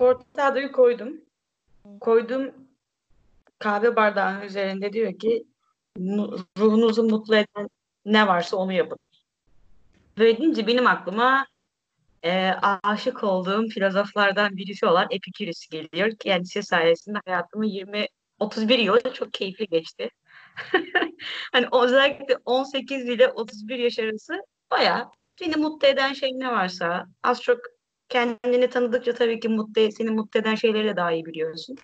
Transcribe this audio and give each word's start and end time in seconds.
Cortado'yu 0.00 0.72
koydum. 0.72 1.20
Koydum 2.00 2.54
kahve 3.58 3.96
bardağının 3.96 4.42
üzerinde 4.42 4.92
diyor 4.92 5.18
ki 5.18 5.44
ruhunuzu 6.58 7.02
mutlu 7.02 7.36
eden 7.36 7.68
ne 8.04 8.26
varsa 8.26 8.56
onu 8.56 8.72
yapın. 8.72 8.98
Böyle 10.18 10.38
deyince 10.38 10.66
benim 10.66 10.86
aklıma 10.86 11.46
e, 12.22 12.50
aşık 12.82 13.24
olduğum 13.24 13.68
filozoflardan 13.68 14.56
birisi 14.56 14.86
olan 14.86 15.06
Epikürüs 15.10 15.68
geliyor. 15.68 16.12
Kendisi 16.18 16.62
sayesinde 16.62 17.18
hayatımın 17.26 17.66
20 17.66 18.06
31 18.38 18.78
yılı 18.78 19.12
çok 19.14 19.32
keyifli 19.32 19.66
geçti. 19.66 20.10
hani 21.52 21.66
özellikle 21.82 22.36
18 22.44 23.08
ile 23.08 23.28
31 23.28 23.78
yaş 23.78 23.98
arası 23.98 24.42
bayağı 24.70 25.08
seni 25.38 25.56
mutlu 25.56 25.88
eden 25.88 26.12
şey 26.12 26.30
ne 26.32 26.52
varsa 26.52 27.06
az 27.22 27.42
çok 27.42 27.60
kendini 28.10 28.70
tanıdıkça 28.70 29.14
tabii 29.14 29.40
ki 29.40 29.48
mutlu, 29.48 29.92
seni 29.92 30.10
mutlu 30.10 30.40
eden 30.40 30.54
şeyleri 30.54 30.88
de 30.88 30.96
daha 30.96 31.12
iyi 31.12 31.26
biliyorsun. 31.26 31.76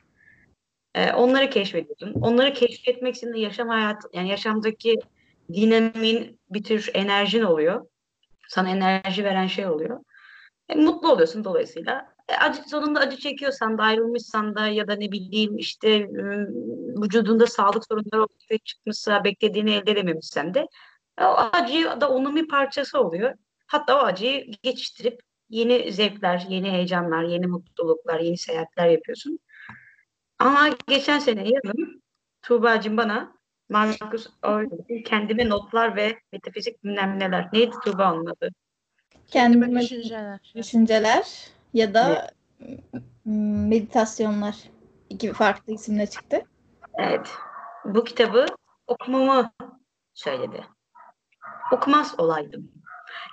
Ee, 0.95 1.13
onları 1.13 1.51
keşfediyorsun. 1.51 2.13
Onları 2.21 2.53
keşfetmek 2.53 3.17
için 3.17 3.33
de 3.33 3.39
yaşam 3.39 3.69
hayat, 3.69 4.03
yani 4.13 4.29
yaşamdaki 4.29 4.97
dinamiğin 5.53 6.41
bir 6.51 6.63
tür 6.63 6.91
enerjin 6.95 7.43
oluyor. 7.43 7.87
Sana 8.49 8.71
enerji 8.71 9.25
veren 9.25 9.47
şey 9.47 9.67
oluyor. 9.67 10.01
E, 10.69 10.75
mutlu 10.75 11.13
oluyorsun 11.13 11.45
dolayısıyla. 11.45 12.15
E, 12.29 12.35
acı, 12.35 12.63
sonunda 12.69 13.01
acı 13.01 13.17
çekiyorsan 13.17 13.79
da 13.79 13.83
ayrılmışsan 13.83 14.55
da 14.55 14.67
ya 14.67 14.89
da 14.89 14.95
ne 14.95 15.13
bileyim 15.13 15.59
işte 15.59 16.09
vücudunda 17.03 17.47
sağlık 17.47 17.87
sorunları 17.89 18.23
ortaya 18.23 18.59
çıkmışsa 18.59 19.25
beklediğini 19.25 19.75
elde 19.75 19.91
edememişsen 19.91 20.55
de 20.55 20.67
o 21.21 21.35
acı 21.53 22.01
da 22.01 22.11
onun 22.11 22.37
bir 22.37 22.49
parçası 22.49 23.01
oluyor. 23.01 23.35
Hatta 23.67 24.03
o 24.03 24.05
acıyı 24.05 24.53
geçiştirip 24.63 25.21
yeni 25.51 25.93
zevkler, 25.93 26.47
yeni 26.49 26.71
heyecanlar, 26.71 27.23
yeni 27.23 27.47
mutluluklar, 27.47 28.21
yeni 28.21 28.39
seyahatler 28.39 28.89
yapıyorsun. 28.89 29.39
Ama 30.39 30.69
geçen 30.89 31.19
sene 31.19 31.49
yazın 31.49 32.03
Tuğba'cığım 32.43 32.97
bana 32.97 33.37
Marcus 33.69 34.27
Aurelius'un 34.43 35.03
kendime 35.03 35.49
notlar 35.49 35.97
ve 35.97 36.19
metafizik 36.33 36.85
bilmem 36.85 37.19
neler. 37.19 37.49
Neydi 37.53 37.77
Tuğba 37.85 38.15
onun 38.15 38.27
adı? 38.27 38.51
Kendime 39.27 39.81
düşünceler. 39.81 40.53
düşünceler 40.55 41.51
ya 41.75 41.95
da 41.95 42.31
evet. 42.61 42.81
meditasyonlar 43.25 44.57
iki 45.11 45.33
farklı 45.33 45.73
isimle 45.73 46.07
çıktı. 46.07 46.43
Evet. 46.99 47.31
Bu 47.85 48.05
kitabı 48.05 48.47
okumamı 48.87 49.53
söyledi. 50.15 50.65
Okumaz 51.73 52.15
olaydım. 52.19 52.73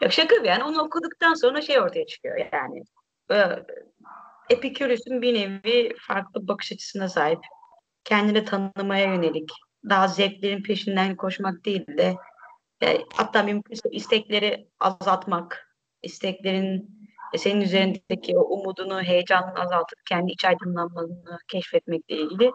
Yok 0.04 0.14
şaka 0.14 0.36
bir 0.36 0.50
yani 0.50 0.64
onu 0.64 0.82
okuduktan 0.82 1.34
sonra 1.34 1.62
şey 1.62 1.80
ortaya 1.80 2.06
çıkıyor 2.06 2.38
yani. 2.54 2.84
Epikürüs'ün 4.50 5.22
bir 5.22 5.34
nevi 5.34 5.94
farklı 6.08 6.48
bakış 6.48 6.72
açısına 6.72 7.10
sahip. 7.10 7.40
Kendini 8.04 8.46
tanımaya 8.46 9.14
yönelik. 9.14 9.50
Daha 9.90 10.08
zevklerin 10.08 10.64
peşinden 10.64 11.16
koşmak 11.16 11.66
değil 11.66 11.88
de 11.88 12.16
e, 12.84 12.98
hatta 13.14 13.44
mümkünse 13.44 13.90
istekleri 13.92 14.68
azaltmak, 14.80 15.76
isteklerin 16.02 16.90
e, 17.34 17.38
senin 17.38 17.62
üzerindeki 17.62 18.38
o 18.38 18.42
umudunu, 18.42 19.02
heyecanını 19.02 19.60
azaltıp 19.60 20.00
kendi 20.10 20.32
iç 20.32 20.46
aydınlanmanı 20.46 21.38
keşfetmekle 21.48 22.16
ilgili 22.16 22.52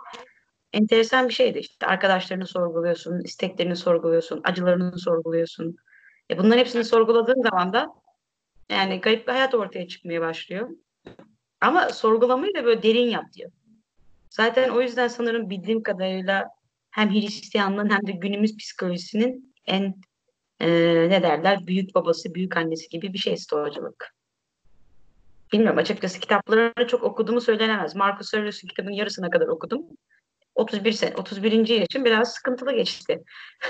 enteresan 0.73 1.29
bir 1.29 1.35
şeydi. 1.35 1.59
İşte 1.59 1.87
arkadaşlarını 1.87 2.47
sorguluyorsun, 2.47 3.21
isteklerini 3.21 3.77
sorguluyorsun, 3.77 4.41
acılarını 4.45 4.99
sorguluyorsun. 4.99 5.77
E 6.31 6.39
bunların 6.39 6.59
hepsini 6.59 6.85
sorguladığın 6.85 7.43
zaman 7.43 7.73
da 7.73 7.95
yani 8.71 9.01
garip 9.01 9.29
bir 9.29 9.33
hayat 9.33 9.55
ortaya 9.55 9.89
çıkmaya 9.89 10.21
başlıyor. 10.21 10.71
Ama 11.61 11.89
sorgulamayı 11.89 12.55
da 12.55 12.65
böyle 12.65 12.83
derin 12.83 13.09
yap 13.11 13.25
diyor. 13.33 13.51
Zaten 14.31 14.69
o 14.71 14.81
yüzden 14.81 15.09
sanırım 15.09 15.51
bildiğim 15.51 15.83
kadarıyla 15.83 16.49
hem 16.91 17.11
Hristiyanlığın 17.11 17.91
hem 17.91 18.07
de 18.07 18.13
günümüz 18.13 18.57
psikolojisinin 18.57 19.55
en 19.67 19.95
e, 20.61 20.69
ne 21.11 21.23
derler 21.23 21.67
büyük 21.67 21.95
babası, 21.95 22.35
büyük 22.35 22.57
annesi 22.57 22.89
gibi 22.89 23.13
bir 23.13 23.19
şey 23.19 23.37
stoğacılık. 23.37 24.15
Bilmiyorum 25.53 25.79
açıkçası 25.79 26.21
kitaplarını 26.21 26.87
çok 26.87 27.03
okuduğumu 27.03 27.41
söylenemez. 27.41 27.95
Marcus 27.95 28.35
Aurelius'un 28.35 28.69
kitabının 28.69 28.95
yarısına 28.95 29.31
kadar 29.31 29.47
okudum. 29.47 29.83
31 30.55 30.93
sene, 30.93 31.17
31. 31.17 31.69
yaşım 31.69 32.05
biraz 32.05 32.35
sıkıntılı 32.35 32.73
geçti. 32.73 33.25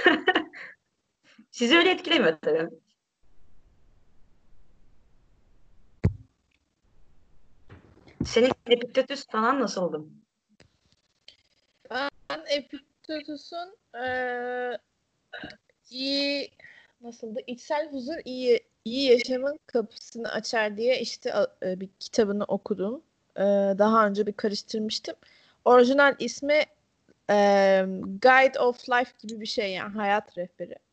Sizi 1.59 1.77
öyle 1.77 1.91
etkilemiyor 1.91 2.39
tabii. 2.43 2.69
Senin 8.25 8.51
Epiktetus 8.67 9.27
falan 9.27 9.61
nasıldı? 9.61 10.05
Ben 11.91 12.45
Epiktetus'un 12.49 13.77
ee, 14.03 14.79
iyi 15.91 16.51
nasıldı? 17.01 17.41
İçsel 17.47 17.93
huzur 17.93 18.17
iyi 18.25 18.61
iyi 18.85 19.11
yaşamın 19.11 19.59
kapısını 19.67 20.33
açar 20.33 20.77
diye 20.77 21.01
işte 21.01 21.33
e, 21.63 21.81
bir 21.81 21.89
kitabını 22.01 22.45
okudum. 22.45 23.03
E, 23.37 23.43
daha 23.79 24.07
önce 24.07 24.27
bir 24.27 24.33
karıştırmıştım. 24.33 25.17
Orijinal 25.65 26.17
ismi 26.19 26.63
e, 27.31 27.37
Guide 28.23 28.61
of 28.61 28.89
Life 28.89 29.13
gibi 29.19 29.41
bir 29.41 29.47
şey 29.47 29.73
yani 29.73 29.93
hayat 29.93 30.39
rehberi. 30.39 30.88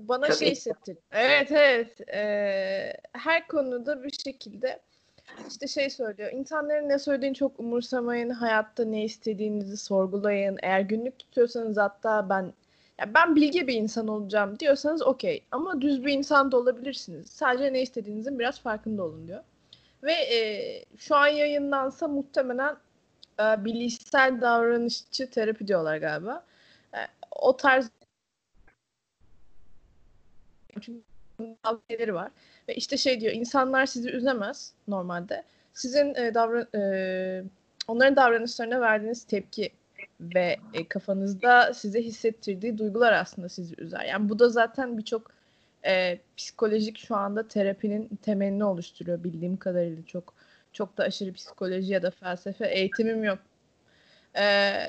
Bana 0.00 0.26
Çok 0.26 0.36
şey 0.36 0.50
hissettirdi. 0.50 1.00
Evet 1.12 1.52
evet. 1.52 2.08
E, 2.14 2.96
her 3.12 3.46
konuda 3.46 4.02
bir 4.02 4.12
şekilde 4.24 4.80
işte 5.48 5.68
şey 5.68 5.90
söylüyor. 5.90 6.32
İnsanların 6.32 6.88
ne 6.88 6.98
söylediğini 6.98 7.34
çok 7.34 7.60
umursamayın. 7.60 8.30
Hayatta 8.30 8.84
ne 8.84 9.04
istediğinizi 9.04 9.76
sorgulayın. 9.76 10.58
Eğer 10.62 10.80
günlük 10.80 11.18
tutuyorsanız 11.18 11.76
hatta 11.76 12.28
ben 12.28 12.52
ya 13.00 13.14
ben 13.14 13.36
bilgi 13.36 13.66
bir 13.66 13.74
insan 13.74 14.08
olacağım 14.08 14.58
diyorsanız 14.58 15.02
okey. 15.02 15.44
Ama 15.50 15.80
düz 15.80 16.04
bir 16.04 16.12
insan 16.12 16.52
da 16.52 16.56
olabilirsiniz. 16.56 17.26
Sadece 17.30 17.72
ne 17.72 17.82
istediğinizin 17.82 18.38
biraz 18.38 18.60
farkında 18.60 19.02
olun 19.02 19.28
diyor. 19.28 19.42
Ve 20.02 20.12
e, 20.12 20.84
şu 20.98 21.16
an 21.16 21.26
yayınlansa 21.26 22.08
muhtemelen 22.08 22.76
e, 23.40 23.64
bilişsel 23.64 24.40
davranışçı 24.40 25.30
terapi 25.30 25.68
diyorlar 25.68 25.96
galiba. 25.96 26.44
E, 26.94 26.98
o 27.30 27.56
tarz 27.56 27.90
çünkü 30.80 31.02
tavsiyeleri 31.62 32.14
var. 32.14 32.30
Ve 32.68 32.74
işte 32.74 32.96
şey 32.96 33.20
diyor 33.20 33.32
insanlar 33.32 33.86
sizi 33.86 34.10
üzemez 34.10 34.72
normalde. 34.88 35.44
Sizin 35.74 36.14
e, 36.14 36.34
davran 36.34 36.66
e, 36.74 37.44
onların 37.88 38.16
davranışlarına 38.16 38.80
verdiğiniz 38.80 39.24
tepki 39.24 39.70
ve 40.20 40.56
e, 40.74 40.88
kafanızda 40.88 41.74
size 41.74 42.02
hissettirdiği 42.02 42.78
duygular 42.78 43.12
aslında 43.12 43.48
sizi 43.48 43.74
üzer. 43.78 44.04
Yani 44.04 44.28
bu 44.28 44.38
da 44.38 44.48
zaten 44.48 44.98
birçok 44.98 45.30
e, 45.86 46.18
psikolojik 46.36 46.98
şu 46.98 47.16
anda 47.16 47.48
terapinin 47.48 48.08
temelini 48.22 48.64
oluşturuyor 48.64 49.24
bildiğim 49.24 49.56
kadarıyla 49.56 50.06
çok 50.06 50.34
çok 50.72 50.98
da 50.98 51.04
aşırı 51.04 51.32
psikoloji 51.32 51.92
ya 51.92 52.02
da 52.02 52.10
felsefe 52.10 52.66
eğitimim 52.66 53.24
yok. 53.24 53.38
E, 54.34 54.44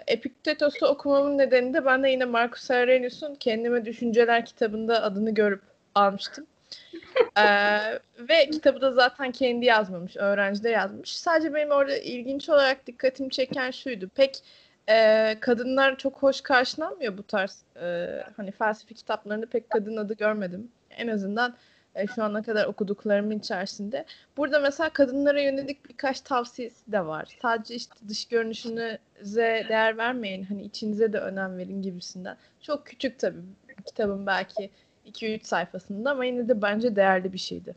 Epiktetos'u 0.08 0.88
okumamın 0.88 1.38
nedeni 1.38 1.74
de 1.74 1.86
ben 1.86 2.04
de 2.04 2.10
yine 2.10 2.26
Marcus 2.26 2.72
Aurelius'un 2.72 3.36
Kendime 3.36 3.86
Düşünceler 3.86 4.46
kitabında 4.46 5.04
adını 5.04 5.34
görüp 5.34 5.71
almıştım. 5.96 6.46
ee, 7.38 7.80
ve 8.20 8.50
kitabı 8.50 8.82
da 8.82 8.92
zaten 8.92 9.32
kendi 9.32 9.66
yazmamış, 9.66 10.18
öğrenci 10.18 10.64
de 10.64 10.70
yazmış. 10.70 11.16
Sadece 11.16 11.54
benim 11.54 11.72
orada 11.72 11.98
ilginç 11.98 12.50
olarak 12.50 12.88
dikkatimi 12.88 13.30
çeken 13.30 13.72
şuydu. 13.72 14.10
Pek 14.16 14.44
e, 14.90 15.38
kadınlar 15.40 15.98
çok 15.98 16.24
hoş 16.24 16.42
karşılanmıyor 16.42 17.18
bu 17.18 17.24
tarz 17.24 17.64
e, 17.82 18.08
hani 18.38 18.52
felsefi 18.52 18.94
kitaplarında 18.94 19.46
pek 19.46 19.70
kadın 19.70 19.98
adı 19.98 20.14
görmedim. 20.14 20.72
En 20.90 21.08
azından 21.08 21.56
e, 21.96 22.08
şu 22.08 22.24
ana 22.24 22.44
kadar 22.44 22.66
okuduklarımın 22.66 23.40
içerisinde. 23.40 24.06
Burada 24.38 24.60
mesela 24.60 24.90
kadınlara 24.90 25.42
yönelik 25.42 25.90
birkaç 25.90 26.22
tavsiyesi 26.22 26.92
de 26.92 27.06
var. 27.06 27.38
Sadece 27.42 27.76
işte 27.76 27.96
dış 28.08 28.26
görünüşünüze 28.26 29.66
değer 29.70 29.98
vermeyin. 29.98 30.44
Hani 30.44 30.64
içinize 30.64 31.14
de 31.14 31.20
önem 31.20 31.58
verin 31.58 31.82
gibisinden. 31.82 32.38
Çok 32.62 32.86
küçük 32.86 33.20
tabii 33.20 33.42
kitabın 33.86 34.26
belki 34.28 34.70
2-3 35.14 35.46
sayfasında 35.46 36.12
ama 36.12 36.26
yine 36.26 36.48
de 36.48 36.62
bence 36.62 36.96
değerli 36.96 37.34
bir 37.34 37.38
şeydi. 37.38 37.76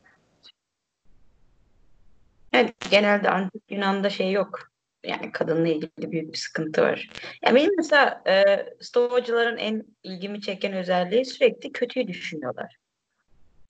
Evet, 2.52 2.74
genelde 2.90 3.30
antik 3.30 3.62
Yunan'da 3.70 4.10
şey 4.10 4.32
yok. 4.32 4.70
Yani 5.04 5.32
kadınla 5.32 5.68
ilgili 5.68 6.12
büyük 6.12 6.32
bir 6.32 6.38
sıkıntı 6.38 6.82
var. 6.82 7.10
Ya 7.46 7.54
benim 7.54 7.70
mesela 7.76 8.22
e, 8.26 8.66
Stoacıların 8.80 9.56
en 9.56 9.84
ilgimi 10.02 10.40
çeken 10.40 10.72
özelliği 10.72 11.24
sürekli 11.24 11.72
kötüyü 11.72 12.08
düşünüyorlar. 12.08 12.76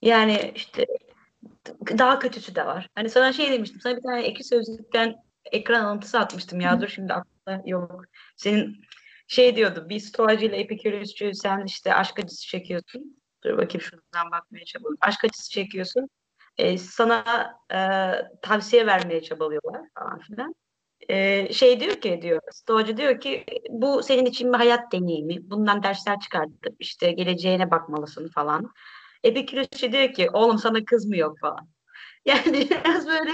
Yani 0.01 0.51
işte 0.55 0.85
daha 1.97 2.19
kötüsü 2.19 2.55
de 2.55 2.65
var. 2.65 2.89
Hani 2.95 3.09
sana 3.09 3.33
şey 3.33 3.51
demiştim. 3.51 3.81
Sana 3.81 3.97
bir 3.97 4.01
tane 4.01 4.27
iki 4.27 4.43
sözlükten 4.43 5.15
ekran 5.51 5.83
alıntısı 5.83 6.19
atmıştım 6.19 6.61
ya. 6.61 6.81
Dur 6.81 6.87
şimdi 6.87 7.13
aklımda 7.13 7.63
yok. 7.65 8.05
Senin 8.37 8.81
şey 9.27 9.55
diyordu. 9.55 9.89
Bir 9.89 9.99
stoacı 9.99 10.45
ile 10.45 10.57
epikürüsçü 10.57 11.33
sen 11.33 11.65
işte 11.65 11.93
aşk 11.93 12.19
acısı 12.19 12.47
çekiyorsun. 12.47 13.17
Dur 13.45 13.57
bakayım 13.57 13.81
şuradan 13.81 14.31
bakmaya 14.31 14.65
çabalıyorum. 14.65 14.97
Aşk 15.01 15.23
acısı 15.25 15.49
çekiyorsun. 15.51 16.09
e, 16.57 16.77
sana 16.77 17.23
e, 17.73 17.79
tavsiye 18.41 18.85
vermeye 18.85 19.21
çabalıyorlar 19.23 19.81
falan 19.99 20.19
filan. 20.19 20.55
E, 21.09 21.53
şey 21.53 21.79
diyor 21.79 21.95
ki 21.95 22.19
diyor, 22.21 22.41
Stoacı 22.51 22.97
diyor 22.97 23.19
ki 23.19 23.45
bu 23.69 24.03
senin 24.03 24.25
için 24.25 24.53
bir 24.53 24.57
hayat 24.57 24.91
deneyimi. 24.91 25.49
Bundan 25.49 25.83
dersler 25.83 26.19
çıkartıp 26.19 26.75
işte 26.79 27.11
geleceğine 27.11 27.71
bakmalısın 27.71 28.29
falan. 28.29 28.73
Epikürüsçü 29.23 29.91
diyor 29.91 30.13
ki 30.13 30.29
oğlum 30.33 30.57
sana 30.57 30.85
kız 30.85 31.05
mı 31.05 31.17
yok 31.17 31.39
falan. 31.39 31.67
Yani 32.25 32.69
biraz 32.69 33.07
böyle 33.07 33.31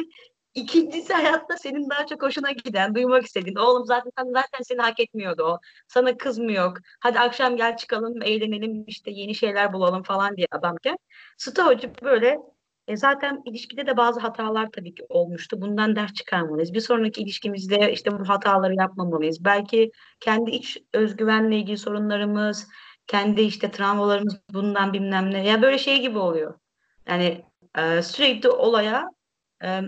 İkincisi 0.53 1.13
hayatta 1.13 1.57
senin 1.57 1.89
daha 1.89 2.05
çok 2.05 2.21
hoşuna 2.21 2.51
giden, 2.51 2.95
duymak 2.95 3.25
istediğin. 3.25 3.55
Oğlum 3.55 3.85
zaten 3.85 4.11
zaten 4.25 4.61
seni 4.63 4.81
hak 4.81 4.99
etmiyordu 4.99 5.43
o. 5.43 5.59
Sana 5.87 6.17
kız 6.17 6.37
mı 6.39 6.51
yok? 6.51 6.77
Hadi 6.99 7.19
akşam 7.19 7.57
gel 7.57 7.77
çıkalım, 7.77 8.21
eğlenelim, 8.21 8.83
işte 8.87 9.11
yeni 9.11 9.35
şeyler 9.35 9.73
bulalım 9.73 10.03
falan 10.03 10.37
diye 10.37 10.47
adamken. 10.51 10.97
Stoacı 11.37 11.91
böyle 12.03 12.39
e 12.87 12.97
zaten 12.97 13.41
ilişkide 13.45 13.87
de 13.87 13.97
bazı 13.97 14.19
hatalar 14.19 14.69
tabii 14.71 14.95
ki 14.95 15.05
olmuştu. 15.09 15.61
Bundan 15.61 15.95
ders 15.95 16.13
çıkarmalıyız. 16.13 16.73
Bir 16.73 16.79
sonraki 16.79 17.21
ilişkimizde 17.21 17.91
işte 17.93 18.19
bu 18.19 18.29
hataları 18.29 18.75
yapmamalıyız. 18.75 19.45
Belki 19.45 19.91
kendi 20.19 20.51
iç 20.51 20.77
özgüvenle 20.93 21.57
ilgili 21.57 21.77
sorunlarımız, 21.77 22.67
kendi 23.07 23.41
işte 23.41 23.71
travmalarımız 23.71 24.41
bundan 24.53 24.93
bilmem 24.93 25.31
ne. 25.31 25.47
Ya 25.47 25.61
böyle 25.61 25.77
şey 25.77 26.01
gibi 26.01 26.17
oluyor. 26.17 26.59
Yani 27.07 27.45
e, 27.77 28.01
sürekli 28.01 28.49
olaya 28.49 29.09
e, 29.63 29.81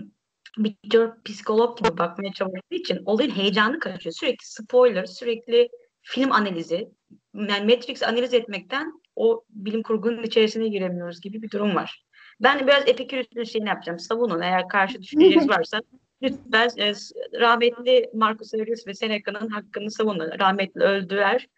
bir 0.58 0.76
psikolog 1.24 1.78
gibi 1.78 1.98
bakmaya 1.98 2.32
çalıştığı 2.32 2.74
için 2.74 3.02
olayın 3.04 3.30
heyecanı 3.30 3.78
kaçıyor. 3.78 4.12
Sürekli 4.12 4.46
spoiler, 4.46 5.04
sürekli 5.04 5.68
film 6.02 6.32
analizi, 6.32 6.88
yani 7.34 7.74
Matrix 7.74 8.02
analiz 8.02 8.34
etmekten 8.34 8.92
o 9.16 9.44
bilim 9.50 9.82
kurgunun 9.82 10.22
içerisine 10.22 10.68
giremiyoruz 10.68 11.20
gibi 11.20 11.42
bir 11.42 11.50
durum 11.50 11.74
var. 11.74 12.04
Ben 12.40 12.66
biraz 12.66 12.88
Epikürüs'ün 12.88 13.44
şeyini 13.44 13.68
yapacağım. 13.68 13.98
Savunun 13.98 14.40
eğer 14.40 14.68
karşı 14.68 15.02
düşünceniz 15.02 15.48
varsa 15.48 15.80
lütfen 16.22 16.68
e, 16.78 16.92
rahmetli 17.40 18.10
Marcus 18.14 18.54
Aurelius 18.54 18.86
ve 18.86 18.94
Seneca'nın 18.94 19.48
hakkını 19.48 19.90
savunun. 19.90 20.30
Rahmetli 20.40 20.80
öldüler. 20.80 21.48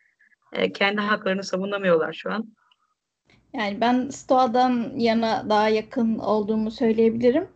E, 0.52 0.72
kendi 0.72 1.00
haklarını 1.00 1.44
savunamıyorlar 1.44 2.12
şu 2.12 2.32
an. 2.32 2.54
Yani 3.52 3.80
ben 3.80 4.08
Stoa'dan 4.08 4.92
yana 4.96 5.46
daha 5.48 5.68
yakın 5.68 6.18
olduğumu 6.18 6.70
söyleyebilirim. 6.70 7.48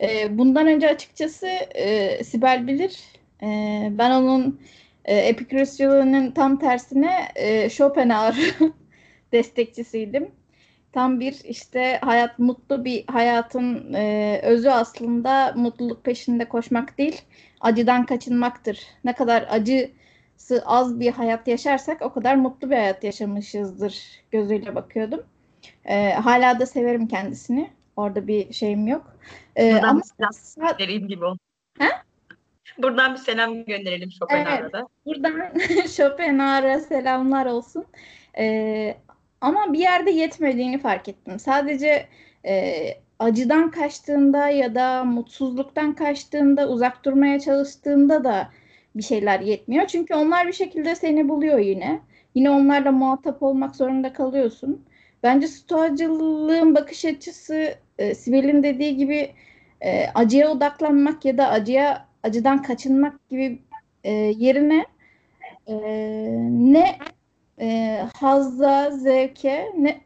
E, 0.00 0.38
bundan 0.38 0.66
önce 0.66 0.88
açıkçası 0.90 1.46
e, 1.74 2.24
Sibel 2.24 2.66
bilir. 2.66 2.98
E, 3.42 3.46
ben 3.98 4.10
onun 4.10 4.60
e, 5.04 5.16
Epikürüsçülüğünün 5.16 6.30
tam 6.30 6.58
tersine 6.58 7.28
e, 7.36 7.70
Schopenhauer 7.70 8.36
destekçisiydim. 9.32 10.30
Tam 10.92 11.20
bir 11.20 11.40
işte 11.44 11.98
hayat 12.02 12.38
mutlu 12.38 12.84
bir 12.84 13.04
hayatın 13.06 13.94
e, 13.94 14.40
özü 14.42 14.68
aslında 14.68 15.52
mutluluk 15.56 16.04
peşinde 16.04 16.44
koşmak 16.44 16.98
değil, 16.98 17.22
acıdan 17.60 18.06
kaçınmaktır. 18.06 18.80
Ne 19.04 19.12
kadar 19.12 19.46
acısı 19.50 20.62
az 20.66 21.00
bir 21.00 21.12
hayat 21.12 21.48
yaşarsak 21.48 22.02
o 22.02 22.12
kadar 22.12 22.34
mutlu 22.34 22.70
bir 22.70 22.76
hayat 22.76 23.04
yaşamışızdır 23.04 24.02
gözüyle 24.30 24.74
bakıyordum. 24.74 25.22
E, 25.84 26.12
hala 26.12 26.60
da 26.60 26.66
severim 26.66 27.08
kendisini. 27.08 27.70
Orada 27.98 28.26
bir 28.26 28.52
şeyim 28.52 28.86
yok. 28.86 29.16
Ee, 29.56 29.72
Buradan 29.72 29.88
ama 29.88 30.00
bir 30.00 30.04
selam 30.04 30.78
göndereyim 30.78 31.08
gibi 31.08 31.24
oldu. 31.24 31.38
He? 31.78 31.88
Buradan 32.78 33.12
bir 33.14 33.18
selam 33.18 33.64
gönderelim 33.64 34.10
Schopenhauer'a 34.10 34.70
evet, 34.74 34.86
Buradan 35.06 35.58
Schopenhauer'a 35.88 36.80
selamlar 36.80 37.46
olsun. 37.46 37.84
Ee, 38.38 38.96
ama 39.40 39.72
bir 39.72 39.78
yerde 39.78 40.10
yetmediğini 40.10 40.78
fark 40.78 41.08
ettim. 41.08 41.38
Sadece 41.38 42.08
e, 42.46 42.84
acıdan 43.18 43.70
kaçtığında 43.70 44.48
ya 44.48 44.74
da 44.74 45.04
mutsuzluktan 45.04 45.94
kaçtığında, 45.94 46.68
uzak 46.68 47.04
durmaya 47.04 47.40
çalıştığında 47.40 48.24
da 48.24 48.50
bir 48.94 49.02
şeyler 49.02 49.40
yetmiyor. 49.40 49.86
Çünkü 49.86 50.14
onlar 50.14 50.46
bir 50.46 50.52
şekilde 50.52 50.94
seni 50.94 51.28
buluyor 51.28 51.58
yine. 51.58 52.00
Yine 52.34 52.50
onlarla 52.50 52.92
muhatap 52.92 53.42
olmak 53.42 53.76
zorunda 53.76 54.12
kalıyorsun. 54.12 54.84
Bence 55.22 55.48
stoacılığın 55.48 56.74
bakış 56.74 57.04
açısı 57.04 57.74
e, 57.98 58.14
Sibel'in 58.14 58.62
dediği 58.62 58.96
gibi 58.96 59.30
e, 59.80 60.06
acıya 60.14 60.50
odaklanmak 60.50 61.24
ya 61.24 61.38
da 61.38 61.48
acıya 61.48 62.08
acıdan 62.22 62.62
kaçınmak 62.62 63.28
gibi 63.28 63.62
e, 64.04 64.12
yerine 64.12 64.86
e, 65.66 65.74
ne 66.50 66.98
e, 67.60 67.98
hazza, 68.20 68.90
zevke, 68.90 69.72
ne 69.78 70.00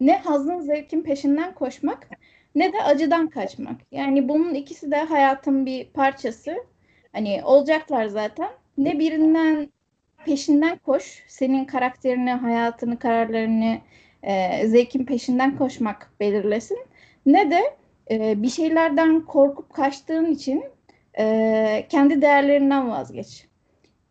ne 0.00 0.18
hazın 0.18 0.60
zevkin 0.60 1.02
peşinden 1.02 1.54
koşmak 1.54 2.08
ne 2.54 2.72
de 2.72 2.82
acıdan 2.82 3.28
kaçmak. 3.28 3.80
Yani 3.92 4.28
bunun 4.28 4.54
ikisi 4.54 4.90
de 4.90 4.96
hayatın 4.96 5.66
bir 5.66 5.86
parçası. 5.86 6.56
Hani 7.12 7.40
olacaklar 7.44 8.06
zaten. 8.06 8.48
Ne 8.78 8.98
birinden 8.98 9.68
peşinden 10.24 10.78
koş, 10.78 11.24
senin 11.28 11.64
karakterini, 11.64 12.30
hayatını, 12.30 12.98
kararlarını, 12.98 13.78
e, 14.22 14.66
zevkin 14.68 15.04
peşinden 15.04 15.56
koşmak 15.56 16.10
belirlesin. 16.20 16.78
Ne 17.26 17.50
de 17.50 17.76
e, 18.10 18.42
bir 18.42 18.48
şeylerden 18.48 19.20
korkup 19.20 19.72
kaçtığın 19.74 20.26
için 20.26 20.64
e, 21.18 21.86
kendi 21.88 22.22
değerlerinden 22.22 22.90
vazgeç. 22.90 23.46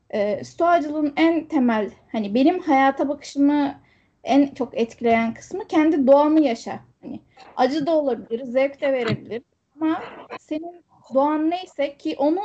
E, 0.10 0.44
stoacılığın 0.44 1.13
en 1.18 1.48
temel, 1.48 1.92
hani 2.12 2.33
benim 2.33 2.60
hayata 2.60 3.10
bakışımı 3.10 3.75
en 4.24 4.48
çok 4.48 4.77
etkileyen 4.77 5.33
kısmı 5.33 5.68
kendi 5.68 6.07
doğanı 6.07 6.42
yaşa. 6.42 6.80
Hani 7.01 7.19
acı 7.56 7.86
da 7.86 7.92
olabilir, 7.92 8.44
zevk 8.44 8.81
de 8.81 8.94
verebilir 8.94 9.42
ama 9.75 10.04
senin 10.39 10.83
doğan 11.13 11.50
neyse 11.50 11.98
ki 11.98 12.16
onu 12.18 12.42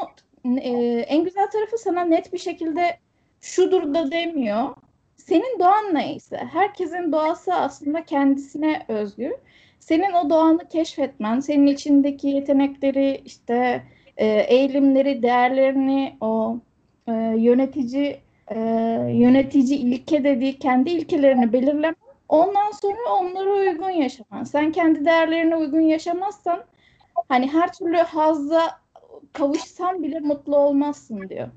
e, 0.61 0.71
en 1.09 1.25
güzel 1.25 1.50
tarafı 1.50 1.79
sana 1.79 2.05
net 2.05 2.32
bir 2.32 2.38
şekilde 2.38 2.99
şudur 3.41 3.94
da 3.94 4.11
demiyor. 4.11 4.69
Senin 5.19 5.59
doğan 5.59 5.94
neyse, 5.94 6.37
herkesin 6.37 7.12
doğası 7.12 7.55
aslında 7.55 8.05
kendisine 8.05 8.85
özgü 8.88 9.32
senin 9.81 10.12
o 10.12 10.31
doğanı 10.31 10.69
keşfetmen, 10.69 11.41
senin 11.41 11.67
içindeki 11.67 12.29
yetenekleri, 12.29 13.23
işte 13.25 13.82
e, 14.17 14.26
eğilimleri, 14.26 15.23
değerlerini, 15.23 16.17
o 16.20 16.59
e, 17.09 17.12
yönetici 17.37 18.20
e, 18.50 18.59
yönetici 19.12 19.79
ilke 19.79 20.25
dediği 20.25 20.59
kendi 20.59 20.91
ilkelerini 20.91 21.53
belirlemen, 21.53 21.97
ondan 22.29 22.71
sonra 22.71 23.14
onlara 23.21 23.50
uygun 23.50 23.91
yaşaman. 23.91 24.44
Sen 24.44 24.73
kendi 24.73 25.05
değerlerine 25.05 25.56
uygun 25.56 25.81
yaşamazsan 25.81 26.64
hani 27.29 27.52
her 27.52 27.73
türlü 27.73 27.97
hazza 27.97 28.81
kavuşsan 29.33 30.02
bile 30.02 30.21
mutlu 30.21 30.57
olmazsın 30.57 31.28
diyor. 31.28 31.49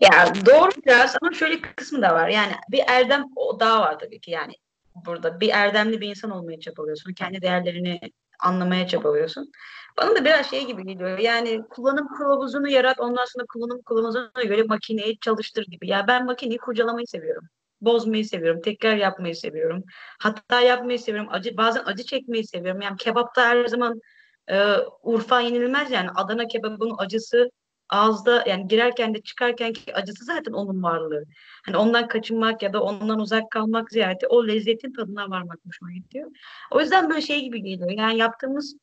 Ya 0.00 0.32
doğru 0.46 0.70
biraz 0.86 1.16
ama 1.22 1.32
şöyle 1.32 1.54
bir 1.54 1.62
kısmı 1.62 2.02
da 2.02 2.14
var. 2.14 2.28
Yani 2.28 2.52
bir 2.70 2.82
erdem 2.86 3.24
o 3.36 3.60
daha 3.60 3.80
var 3.80 3.98
tabii 3.98 4.20
ki 4.20 4.30
yani 4.30 4.52
burada. 4.94 5.40
Bir 5.40 5.48
erdemli 5.48 6.00
bir 6.00 6.08
insan 6.08 6.30
olmaya 6.30 6.60
çabalıyorsun. 6.60 7.12
Kendi 7.12 7.42
değerlerini 7.42 8.00
anlamaya 8.40 8.86
çabalıyorsun. 8.88 9.50
Bana 9.98 10.14
da 10.16 10.24
biraz 10.24 10.50
şey 10.50 10.66
gibi 10.66 10.86
geliyor. 10.86 11.18
Yani 11.18 11.62
kullanım 11.70 12.08
kılavuzunu 12.08 12.68
yarat, 12.68 13.00
ondan 13.00 13.24
sonra 13.24 13.46
kullanım 13.52 13.82
kılavuzuna 13.82 14.42
göre 14.44 14.62
makineyi 14.62 15.18
çalıştır 15.18 15.66
gibi. 15.66 15.88
Ya 15.88 16.04
ben 16.08 16.26
makineyi 16.26 16.58
kurcalamayı 16.58 17.06
seviyorum. 17.06 17.48
Bozmayı 17.80 18.24
seviyorum. 18.24 18.60
Tekrar 18.60 18.96
yapmayı 18.96 19.36
seviyorum. 19.36 19.84
Hatta 20.18 20.60
yapmayı 20.60 20.98
seviyorum. 20.98 21.28
Acı, 21.32 21.56
bazen 21.56 21.82
acı 21.84 22.04
çekmeyi 22.04 22.46
seviyorum. 22.46 22.80
Yani 22.80 22.96
kebapta 22.96 23.48
her 23.48 23.66
zaman 23.66 24.00
e, 24.48 24.74
Urfa 25.02 25.40
yenilmez 25.40 25.90
yani. 25.90 26.10
Adana 26.14 26.46
kebabının 26.46 26.94
acısı 26.98 27.50
ağızda 27.90 28.44
yani 28.46 28.68
girerken 28.68 29.14
de 29.14 29.22
çıkarken 29.22 29.72
ki 29.72 29.94
acısı 29.94 30.24
zaten 30.24 30.52
onun 30.52 30.82
varlığı. 30.82 31.24
Hani 31.66 31.76
ondan 31.76 32.08
kaçınmak 32.08 32.62
ya 32.62 32.72
da 32.72 32.82
ondan 32.82 33.20
uzak 33.20 33.50
kalmak 33.50 33.90
ziyade 33.90 34.26
o 34.26 34.48
lezzetin 34.48 34.92
tadına 34.92 35.30
varmak 35.30 35.58
hoşuma 35.66 35.92
gidiyor. 35.92 36.30
O 36.70 36.80
yüzden 36.80 37.10
böyle 37.10 37.20
şey 37.20 37.40
gibi 37.42 37.62
geliyor. 37.62 37.90
Yani 37.90 38.18
yaptığımız 38.18 38.76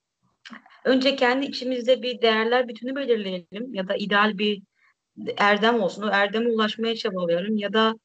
önce 0.85 1.15
kendi 1.15 1.45
içimizde 1.45 2.01
bir 2.01 2.21
değerler 2.21 2.67
bütünü 2.67 2.95
belirleyelim 2.95 3.73
ya 3.73 3.87
da 3.87 3.95
ideal 3.95 4.37
bir 4.37 4.61
erdem 5.37 5.81
olsun. 5.81 6.03
O 6.03 6.09
erdeme 6.11 6.49
ulaşmaya 6.49 6.95
çabalayalım 6.95 7.57
ya 7.57 7.73
da 7.73 7.95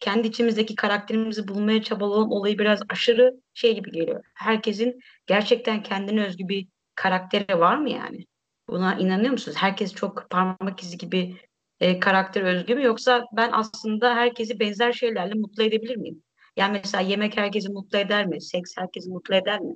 kendi 0.00 0.28
içimizdeki 0.28 0.74
karakterimizi 0.74 1.48
bulmaya 1.48 1.82
çabalayalım 1.82 2.30
olayı 2.30 2.58
biraz 2.58 2.80
aşırı 2.88 3.34
şey 3.54 3.74
gibi 3.74 3.90
geliyor. 3.90 4.24
Herkesin 4.34 5.00
gerçekten 5.26 5.82
kendine 5.82 6.26
özgü 6.26 6.48
bir 6.48 6.68
karakteri 6.94 7.58
var 7.58 7.76
mı 7.76 7.90
yani? 7.90 8.26
Buna 8.68 8.94
inanıyor 8.94 9.32
musunuz? 9.32 9.56
Herkes 9.60 9.94
çok 9.94 10.30
parmak 10.30 10.82
izi 10.82 10.98
gibi 10.98 11.36
e, 11.80 12.00
karakter 12.00 12.42
özgü 12.42 12.74
mü? 12.74 12.82
Yoksa 12.82 13.26
ben 13.32 13.50
aslında 13.52 14.14
herkesi 14.14 14.60
benzer 14.60 14.92
şeylerle 14.92 15.34
mutlu 15.34 15.62
edebilir 15.62 15.96
miyim? 15.96 16.22
Yani 16.56 16.80
mesela 16.84 17.02
yemek 17.02 17.36
herkesi 17.36 17.68
mutlu 17.68 17.98
eder 17.98 18.26
mi? 18.26 18.40
Seks 18.40 18.76
herkesi 18.76 19.10
mutlu 19.10 19.34
eder 19.34 19.60
mi? 19.60 19.74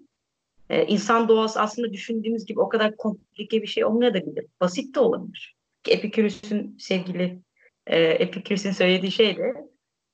Ee, 0.71 0.87
insan 0.87 1.29
doğası 1.29 1.61
aslında 1.61 1.93
düşündüğümüz 1.93 2.47
gibi 2.47 2.61
o 2.61 2.69
kadar 2.69 2.97
komplike 2.97 3.63
bir 3.63 3.67
şey 3.67 3.85
olmayabilir. 3.85 4.47
Basit 4.61 4.95
de 4.95 5.01
olabilir. 5.01 5.57
Epikürüs'ün 5.89 6.77
sevgili 6.79 7.39
e, 7.87 8.01
Epikürüs'ün 8.01 8.73
söylediği 8.73 9.13
şey 9.13 9.37
de 9.37 9.55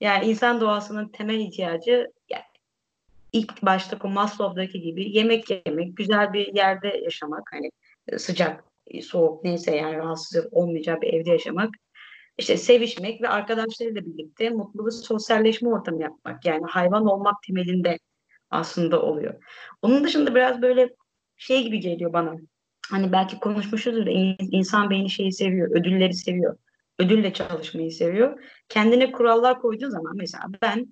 yani 0.00 0.26
insan 0.26 0.60
doğasının 0.60 1.08
temel 1.08 1.40
ihtiyacı 1.40 2.10
ilk 3.32 3.62
başta 3.62 3.98
o 4.04 4.08
Maslow'daki 4.08 4.80
gibi 4.80 5.16
yemek 5.16 5.50
yemek, 5.50 5.96
güzel 5.96 6.32
bir 6.32 6.54
yerde 6.54 6.88
yaşamak 6.88 7.48
hani 7.52 7.70
e, 8.08 8.18
sıcak, 8.18 8.60
e, 8.60 8.65
soğuk 9.02 9.44
neyse 9.44 9.76
yani 9.76 9.96
rahatsız 9.96 10.46
olmayacağı 10.52 11.00
bir 11.00 11.12
evde 11.14 11.30
yaşamak. 11.30 11.70
işte 12.38 12.56
sevişmek 12.56 13.22
ve 13.22 13.28
arkadaşlarıyla 13.28 14.06
birlikte 14.06 14.50
mutlu 14.50 14.86
bir 14.86 14.90
sosyalleşme 14.90 15.68
ortamı 15.68 16.02
yapmak. 16.02 16.44
Yani 16.44 16.64
hayvan 16.68 17.06
olmak 17.06 17.42
temelinde 17.46 17.98
aslında 18.50 19.02
oluyor. 19.02 19.34
Onun 19.82 20.04
dışında 20.04 20.34
biraz 20.34 20.62
böyle 20.62 20.90
şey 21.36 21.62
gibi 21.64 21.80
geliyor 21.80 22.12
bana. 22.12 22.34
Hani 22.90 23.12
belki 23.12 23.38
konuşmuşuzdur 23.40 24.06
da 24.06 24.10
insan 24.50 24.90
beyni 24.90 25.10
şeyi 25.10 25.32
seviyor, 25.32 25.70
ödülleri 25.70 26.14
seviyor. 26.14 26.58
Ödülle 26.98 27.32
çalışmayı 27.32 27.92
seviyor. 27.92 28.40
Kendine 28.68 29.12
kurallar 29.12 29.60
koyduğu 29.60 29.90
zaman 29.90 30.16
mesela 30.16 30.44
ben 30.62 30.86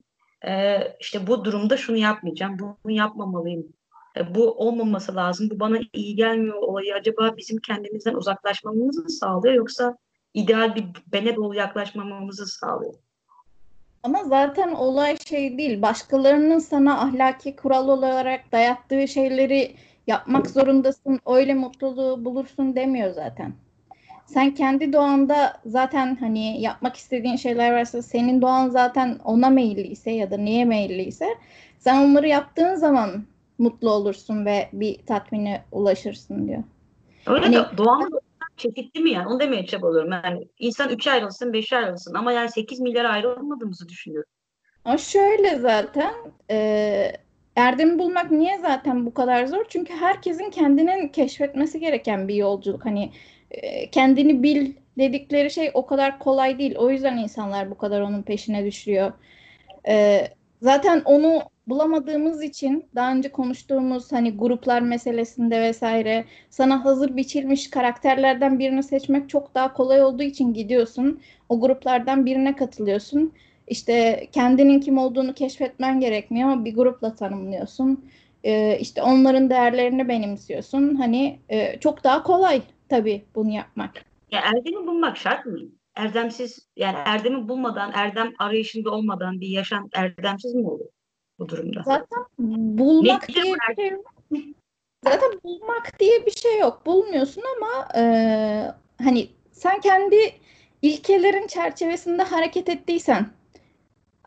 e, 0.47 0.79
işte 1.01 1.27
bu 1.27 1.45
durumda 1.45 1.77
şunu 1.77 1.97
yapmayacağım, 1.97 2.59
bunu 2.59 2.93
yapmamalıyım. 2.93 3.67
E, 4.17 4.35
bu 4.35 4.53
olmaması 4.53 5.17
lazım, 5.17 5.51
bu 5.51 5.61
bana 5.61 5.79
iyi 5.93 6.17
gelmiyor 6.17 6.63
olayı 6.63 6.95
acaba 6.95 7.37
bizim 7.37 7.59
kendimizden 7.59 8.15
uzaklaşmamızı 8.15 9.03
mı 9.03 9.11
sağlıyor 9.11 9.55
yoksa 9.55 9.97
ideal 10.35 10.75
bir 10.75 10.85
bene 11.13 11.37
doğru 11.37 11.55
yaklaşmamamızı 11.55 12.47
sağlıyor? 12.47 12.95
Ama 14.03 14.25
zaten 14.25 14.73
olay 14.73 15.17
şey 15.27 15.59
değil. 15.59 15.83
Başkalarının 15.83 16.59
sana 16.59 17.01
ahlaki 17.01 17.57
kural 17.57 17.89
olarak 17.89 18.53
dayattığı 18.53 19.09
şeyleri 19.09 19.75
yapmak 20.07 20.47
zorundasın, 20.51 21.21
öyle 21.27 21.55
mutluluğu 21.55 22.25
bulursun 22.25 22.77
demiyor 22.77 23.11
zaten. 23.11 23.53
Sen 24.27 24.55
kendi 24.55 24.93
doğanda 24.93 25.61
zaten 25.67 26.17
hani 26.17 26.61
yapmak 26.61 26.97
istediğin 26.97 27.37
şeyler 27.37 27.73
varsa 27.73 28.03
senin 28.03 28.43
doğan 28.43 28.69
zaten 28.69 29.19
ona 29.25 29.51
meyilliyse 29.51 30.11
ya 30.11 30.31
da 30.31 30.37
niye 30.37 30.65
meyilliyse 30.65 31.27
sen 31.79 32.11
onları 32.11 32.29
yaptığın 32.29 32.75
zaman 32.75 33.25
mutlu 33.59 33.91
olursun 33.91 34.47
ve 34.47 34.69
bir 34.73 34.99
tatmine 35.07 35.65
ulaşırsın 35.73 36.49
diyor. 36.49 36.63
Öyle 37.27 37.45
hani, 37.45 37.57
de 37.57 37.77
doğan 37.77 38.11
çeşitli 38.57 39.01
mi 39.01 39.11
yani? 39.11 39.29
Onu 39.29 39.41
demeye 39.41 39.67
çabalıyorum. 39.67 40.13
Yani 40.13 40.49
insan 40.59 40.91
3 40.91 41.07
ayrılsın, 41.07 41.53
5 41.53 41.73
ayrılsın 41.73 42.15
ama 42.15 42.33
yani 42.33 42.51
8 42.51 42.81
milyar 42.81 43.05
ayrılmadığımızı 43.05 43.89
düşünüyorum. 43.89 44.31
Ama 44.85 44.99
şöyle 44.99 45.59
zaten 45.59 46.15
e, 46.51 47.13
erdemi 47.57 47.99
bulmak 47.99 48.31
niye 48.31 48.59
zaten 48.59 49.07
bu 49.07 49.15
kadar 49.15 49.47
zor? 49.47 49.65
Çünkü 49.69 49.93
herkesin 49.93 50.51
kendinin 50.51 51.09
keşfetmesi 51.09 51.81
gereken 51.81 52.29
bir 52.29 52.35
yolculuk. 52.35 52.85
Hani 52.85 53.13
e, 53.51 53.91
kendini 53.91 54.43
bil 54.43 54.73
dedikleri 54.99 55.51
şey 55.51 55.71
o 55.75 55.87
kadar 55.87 56.19
kolay 56.19 56.59
değil. 56.59 56.77
O 56.77 56.91
yüzden 56.91 57.17
insanlar 57.17 57.71
bu 57.71 57.79
kadar 57.79 58.01
onun 58.01 58.23
peşine 58.23 58.65
düşüyor. 58.65 59.13
E, 59.89 60.29
zaten 60.63 61.03
onu 61.05 61.43
bulamadığımız 61.67 62.43
için 62.43 62.87
daha 62.95 63.13
önce 63.13 63.33
konuştuğumuz 63.33 64.13
hani 64.13 64.37
gruplar 64.37 64.83
meselesinde 64.83 65.61
vesaire 65.61 66.25
sana 66.51 66.85
hazır 66.85 67.17
biçilmiş 67.17 67.71
karakterlerden 67.71 68.59
birini 68.59 68.83
seçmek 68.83 69.29
çok 69.29 69.55
daha 69.55 69.73
kolay 69.73 70.03
olduğu 70.03 70.23
için 70.23 70.55
gidiyorsun. 70.55 71.21
O 71.49 71.61
gruplardan 71.61 72.27
birine 72.27 72.57
katılıyorsun. 72.57 73.33
İşte 73.69 74.27
kendinin 74.33 74.81
kim 74.81 74.99
olduğunu 74.99 75.35
keşfetmen 75.35 76.01
gerekmiyor 76.01 76.49
ama 76.49 76.65
bir 76.65 76.75
grupla 76.75 77.15
tanımlıyorsun. 77.15 78.05
Ee, 78.45 78.79
işte 78.81 79.03
onların 79.03 79.51
değerlerini 79.51 80.09
benimsiyorsun. 80.09 80.95
Hani 80.95 81.39
e, 81.49 81.81
çok 81.81 82.05
daha 82.05 82.23
kolay 82.23 82.63
tabii 82.89 83.25
bunu 83.35 83.51
yapmak. 83.51 84.05
Ya 84.31 84.41
erdemi 84.41 84.87
bulmak 84.87 85.17
şart 85.17 85.47
mı? 85.47 85.59
Erdemsiz 85.97 86.69
yani 86.77 86.97
erdemi 87.05 87.49
bulmadan, 87.49 87.93
erdem 87.95 88.33
arayışında 88.39 88.91
olmadan 88.91 89.41
bir 89.41 89.49
yaşam 89.49 89.89
erdemsiz 89.95 90.55
mi 90.55 90.67
olur 90.67 90.87
bu 91.39 91.49
durumda? 91.49 91.83
Zaten 91.85 92.25
bulmak 92.39 93.29
diye 93.29 93.45
bir 93.45 93.75
şey 93.77 93.89
yok. 93.91 94.15
Zaten 95.05 95.31
bulmak 95.45 96.01
diye 96.01 96.27
bir 96.27 96.31
şey 96.31 96.59
yok. 96.59 96.87
Bulmuyorsun 96.87 97.43
ama 97.57 97.89
e, 97.97 98.05
hani 99.03 99.29
sen 99.53 99.81
kendi 99.81 100.17
ilkelerin 100.83 101.47
çerçevesinde 101.47 102.23
hareket 102.23 102.69
ettiysen 102.69 103.27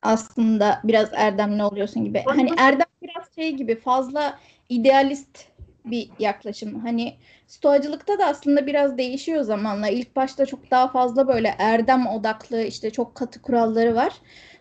aslında 0.02 0.82
biraz 0.84 1.10
erdemli 1.14 1.64
oluyorsun 1.64 2.06
gibi. 2.06 2.24
Hani 2.26 2.50
erdem 2.58 2.88
biraz 3.02 3.36
şey 3.36 3.52
gibi 3.52 3.76
fazla 3.76 4.40
idealist 4.70 5.48
bir 5.86 6.10
yaklaşım. 6.20 6.80
Hani 6.80 7.16
stoacılıkta 7.48 8.20
da 8.20 8.26
aslında 8.26 8.68
biraz 8.68 8.98
değişiyor 8.98 9.42
zamanla. 9.44 9.88
İlk 9.90 10.16
başta 10.16 10.46
çok 10.46 10.72
daha 10.72 10.88
fazla 10.88 11.28
böyle 11.28 11.56
erdem 11.60 12.08
odaklı 12.08 12.64
işte 12.64 12.90
çok 12.92 13.16
katı 13.16 13.42
kuralları 13.42 13.96
var. 13.96 14.14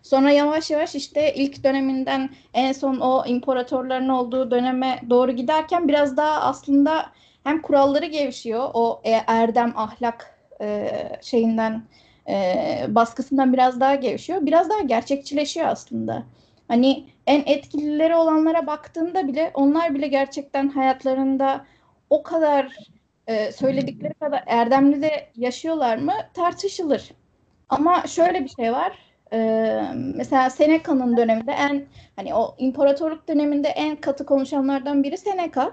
Sonra 0.07 0.31
yavaş 0.31 0.71
yavaş 0.71 0.95
işte 0.95 1.33
ilk 1.33 1.63
döneminden 1.63 2.29
en 2.53 2.71
son 2.71 2.99
o 2.99 3.25
imparatorların 3.25 4.09
olduğu 4.09 4.51
döneme 4.51 4.99
doğru 5.09 5.31
giderken 5.31 5.87
biraz 5.87 6.17
daha 6.17 6.41
aslında 6.41 7.05
hem 7.43 7.61
kuralları 7.61 8.05
gevşiyor. 8.05 8.69
O 8.73 9.01
e, 9.03 9.11
erdem 9.27 9.73
ahlak 9.75 10.39
e, 10.61 10.91
şeyinden 11.21 11.83
e, 12.29 12.55
baskısından 12.87 13.53
biraz 13.53 13.79
daha 13.79 13.95
gevşiyor. 13.95 14.45
Biraz 14.45 14.69
daha 14.69 14.81
gerçekçileşiyor 14.81 15.67
aslında. 15.67 16.23
Hani 16.67 17.05
en 17.27 17.43
etkilileri 17.45 18.15
olanlara 18.15 18.67
baktığında 18.67 19.27
bile 19.27 19.51
onlar 19.53 19.95
bile 19.95 20.07
gerçekten 20.07 20.69
hayatlarında 20.69 21.65
o 22.09 22.23
kadar 22.23 22.77
e, 23.27 23.51
söyledikleri 23.51 24.13
kadar 24.13 24.43
erdemli 24.45 25.01
de 25.01 25.29
yaşıyorlar 25.35 25.97
mı 25.97 26.13
tartışılır. 26.33 27.11
Ama 27.69 28.07
şöyle 28.07 28.43
bir 28.43 28.49
şey 28.49 28.73
var. 28.73 29.06
E, 29.33 29.81
mesela 30.15 30.49
Seneca'nın 30.49 31.17
döneminde 31.17 31.51
en 31.51 31.85
hani 32.15 32.35
o 32.35 32.55
imparatorluk 32.57 33.27
döneminde 33.27 33.67
en 33.67 33.95
katı 33.95 34.25
konuşanlardan 34.25 35.03
biri 35.03 35.17
Seneca. 35.17 35.71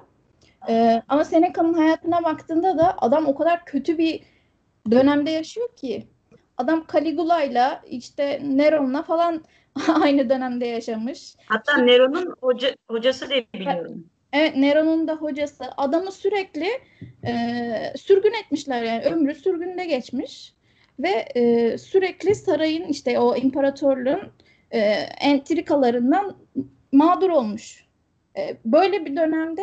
E, 0.69 1.03
ama 1.09 1.25
Seneca'nın 1.25 1.75
hayatına 1.75 2.25
baktığında 2.25 2.79
da 2.79 2.97
adam 2.99 3.27
o 3.27 3.35
kadar 3.35 3.65
kötü 3.65 3.99
bir 3.99 4.23
dönemde 4.91 5.31
yaşıyor 5.31 5.69
ki 5.77 6.09
adam 6.59 6.87
Caligula'yla 6.93 7.83
işte 7.87 8.41
Neron'la 8.45 9.03
falan 9.03 9.45
aynı 10.03 10.31
dönemde 10.31 10.67
yaşamış. 10.67 11.35
Hatta 11.47 11.77
Neron'un 11.77 12.35
hoca, 12.41 12.77
hocası 12.91 13.29
diye 13.29 13.47
biliyorum. 13.55 14.05
Evet 14.33 14.57
Neron'un 14.57 15.09
da 15.09 15.15
hocası. 15.15 15.65
Adamı 15.77 16.13
sürekli 16.13 16.69
e, 17.27 17.93
sürgün 17.97 18.33
etmişler 18.45 18.83
yani 18.83 19.05
ömrü 19.05 19.35
sürgünde 19.35 19.85
geçmiş 19.85 20.55
ve 20.99 21.29
e, 21.35 21.79
sürekli 21.79 22.35
sarayın 22.35 22.85
işte 22.85 23.19
o 23.19 23.37
imparatorluğun 23.37 24.33
e, 24.71 24.79
entrikalarından 25.21 26.37
mağdur 26.93 27.31
olmuş. 27.31 27.85
E, 28.37 28.57
böyle 28.65 29.05
bir 29.05 29.17
dönemde 29.17 29.63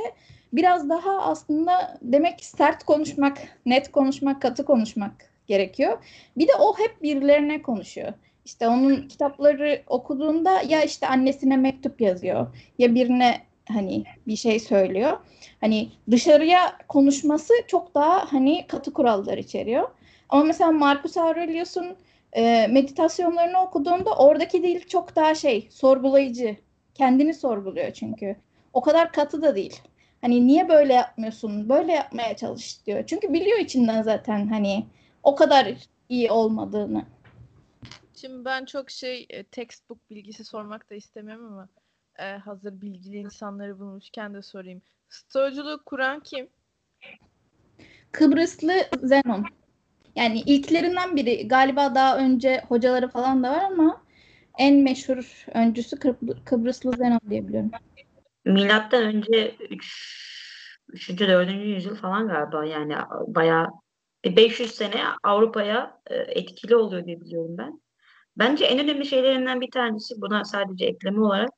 biraz 0.53 0.89
daha 0.89 1.21
aslında 1.21 1.97
demek 2.01 2.39
ki 2.39 2.45
sert 2.45 2.83
konuşmak, 2.83 3.37
net 3.65 3.91
konuşmak, 3.91 4.41
katı 4.41 4.65
konuşmak 4.65 5.11
gerekiyor. 5.47 6.03
Bir 6.37 6.47
de 6.47 6.51
o 6.59 6.77
hep 6.79 7.03
birilerine 7.03 7.61
konuşuyor. 7.61 8.13
İşte 8.45 8.67
onun 8.67 9.07
kitapları 9.07 9.83
okuduğunda 9.87 10.61
ya 10.61 10.83
işte 10.83 11.07
annesine 11.07 11.57
mektup 11.57 12.01
yazıyor 12.01 12.47
ya 12.77 12.95
birine 12.95 13.41
hani 13.67 14.03
bir 14.27 14.35
şey 14.35 14.59
söylüyor. 14.59 15.17
Hani 15.61 15.89
dışarıya 16.11 16.77
konuşması 16.87 17.53
çok 17.67 17.95
daha 17.95 18.33
hani 18.33 18.67
katı 18.67 18.93
kurallar 18.93 19.37
içeriyor. 19.37 19.89
Ama 20.31 20.43
mesela 20.43 20.71
Marcus 20.71 21.17
Aurelius'un 21.17 21.97
e, 22.33 22.67
meditasyonlarını 22.67 23.61
okuduğunda 23.61 24.15
oradaki 24.15 24.63
dil 24.63 24.81
çok 24.87 25.15
daha 25.15 25.35
şey 25.35 25.67
sorgulayıcı. 25.71 26.57
Kendini 26.93 27.33
sorguluyor 27.33 27.91
çünkü. 27.91 28.35
O 28.73 28.81
kadar 28.81 29.11
katı 29.11 29.41
da 29.41 29.55
değil. 29.55 29.81
Hani 30.21 30.47
niye 30.47 30.69
böyle 30.69 30.93
yapmıyorsun? 30.93 31.69
Böyle 31.69 31.91
yapmaya 31.91 32.35
çalış 32.35 32.85
diyor. 32.85 33.03
Çünkü 33.07 33.33
biliyor 33.33 33.59
içinden 33.59 34.01
zaten 34.01 34.47
hani 34.47 34.85
o 35.23 35.35
kadar 35.35 35.73
iyi 36.09 36.31
olmadığını. 36.31 37.05
Şimdi 38.15 38.45
ben 38.45 38.65
çok 38.65 38.91
şey 38.91 39.25
e, 39.29 39.43
textbook 39.43 40.09
bilgisi 40.09 40.43
sormak 40.43 40.89
da 40.89 40.95
istemiyorum 40.95 41.45
ama 41.45 41.69
e, 42.19 42.37
hazır 42.37 42.81
bilgili 42.81 43.17
insanları 43.17 43.79
bulmuşken 43.79 44.33
de 44.33 44.41
sorayım. 44.41 44.81
Stoacılığı 45.09 45.83
kuran 45.85 46.19
kim? 46.19 46.49
Kıbrıslı 48.11 48.73
Zenon. 49.03 49.45
Yani 50.15 50.39
ilklerinden 50.39 51.15
biri. 51.15 51.47
Galiba 51.47 51.95
daha 51.95 52.17
önce 52.17 52.63
hocaları 52.67 53.07
falan 53.07 53.43
da 53.43 53.51
var 53.51 53.63
ama 53.63 54.01
en 54.57 54.75
meşhur 54.75 55.45
öncüsü 55.53 55.95
Kıbr- 55.95 56.43
Kıbrıslı 56.45 56.93
Zenon 56.93 57.19
diye 57.29 57.47
biliyorum. 57.47 57.71
Milattan 58.45 59.03
önce 59.03 59.55
3. 59.69 60.81
3. 60.89 61.09
4. 61.19 61.51
yüzyıl 61.51 61.95
falan 61.95 62.27
galiba 62.27 62.65
yani 62.65 62.95
bayağı 63.27 63.67
500 64.25 64.71
sene 64.71 65.01
Avrupa'ya 65.23 66.01
e, 66.07 66.15
etkili 66.15 66.75
oluyor 66.75 67.05
diye 67.05 67.21
biliyorum 67.21 67.57
ben. 67.57 67.81
Bence 68.37 68.65
en 68.65 68.79
önemli 68.79 69.05
şeylerinden 69.05 69.61
bir 69.61 69.71
tanesi 69.71 70.21
buna 70.21 70.45
sadece 70.45 70.85
ekleme 70.85 71.21
olarak 71.21 71.51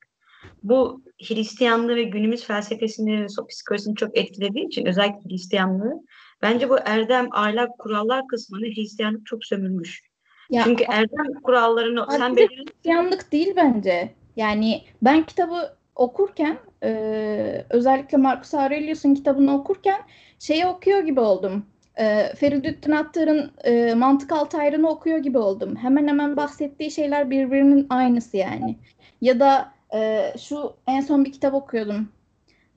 bu 0.62 1.02
Hristiyanlığı 1.28 1.96
ve 1.96 2.02
günümüz 2.02 2.44
felsefesini 2.44 3.26
psikolojisini 3.48 3.96
çok 3.96 4.18
etkilediği 4.18 4.66
için 4.66 4.86
özellikle 4.86 5.30
Hristiyanlığı 5.30 6.00
bence 6.44 6.70
bu 6.70 6.76
erdem, 6.84 7.28
ahlak, 7.32 7.78
kurallar 7.78 8.26
kısmını 8.26 8.66
Hristiyanlık 8.66 9.26
çok 9.26 9.44
sömürmüş. 9.44 10.02
Ya, 10.50 10.62
Çünkü 10.64 10.84
erdem 10.88 11.40
kurallarını 11.42 12.06
sen 12.10 12.36
belirli... 12.36 12.64
Hristiyanlık 12.64 13.32
değil 13.32 13.52
bence. 13.56 14.14
Yani 14.36 14.82
ben 15.02 15.22
kitabı 15.22 15.76
okurken 15.94 16.58
e, 16.82 17.64
özellikle 17.70 18.18
Marcus 18.18 18.54
Aurelius'un 18.54 19.14
kitabını 19.14 19.56
okurken 19.56 20.00
şeyi 20.38 20.66
okuyor 20.66 20.98
gibi 20.98 21.20
oldum. 21.20 21.66
E, 21.96 22.34
Feridüddin 22.36 22.92
Attar'ın 22.92 23.52
e, 23.64 23.94
Mantık 23.94 24.32
Altı 24.32 24.58
Ayrını 24.58 24.88
okuyor 24.88 25.18
gibi 25.18 25.38
oldum. 25.38 25.76
Hemen 25.76 26.08
hemen 26.08 26.36
bahsettiği 26.36 26.90
şeyler 26.90 27.30
birbirinin 27.30 27.86
aynısı 27.90 28.36
yani. 28.36 28.76
Ya 29.20 29.40
da 29.40 29.72
e, 29.94 30.32
şu 30.38 30.72
en 30.86 31.00
son 31.00 31.24
bir 31.24 31.32
kitap 31.32 31.54
okuyordum. 31.54 32.08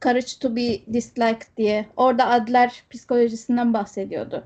Courage 0.03 0.39
to 0.41 0.55
be 0.55 0.93
Disliked 0.93 1.57
diye. 1.57 1.85
Orada 1.95 2.27
Adler 2.27 2.83
psikolojisinden 2.89 3.73
bahsediyordu. 3.73 4.43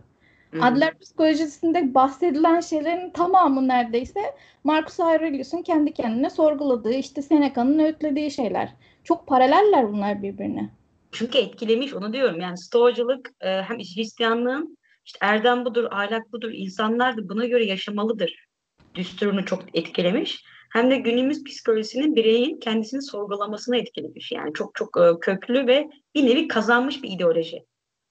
Hı. 0.52 0.64
Adler 0.64 1.00
psikolojisinde 1.00 1.94
bahsedilen 1.94 2.60
şeylerin 2.60 3.10
tamamı 3.10 3.68
neredeyse 3.68 4.20
Marcus 4.64 5.00
Aurelius'un 5.00 5.62
kendi 5.62 5.94
kendine 5.94 6.30
sorguladığı, 6.30 6.94
işte 6.94 7.22
Seneca'nın 7.22 7.80
öğütlediği 7.80 8.32
şeyler. 8.32 8.74
Çok 9.04 9.28
paraleller 9.28 9.94
bunlar 9.94 10.24
birbirine. 10.24 10.70
Çünkü 11.12 11.38
etkilemiş 11.38 11.94
onu 11.94 12.14
diyorum. 12.14 12.40
Yani 12.40 12.58
stoacılık 12.58 13.30
e, 13.42 13.62
hem 13.62 13.78
Hristiyanlığın 13.78 14.78
işte 15.06 15.18
erdem 15.22 15.66
budur, 15.66 15.88
ahlak 15.92 16.34
budur, 16.34 16.52
insanlar 16.54 17.18
da 17.18 17.30
buna 17.30 17.46
göre 17.46 17.66
yaşamalıdır. 17.66 18.48
Düsturunu 18.96 19.46
çok 19.46 19.64
etkilemiş. 19.74 20.44
Hem 20.72 20.92
de 20.92 20.98
günümüz 20.98 21.44
psikolojisinin 21.44 22.16
bireyin 22.16 22.60
kendisini 22.60 23.02
sorgulamasına 23.02 23.78
etkilemiş. 23.78 24.32
Yani 24.32 24.54
çok 24.54 24.76
çok 24.76 24.98
e, 24.98 25.20
köklü 25.22 25.68
ve 25.68 25.90
bir 26.16 26.26
nevi 26.26 26.48
kazanmış 26.48 27.04
bir 27.04 27.10
ideoloji. 27.10 27.66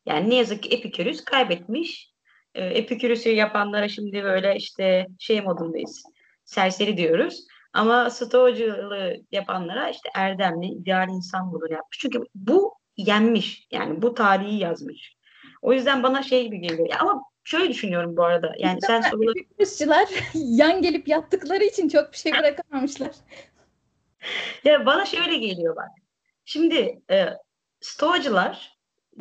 Yani 0.07 0.31
ne 0.31 0.35
yazık 0.35 0.63
ki 0.63 0.69
Epikürüs 0.69 1.25
kaybetmiş. 1.25 2.13
E, 2.55 2.65
Epikürüs'ü 2.65 3.31
yapanlara 3.31 3.89
şimdi 3.89 4.25
böyle 4.25 4.57
işte 4.57 5.07
şey 5.19 5.41
modundayız. 5.41 6.03
Serseri 6.45 6.97
diyoruz. 6.97 7.47
Ama 7.73 8.11
stoacılığı 8.11 9.17
yapanlara 9.33 9.91
işte 9.91 10.09
erdemli, 10.15 10.67
ideal 10.67 11.09
insan 11.09 11.53
budur 11.53 11.71
yapmış. 11.71 11.99
Çünkü 11.99 12.23
bu 12.35 12.75
yenmiş. 12.97 13.67
Yani 13.71 14.03
bu 14.03 14.15
tarihi 14.15 14.59
yazmış. 14.59 15.17
O 15.63 15.73
yüzden 15.73 16.03
bana 16.03 16.23
şey 16.23 16.45
gibi 16.45 16.61
geliyor. 16.61 16.89
Ya 16.89 16.99
ama 17.01 17.23
şöyle 17.45 17.69
düşünüyorum 17.69 18.17
bu 18.17 18.25
arada. 18.25 18.55
Yani 18.59 18.79
sen 18.83 19.01
soruları... 19.01 19.39
Epikürüsçüler 19.39 20.09
yan 20.35 20.83
gelip 20.83 21.09
yattıkları 21.09 21.65
için 21.65 21.89
çok 21.89 22.13
bir 22.13 22.17
şey 22.17 22.33
bırakamamışlar. 22.33 23.11
Ya 24.65 24.87
bana 24.87 25.07
şöyle 25.07 25.37
geliyor 25.37 25.77
bak. 25.77 25.89
Şimdi 26.45 27.03
e, 27.11 27.27
stoacılar 27.81 28.79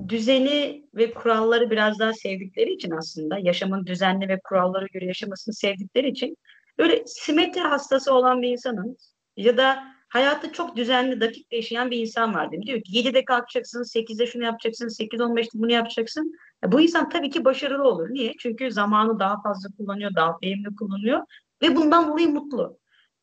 düzeni 0.08 0.86
ve 0.94 1.14
kuralları 1.14 1.72
biraz 1.72 2.00
daha 2.00 2.14
sevdikleri 2.14 2.74
için 2.74 2.92
aslında 2.92 3.38
yaşamın 3.40 3.86
düzenli 3.86 4.28
ve 4.28 4.40
kurallara 4.44 4.86
göre 4.94 5.06
yaşamasını 5.06 5.54
sevdikleri 5.54 6.10
için 6.10 6.38
öyle 6.78 7.04
simetri 7.06 7.62
hastası 7.62 8.14
olan 8.14 8.42
bir 8.42 8.50
insanın 8.50 8.98
ya 9.38 9.58
da 9.58 9.84
hayatı 10.10 10.52
çok 10.52 10.76
düzenli, 10.76 11.22
dakik 11.22 11.54
yaşayan 11.54 11.92
bir 11.92 11.98
insan 12.00 12.34
var 12.36 12.52
değil 12.52 12.60
mi? 12.60 12.68
Diyor 12.68 12.82
ki 12.82 12.92
7'de 12.92 13.26
kalkacaksın, 13.26 13.84
8'de 13.84 14.28
şunu 14.28 14.44
yapacaksın, 14.44 14.88
8-15'te 14.88 15.50
bunu 15.60 15.72
yapacaksın. 15.72 16.34
Ya 16.64 16.72
bu 16.72 16.82
insan 16.82 17.10
tabii 17.10 17.30
ki 17.30 17.46
başarılı 17.46 17.84
olur. 17.84 18.10
Niye? 18.10 18.34
Çünkü 18.40 18.72
zamanı 18.72 19.20
daha 19.20 19.42
fazla 19.42 19.70
kullanıyor, 19.78 20.16
daha 20.16 20.38
verimli 20.44 20.76
kullanıyor 20.76 21.20
ve 21.62 21.76
bundan 21.76 22.08
dolayı 22.08 22.30
mutlu. 22.30 22.78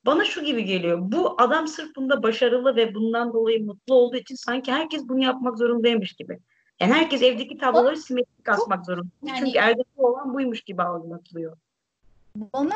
Bana 0.06 0.24
şu 0.24 0.44
gibi 0.44 0.64
geliyor. 0.64 0.98
Bu 1.02 1.34
adam 1.42 1.68
sırf 1.68 1.96
bunda 1.96 2.22
başarılı 2.22 2.76
ve 2.76 2.94
bundan 2.94 3.32
dolayı 3.32 3.66
mutlu 3.66 3.94
olduğu 3.94 4.16
için 4.16 4.34
sanki 4.34 4.72
herkes 4.72 5.08
bunu 5.08 5.24
yapmak 5.24 5.58
zorundaymış 5.58 6.12
gibi. 6.12 6.38
Yani 6.80 6.92
herkes 6.92 7.22
evdeki 7.22 7.58
tabloları 7.58 7.96
simetrik 7.96 8.48
asmak 8.48 8.86
zorunda. 8.86 9.08
yani- 9.22 9.38
Çünkü 9.38 9.58
erdemli 9.58 9.84
olan 9.96 10.34
buymuş 10.34 10.60
gibi 10.60 10.82
algılatılıyor. 10.82 11.56
Bana 12.36 12.74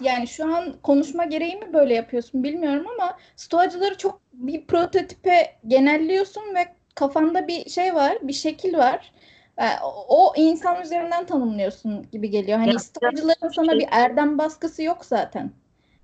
yani 0.00 0.26
şu 0.28 0.54
an 0.54 0.74
konuşma 0.82 1.24
gereği 1.24 1.56
mi 1.56 1.72
böyle 1.72 1.94
yapıyorsun 1.94 2.42
bilmiyorum 2.44 2.86
ama 2.94 3.18
stoacıları 3.36 3.96
çok 3.98 4.20
bir 4.32 4.66
prototipe 4.66 5.56
genelliyorsun 5.66 6.54
ve 6.54 6.66
kafanda 6.94 7.48
bir 7.48 7.70
şey 7.70 7.94
var, 7.94 8.18
bir 8.22 8.32
şekil 8.32 8.74
var. 8.76 9.12
Ee, 9.58 9.64
o- 10.08 10.32
insan 10.36 10.82
üzerinden 10.82 11.26
tanımlıyorsun 11.26 12.06
gibi 12.12 12.30
geliyor. 12.30 12.58
Hani 12.58 12.72
Ya, 12.72 12.78
stoacıların 12.78 13.48
sana 13.56 13.70
şey- 13.70 13.78
bir 13.80 13.86
erdem 13.90 14.38
baskısı 14.38 14.82
yok 14.82 15.04
zaten. 15.04 15.50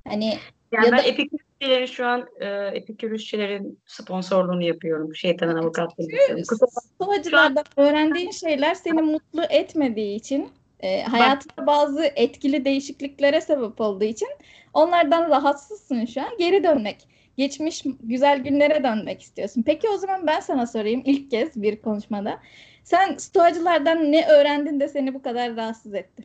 Hani 0.08 0.24
Yani 0.72 0.86
Ya 0.86 0.92
ben 0.92 0.98
da- 0.98 1.02
Epikürüsçilerin 1.02 1.86
şu 1.86 2.06
an 2.06 2.26
e, 2.40 2.46
Epikürüsçilerin 2.74 3.78
sponsorluğunu 3.86 4.62
yapıyorum. 4.62 5.14
Şeytanın 5.14 5.56
avukatlığını 5.56 6.12
yapıyorum. 6.12 6.44
Kısa 6.48 6.66
stoacılardan 6.66 7.64
öğrendiğin 7.76 8.30
şeyler 8.30 8.74
seni 8.74 9.02
mutlu 9.02 9.42
etmediği 9.50 10.16
için 10.16 10.48
e, 10.82 11.02
hayatında 11.02 11.66
bazı 11.66 12.04
etkili 12.16 12.64
değişikliklere 12.64 13.40
sebep 13.40 13.80
olduğu 13.80 14.04
için 14.04 14.28
onlardan 14.74 15.30
rahatsızsın 15.30 16.04
şu 16.06 16.20
an. 16.20 16.38
Geri 16.38 16.64
dönmek, 16.64 17.08
geçmiş 17.36 17.84
güzel 18.00 18.38
günlere 18.38 18.84
dönmek 18.84 19.22
istiyorsun. 19.22 19.62
Peki 19.66 19.88
o 19.88 19.96
zaman 19.96 20.26
ben 20.26 20.40
sana 20.40 20.66
sorayım 20.66 21.02
ilk 21.04 21.30
kez 21.30 21.62
bir 21.62 21.80
konuşmada. 21.80 22.40
Sen 22.84 23.16
stoacılardan 23.16 24.12
ne 24.12 24.26
öğrendin 24.26 24.80
de 24.80 24.88
seni 24.88 25.14
bu 25.14 25.22
kadar 25.22 25.56
rahatsız 25.56 25.94
etti? 25.94 26.24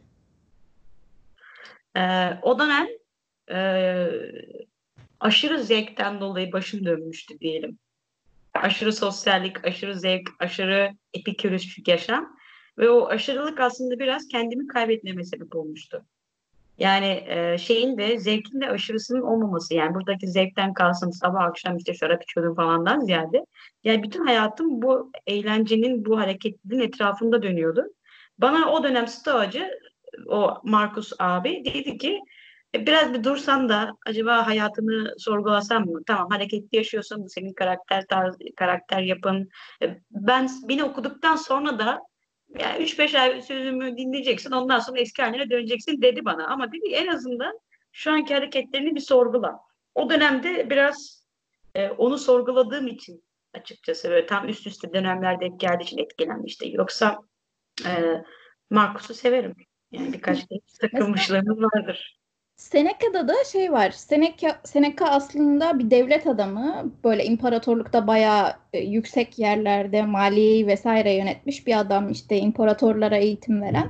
Ee, 1.98 2.30
o 2.42 2.60
dönem 2.60 2.88
e, 3.52 3.58
aşırı 5.20 5.64
zevkten 5.64 6.20
dolayı 6.22 6.52
başım 6.52 6.86
dönmüştü 6.86 7.40
diyelim. 7.40 7.80
Aşırı 8.54 8.94
sosyallik, 8.94 9.68
aşırı 9.68 10.00
zevk, 10.00 10.30
aşırı 10.40 10.92
epikürüsçük 11.14 11.88
yaşam. 11.88 12.35
Ve 12.78 12.90
o 12.90 13.08
aşırılık 13.08 13.60
aslında 13.60 14.00
biraz 14.00 14.28
kendimi 14.28 14.68
kaybetmeme 14.68 15.24
sebep 15.24 15.56
olmuştu. 15.56 16.06
Yani 16.78 17.24
e, 17.28 17.58
şeyin 17.58 17.98
de 17.98 18.20
zevkin 18.20 18.62
de 18.62 18.70
aşırısının 18.70 19.22
olmaması. 19.22 19.74
Yani 19.74 19.96
buradaki 19.96 20.28
zevkten 20.28 20.74
kalsın 20.74 21.12
sabah 21.12 21.44
akşam 21.44 21.78
işte 21.78 21.94
şarap 21.94 22.24
içiyordum 22.24 22.56
falandan 22.56 23.00
ziyade. 23.00 23.46
Yani 23.84 24.04
bütün 24.04 24.26
hayatım 24.26 24.82
bu 24.82 25.12
eğlencenin, 25.28 26.06
bu 26.06 26.20
hareketliliğin 26.20 26.82
etrafında 26.82 27.44
dönüyordu. 27.44 27.86
Bana 28.38 28.72
o 28.72 28.84
dönem 28.84 29.08
stoacı 29.08 29.70
o 30.28 30.54
Markus 30.64 31.14
abi 31.20 31.66
dedi 31.66 31.98
ki 31.98 32.20
"E, 32.76 32.88
biraz 32.88 33.14
bir 33.14 33.24
dursan 33.24 33.70
da 33.70 33.92
acaba 34.06 34.48
hayatını 34.48 35.14
sorgulasam 35.18 35.86
mı? 35.86 36.00
Tamam 36.08 36.30
hareketli 36.30 36.78
yaşıyorsun 36.78 37.28
senin 37.28 37.54
karakter 37.54 38.06
tarzı, 38.08 38.38
karakter 38.56 39.02
yapın. 39.02 39.50
E, 39.84 39.98
Ben 40.12 40.50
beni 40.70 40.84
okuduktan 40.84 41.36
sonra 41.36 41.80
da 41.80 42.02
yani 42.60 42.84
3-5 42.84 43.20
ay 43.20 43.42
sözümü 43.42 43.98
dinleyeceksin 43.98 44.52
ondan 44.52 44.80
sonra 44.80 45.00
eski 45.00 45.22
haline 45.22 45.50
döneceksin 45.50 46.02
dedi 46.02 46.26
bana. 46.26 46.48
Ama 46.48 46.72
dedi 46.72 46.88
en 46.92 47.08
azından 47.08 47.60
şu 47.92 48.12
anki 48.12 48.34
hareketlerini 48.34 48.96
bir 48.96 49.00
sorgula. 49.00 49.60
O 49.96 50.10
dönemde 50.10 50.70
biraz 50.70 51.26
e, 51.76 51.90
onu 51.90 52.18
sorguladığım 52.18 52.88
için 52.88 53.24
açıkçası 53.54 54.10
böyle 54.10 54.26
tam 54.26 54.50
üst 54.50 54.68
üste 54.68 54.94
dönemler 54.94 55.40
denk 55.40 55.60
geldiği 55.60 55.84
için 55.84 55.98
etkilenmişti. 55.98 56.72
Yoksa 56.74 57.20
e, 57.86 58.24
Markus'u 58.70 59.14
severim. 59.14 59.56
Yani 59.92 60.14
birkaç 60.14 60.48
kez 60.48 60.78
takılmışlığımız 60.82 61.58
vardır. 61.62 62.20
Seneca'da 62.58 63.28
da 63.28 63.34
şey 63.52 63.72
var. 63.72 63.92
Seneca, 63.92 64.60
Seneca 64.64 65.06
aslında 65.06 65.80
bir 65.80 65.92
devlet 65.92 66.28
adamı. 66.28 66.92
Böyle 67.04 67.26
imparatorlukta 67.26 68.08
bayağı 68.08 68.54
e, 68.74 68.80
yüksek 68.80 69.40
yerlerde 69.40 70.02
maliyeyi 70.06 70.68
vesaire 70.68 71.14
yönetmiş 71.14 71.68
bir 71.68 71.80
adam. 71.80 72.10
işte 72.12 72.38
imparatorlara 72.38 73.18
eğitim 73.18 73.62
veren. 73.62 73.90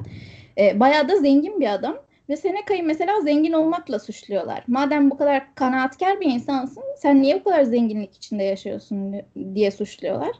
E, 0.58 0.80
bayağı 0.80 1.10
da 1.10 1.18
zengin 1.18 1.60
bir 1.60 1.74
adam. 1.74 1.98
Ve 2.30 2.38
Seneca'yı 2.38 2.84
mesela 2.84 3.22
zengin 3.22 3.54
olmakla 3.54 4.00
suçluyorlar. 4.00 4.64
Madem 4.68 5.12
bu 5.12 5.18
kadar 5.18 5.56
kanaatkar 5.56 6.20
bir 6.22 6.26
insansın, 6.26 6.84
sen 6.98 7.22
niye 7.22 7.40
bu 7.40 7.44
kadar 7.44 7.64
zenginlik 7.64 8.16
içinde 8.16 8.44
yaşıyorsun 8.44 9.16
diye 9.56 9.72
suçluyorlar. 9.72 10.32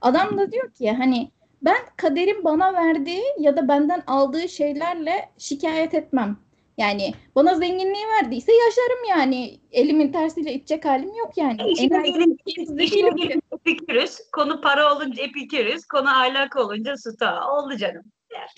Adam 0.00 0.38
da 0.38 0.52
diyor 0.52 0.72
ki 0.72 0.90
hani 0.90 1.30
ben 1.62 1.76
kaderin 1.96 2.44
bana 2.44 2.74
verdiği 2.74 3.22
ya 3.38 3.56
da 3.56 3.68
benden 3.68 4.02
aldığı 4.06 4.48
şeylerle 4.48 5.28
şikayet 5.38 5.94
etmem. 5.94 6.43
Yani 6.78 7.14
bana 7.34 7.54
zenginliği 7.54 8.06
verdiyse 8.06 8.52
yaşarım 8.52 9.04
yani. 9.08 9.60
Elimin 9.72 10.12
tersiyle 10.12 10.54
içecek 10.54 10.84
halim 10.84 11.14
yok 11.14 11.32
yani. 11.36 11.70
E, 11.70 11.74
şimdi 11.74 12.04
diyelim, 12.76 13.40
epikürüs, 13.52 14.18
konu 14.32 14.60
para 14.60 14.94
olunca 14.94 15.22
epikürüs, 15.22 15.86
konu 15.86 16.08
ahlak 16.08 16.56
olunca 16.56 16.96
sta. 16.96 17.50
Oldu 17.50 17.76
canım. 17.76 18.02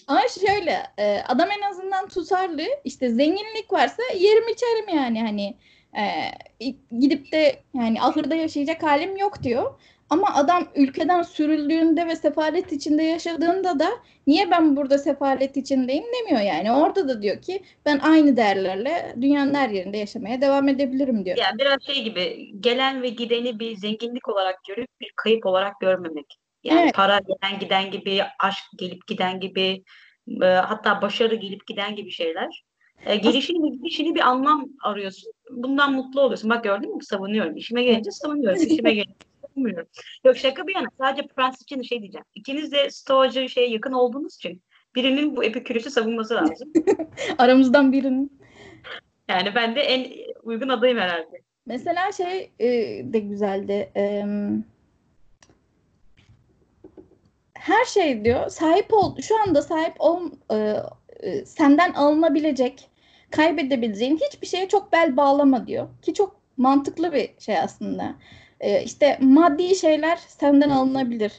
Ama 0.07 0.21
şöyle 0.47 0.83
e, 0.99 1.23
adam 1.29 1.49
en 1.59 1.71
azından 1.71 2.09
tutarlı. 2.09 2.63
İşte 2.85 3.09
zenginlik 3.09 3.73
varsa 3.73 4.03
yerim 4.19 4.49
içerim 4.49 4.97
yani 4.97 5.23
hani 5.23 5.57
e, 5.97 6.05
gidip 7.01 7.33
de 7.33 7.63
yani 7.75 8.03
ahırda 8.03 8.35
yaşayacak 8.35 8.83
halim 8.83 9.17
yok 9.17 9.43
diyor. 9.43 9.81
Ama 10.11 10.35
adam 10.35 10.69
ülkeden 10.77 11.23
sürüldüğünde 11.23 12.07
ve 12.07 12.17
sefalet 12.17 12.73
içinde 12.73 13.03
yaşadığında 13.03 13.79
da 13.79 13.89
niye 14.27 14.51
ben 14.51 14.77
burada 14.77 14.99
sefalet 14.99 15.57
içindeyim 15.57 16.05
demiyor 16.05 16.41
yani. 16.41 16.73
Orada 16.73 17.09
da 17.09 17.23
diyor 17.23 17.43
ki 17.43 17.63
ben 17.85 17.99
aynı 17.99 18.37
değerlerle 18.37 19.15
dünyanın 19.21 19.55
her 19.55 19.69
yerinde 19.69 19.97
yaşamaya 19.97 20.41
devam 20.41 20.69
edebilirim 20.69 21.25
diyor. 21.25 21.37
Yani 21.37 21.59
biraz 21.59 21.83
şey 21.87 22.05
gibi 22.05 22.53
gelen 22.61 23.03
ve 23.03 23.09
gideni 23.09 23.59
bir 23.59 23.77
zenginlik 23.77 24.29
olarak 24.29 24.65
görüp 24.69 24.89
bir 25.01 25.13
kayıp 25.17 25.47
olarak 25.47 25.81
görmemek. 25.81 26.39
Yani 26.65 26.81
Evet. 26.81 26.95
para 26.95 27.19
gelen 27.19 27.61
giden 27.61 27.91
gibi, 27.91 28.23
aşk 28.41 28.65
gelip 28.77 29.07
giden 29.07 29.41
gibi, 29.41 29.83
e, 30.43 30.47
hatta 30.47 31.03
başarı 31.03 31.35
gelip 31.35 31.67
giden 31.67 31.97
gibi 31.97 32.11
şeyler. 32.11 32.65
E, 33.07 33.17
gelişini 33.17 33.73
gidişini 33.73 34.15
bir 34.15 34.21
anlam 34.21 34.67
arıyorsun. 34.85 35.33
Bundan 35.51 35.93
mutlu 35.93 36.21
oluyorsun. 36.21 36.51
Bak 36.51 36.65
gördün 36.65 36.97
mü 36.97 37.03
savunuyorum. 37.03 37.57
İşime 37.57 37.83
gelince 37.83 38.11
savunuyorum. 38.11 38.63
İşime 38.63 38.95
gelince 38.95 39.15
savunmuyorum. 39.57 39.87
Yok 40.25 40.37
şaka 40.37 40.67
bir 40.67 40.75
yana. 40.75 40.89
Sadece 40.99 41.27
prens 41.27 41.63
için 41.63 41.83
şey 41.83 42.01
diyeceğim. 42.03 42.25
İkiniz 42.35 42.73
de 42.73 42.91
stoacı 42.91 43.49
şeye 43.49 43.69
yakın 43.69 43.93
olduğunuz 43.93 44.35
için 44.35 44.63
birinin 44.95 45.37
bu 45.37 45.45
epikürüsü 45.45 45.91
savunması 45.91 46.35
lazım. 46.35 46.73
Aramızdan 47.39 47.93
birinin. 47.93 48.39
Yani 49.29 49.55
ben 49.55 49.77
de 49.77 49.81
en 49.81 50.13
uygun 50.43 50.69
adayım 50.69 50.99
herhalde. 50.99 51.43
Mesela 51.67 52.13
şey 52.13 52.51
e, 52.59 52.69
de 53.13 53.19
güzeldi. 53.19 53.91
E, 53.97 54.25
her 57.55 57.85
şey 57.85 58.25
diyor 58.25 58.49
sahip 58.49 58.93
ol 58.93 59.21
şu 59.21 59.43
anda 59.43 59.63
sahip 59.63 59.95
ol 59.99 60.31
e, 60.53 60.77
e, 61.21 61.45
senden 61.45 61.93
alınabilecek 61.93 62.91
kaybedebileceğin 63.31 64.17
hiçbir 64.17 64.47
şeye 64.47 64.69
çok 64.69 64.93
bel 64.93 65.17
bağlama 65.17 65.67
diyor 65.67 65.89
ki 66.03 66.15
çok 66.15 66.37
mantıklı 66.57 67.13
bir 67.13 67.31
şey 67.39 67.59
aslında 67.59 68.15
e, 68.61 68.83
işte 68.85 69.19
maddi 69.21 69.75
şeyler 69.75 70.17
senden 70.17 70.71
alınabilir. 70.71 71.33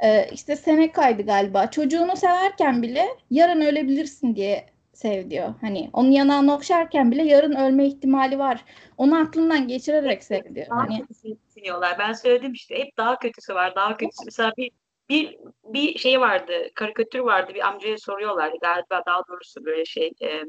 E, 0.00 0.28
işte 0.32 0.56
Seneca'ydı 0.56 1.22
galiba. 1.22 1.70
Çocuğunu 1.70 2.16
severken 2.16 2.82
bile 2.82 3.08
yarın 3.30 3.60
ölebilirsin 3.60 4.36
diye 4.36 4.66
sev 4.92 5.30
diyor. 5.30 5.54
Hani 5.60 5.90
onun 5.92 6.10
yanağını 6.10 6.54
okşarken 6.54 7.10
bile 7.10 7.22
yarın 7.22 7.54
ölme 7.54 7.86
ihtimali 7.86 8.38
var. 8.38 8.64
Onu 8.96 9.18
aklından 9.18 9.68
geçirerek 9.68 10.24
sev 10.24 10.54
diyor. 10.54 10.66
Daha 10.70 10.80
hani 10.80 11.00
kötüsünü 11.00 11.36
düşünüyorlar. 11.48 11.96
Ben 11.98 12.12
söyledim 12.12 12.52
işte 12.52 12.78
hep 12.78 12.96
daha 12.96 13.18
kötüsü 13.18 13.54
var, 13.54 13.74
daha 13.74 13.96
kötüsü. 13.96 14.24
Mesela 14.24 14.52
bir 14.58 14.70
bir 15.08 15.38
bir 15.64 15.98
şey 15.98 16.20
vardı, 16.20 16.52
karikatür 16.74 17.18
vardı. 17.18 17.52
Bir 17.54 17.68
amcaya 17.68 17.98
soruyorlar 17.98 18.52
galiba 18.62 19.02
daha 19.06 19.22
doğrusu 19.28 19.64
böyle 19.64 19.84
şey 19.84 20.12
e, 20.20 20.44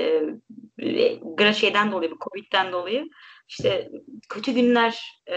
e, 0.00 0.22
e, 1.38 1.52
şeyden 1.52 1.92
dolayı, 1.92 2.10
Covid'den 2.20 2.72
dolayı 2.72 3.04
işte 3.48 3.90
kötü 4.28 4.52
günler 4.52 5.22
e, 5.28 5.36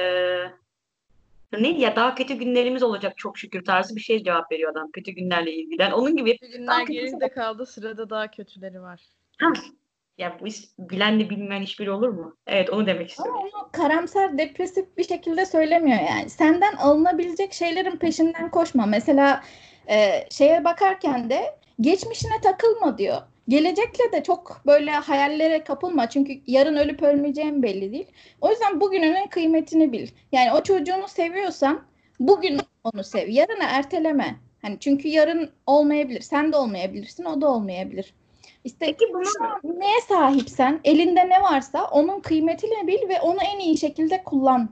neydi 1.53 1.81
ya 1.81 1.95
daha 1.95 2.15
kötü 2.15 2.33
günlerimiz 2.33 2.83
olacak 2.83 3.17
çok 3.17 3.37
şükür 3.37 3.65
tarzı 3.65 3.95
bir 3.95 4.01
şey 4.01 4.23
cevap 4.23 4.51
veriyor 4.51 4.71
adam 4.71 4.91
kötü 4.91 5.11
günlerle 5.11 5.53
ilgili. 5.53 5.81
Yani 5.81 5.93
onun 5.93 6.17
gibi 6.17 6.37
Kötü 6.37 6.51
günler 6.57 6.85
geride 6.85 7.29
kaldı 7.29 7.65
sırada 7.65 8.09
daha 8.09 8.31
kötüleri 8.31 8.81
var. 8.81 9.01
ha, 9.39 9.47
ya 10.17 10.37
bu 10.41 10.47
iş 10.47 10.63
bilenle 10.79 11.29
bilmeyen 11.29 11.61
hiçbiri 11.61 11.91
olur 11.91 12.09
mu? 12.09 12.37
Evet 12.47 12.69
onu 12.69 12.85
demek 12.87 13.09
istiyorum. 13.09 13.35
Ama 13.39 13.59
onu 13.63 13.69
karamsar, 13.71 14.37
depresif 14.37 14.97
bir 14.97 15.03
şekilde 15.03 15.45
söylemiyor 15.45 15.99
yani. 16.09 16.29
Senden 16.29 16.75
alınabilecek 16.75 17.53
şeylerin 17.53 17.97
peşinden 17.97 18.51
koşma. 18.51 18.85
Mesela 18.85 19.43
e, 19.89 20.27
şeye 20.31 20.63
bakarken 20.63 21.29
de 21.29 21.59
geçmişine 21.81 22.41
takılma 22.43 22.97
diyor. 22.97 23.21
Gelecekle 23.49 24.11
de 24.11 24.23
çok 24.23 24.61
böyle 24.65 24.91
hayallere 24.91 25.63
kapılma. 25.63 26.09
Çünkü 26.09 26.33
yarın 26.47 26.75
ölüp 26.75 27.03
ölmeyeceğin 27.03 27.63
belli 27.63 27.91
değil. 27.91 28.07
O 28.41 28.49
yüzden 28.49 28.81
bugününün 28.81 29.27
kıymetini 29.27 29.91
bil. 29.91 30.07
Yani 30.31 30.51
o 30.53 30.63
çocuğunu 30.63 31.07
seviyorsan 31.07 31.81
bugün 32.19 32.59
onu 32.83 33.03
sev. 33.03 33.27
Yarını 33.27 33.63
erteleme. 33.63 34.35
Hani 34.61 34.77
çünkü 34.79 35.07
yarın 35.07 35.49
olmayabilir. 35.67 36.21
Sen 36.21 36.53
de 36.53 36.57
olmayabilirsin, 36.57 37.25
o 37.25 37.41
da 37.41 37.47
olmayabilir. 37.47 38.13
İşte 38.63 38.77
Peki 38.79 39.13
bunu 39.13 39.25
şu 39.25 39.43
an 39.43 39.61
neye 39.63 40.01
sahipsen, 40.07 40.79
elinde 40.83 41.29
ne 41.29 41.41
varsa 41.41 41.85
onun 41.85 42.19
kıymetini 42.19 42.87
bil 42.87 43.09
ve 43.09 43.21
onu 43.21 43.37
en 43.55 43.59
iyi 43.59 43.77
şekilde 43.77 44.23
kullan. 44.23 44.69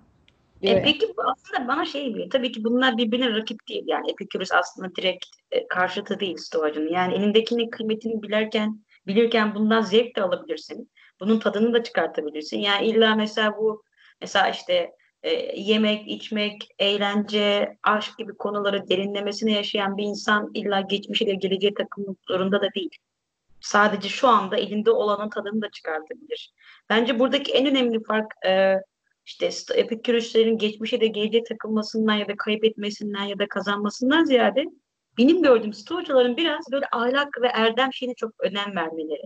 Diyor 0.62 0.76
E, 0.76 0.82
peki 0.82 1.08
bu 1.08 1.22
aslında 1.32 1.68
bana 1.68 1.86
şey 1.86 2.08
geliyor. 2.10 2.30
Tabii 2.30 2.52
ki 2.52 2.64
bunlar 2.64 2.98
birbirine 2.98 3.34
rakip 3.34 3.68
değil. 3.70 3.84
Yani 3.88 4.12
Epikürüs 4.12 4.52
aslında 4.52 4.96
direkt 4.96 5.26
e, 5.52 5.68
karşıtı 5.68 6.20
değil 6.20 6.38
Stoacının. 6.38 6.94
Yani 6.94 7.14
elindekinin 7.14 7.70
kıymetini 7.70 8.24
bilerken, 8.24 8.86
bilirken 9.08 9.56
bundan 9.56 9.82
zevk 9.82 10.16
de 10.16 10.22
alabilirsin. 10.22 10.92
Bunun 11.20 11.40
tadını 11.40 11.74
da 11.74 11.84
çıkartabilirsin. 11.84 12.60
Yani 12.60 12.88
illa 12.88 13.16
mesela 13.16 13.58
bu 13.58 13.84
mesela 14.22 14.50
işte 14.50 14.92
e, 15.24 15.62
yemek, 15.62 16.08
içmek, 16.08 16.68
eğlence, 16.80 17.78
aşk 17.84 18.18
gibi 18.18 18.38
konuları 18.38 18.90
derinlemesine 18.90 19.52
yaşayan 19.52 19.98
bir 19.98 20.04
insan 20.04 20.52
illa 20.54 20.82
geçmişiyle 20.82 21.36
geleceğe 21.36 21.74
takılmak 21.74 22.18
zorunda 22.28 22.62
da 22.62 22.74
değil. 22.76 22.90
Sadece 23.62 24.10
şu 24.10 24.28
anda 24.28 24.58
elinde 24.58 24.92
olanın 24.92 25.30
tadını 25.30 25.62
da 25.62 25.70
çıkartabilir. 25.70 26.54
Bence 26.90 27.20
buradaki 27.20 27.52
en 27.52 27.68
önemli 27.68 28.04
fark 28.04 28.46
e, 28.46 28.76
işte 29.28 29.50
Epikürüslerin 29.76 30.58
geçmişe 30.58 31.02
de 31.02 31.08
geleceğe 31.08 31.44
takılmasından 31.44 32.14
ya 32.14 32.28
da 32.28 32.36
kaybetmesinden 32.38 33.24
ya 33.24 33.40
da 33.40 33.48
kazanmasından 33.48 34.24
ziyade 34.24 34.66
benim 35.18 35.44
gördüğüm 35.44 35.74
Stoacıların 35.74 36.38
biraz 36.38 36.72
böyle 36.72 36.86
ahlak 36.92 37.42
ve 37.42 37.48
erdem 37.48 37.94
şeyine 37.94 38.16
çok 38.16 38.34
önem 38.40 38.76
vermeleri. 38.76 39.24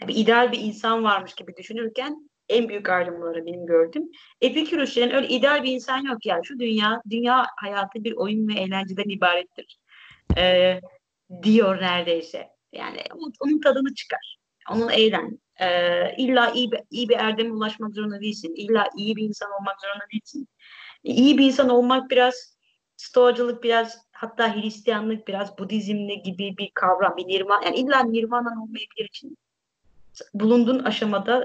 Yani 0.00 0.08
bir 0.08 0.16
ideal 0.16 0.52
bir 0.52 0.58
insan 0.58 1.04
varmış 1.04 1.34
gibi 1.34 1.56
düşünürken 1.56 2.30
en 2.48 2.68
büyük 2.68 2.88
ayrımları 2.88 3.46
benim 3.46 3.66
gördüğüm. 3.66 4.10
Epikürüslerin 4.40 5.14
öyle 5.14 5.28
ideal 5.28 5.62
bir 5.62 5.72
insan 5.72 5.98
yok 5.98 6.26
ya. 6.26 6.40
Şu 6.44 6.58
dünya, 6.58 7.02
dünya 7.10 7.46
hayatı 7.56 8.04
bir 8.04 8.12
oyun 8.12 8.48
ve 8.48 8.52
eğlenceden 8.52 9.08
ibarettir. 9.08 9.78
Ee, 10.36 10.80
diyor 11.42 11.80
neredeyse. 11.80 12.48
Yani 12.72 12.98
onun 13.40 13.60
tadını 13.60 13.94
çıkar. 13.94 14.38
Onun 14.70 14.88
eğlen. 14.88 15.38
Ee, 15.60 16.14
illa 16.16 16.50
iyi 16.50 16.72
bir, 16.72 16.80
iyi 16.90 17.08
bir 17.08 17.16
erdeme 17.16 17.52
ulaşmak 17.52 17.94
zorunda 17.94 18.20
değilsin. 18.20 18.54
İlla 18.56 18.88
iyi 18.96 19.16
bir 19.16 19.22
insan 19.22 19.50
olmak 19.60 19.80
zorunda 19.80 20.04
değilsin. 20.12 20.48
İyi 21.04 21.38
bir 21.38 21.46
insan 21.46 21.68
olmak 21.68 22.10
biraz 22.10 22.52
Stoacılık 22.96 23.64
biraz 23.64 23.98
hatta 24.12 24.56
Hristiyanlık 24.56 25.28
biraz 25.28 25.58
Budizmle 25.58 26.14
gibi 26.14 26.56
bir 26.56 26.70
kavram. 26.74 27.16
Bir 27.16 27.28
nirvana, 27.28 27.64
yani 27.64 27.76
illa 27.76 28.00
nirvana 28.00 28.62
olmayabilir 28.62 29.04
için 29.04 29.36
bulunduğun 30.34 30.78
aşamada 30.78 31.44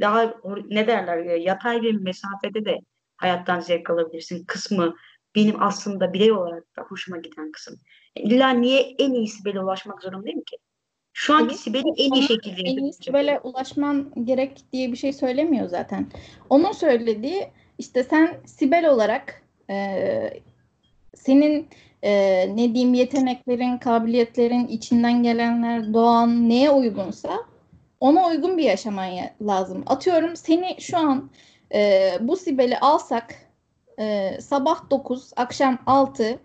daha 0.00 0.34
ne 0.68 0.86
derler 0.86 1.18
ya, 1.18 1.36
yatay 1.36 1.82
bir 1.82 1.94
mesafede 1.94 2.64
de 2.64 2.80
hayattan 3.16 3.60
zevk 3.60 3.90
alabilirsin 3.90 4.44
kısmı 4.44 4.96
benim 5.34 5.62
aslında 5.62 6.12
birey 6.12 6.32
olarak 6.32 6.76
da 6.76 6.82
hoşuma 6.82 7.18
giden 7.18 7.52
kısım. 7.52 7.80
İlla 8.16 8.50
niye 8.50 8.80
en 8.98 9.12
iyi 9.12 9.28
Sibel'e 9.28 9.60
ulaşmak 9.60 10.02
zorundayım 10.02 10.40
ki? 10.40 10.56
Şu 11.18 11.34
anki 11.34 11.54
Sibel'i 11.58 11.88
en 11.96 12.12
iyi 12.12 12.22
şekilde 12.22 12.60
en 12.64 12.76
iyi. 12.76 12.92
Sibel'e 12.92 13.40
ulaşman 13.40 14.12
gerek 14.24 14.72
diye 14.72 14.92
bir 14.92 14.96
şey 14.96 15.12
söylemiyor 15.12 15.68
zaten. 15.68 16.06
Onun 16.50 16.72
söylediği 16.72 17.48
işte 17.78 18.04
sen 18.04 18.36
Sibel 18.46 18.88
olarak 18.88 19.42
e, 19.70 20.30
senin 21.14 21.68
e, 22.02 22.12
ne 22.56 22.74
diyeyim 22.74 22.94
yeteneklerin, 22.94 23.78
kabiliyetlerin, 23.78 24.66
içinden 24.66 25.22
gelenler, 25.22 25.94
doğan 25.94 26.48
neye 26.48 26.70
uygunsa 26.70 27.38
ona 28.00 28.26
uygun 28.28 28.58
bir 28.58 28.64
yaşaman 28.64 29.04
ya- 29.04 29.34
lazım. 29.42 29.82
Atıyorum 29.86 30.36
seni 30.36 30.76
şu 30.80 30.98
an 30.98 31.30
e, 31.74 32.10
bu 32.20 32.36
Sibel'i 32.36 32.78
alsak 32.78 33.34
e, 33.98 34.38
sabah 34.40 34.90
9, 34.90 35.30
akşam 35.36 35.78
6 35.86 36.38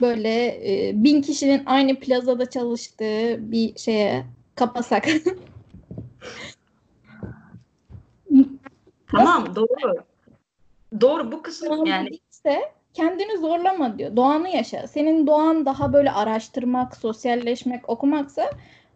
böyle 0.00 0.46
e, 0.88 0.92
bin 1.04 1.22
kişinin 1.22 1.62
aynı 1.66 2.00
plazada 2.00 2.50
çalıştığı 2.50 3.36
bir 3.52 3.78
şeye 3.78 4.24
kapasak. 4.54 5.06
Tamam 9.10 9.56
doğru. 9.56 10.04
Doğru 11.00 11.32
bu 11.32 11.42
kısım 11.42 11.86
yani 11.86 12.10
değilse 12.10 12.72
kendini 12.94 13.38
zorlama 13.38 13.98
diyor. 13.98 14.16
Doğanı 14.16 14.48
yaşa. 14.48 14.86
Senin 14.86 15.26
doğan 15.26 15.66
daha 15.66 15.92
böyle 15.92 16.12
araştırmak, 16.12 16.96
sosyalleşmek, 16.96 17.88
okumaksa 17.88 18.50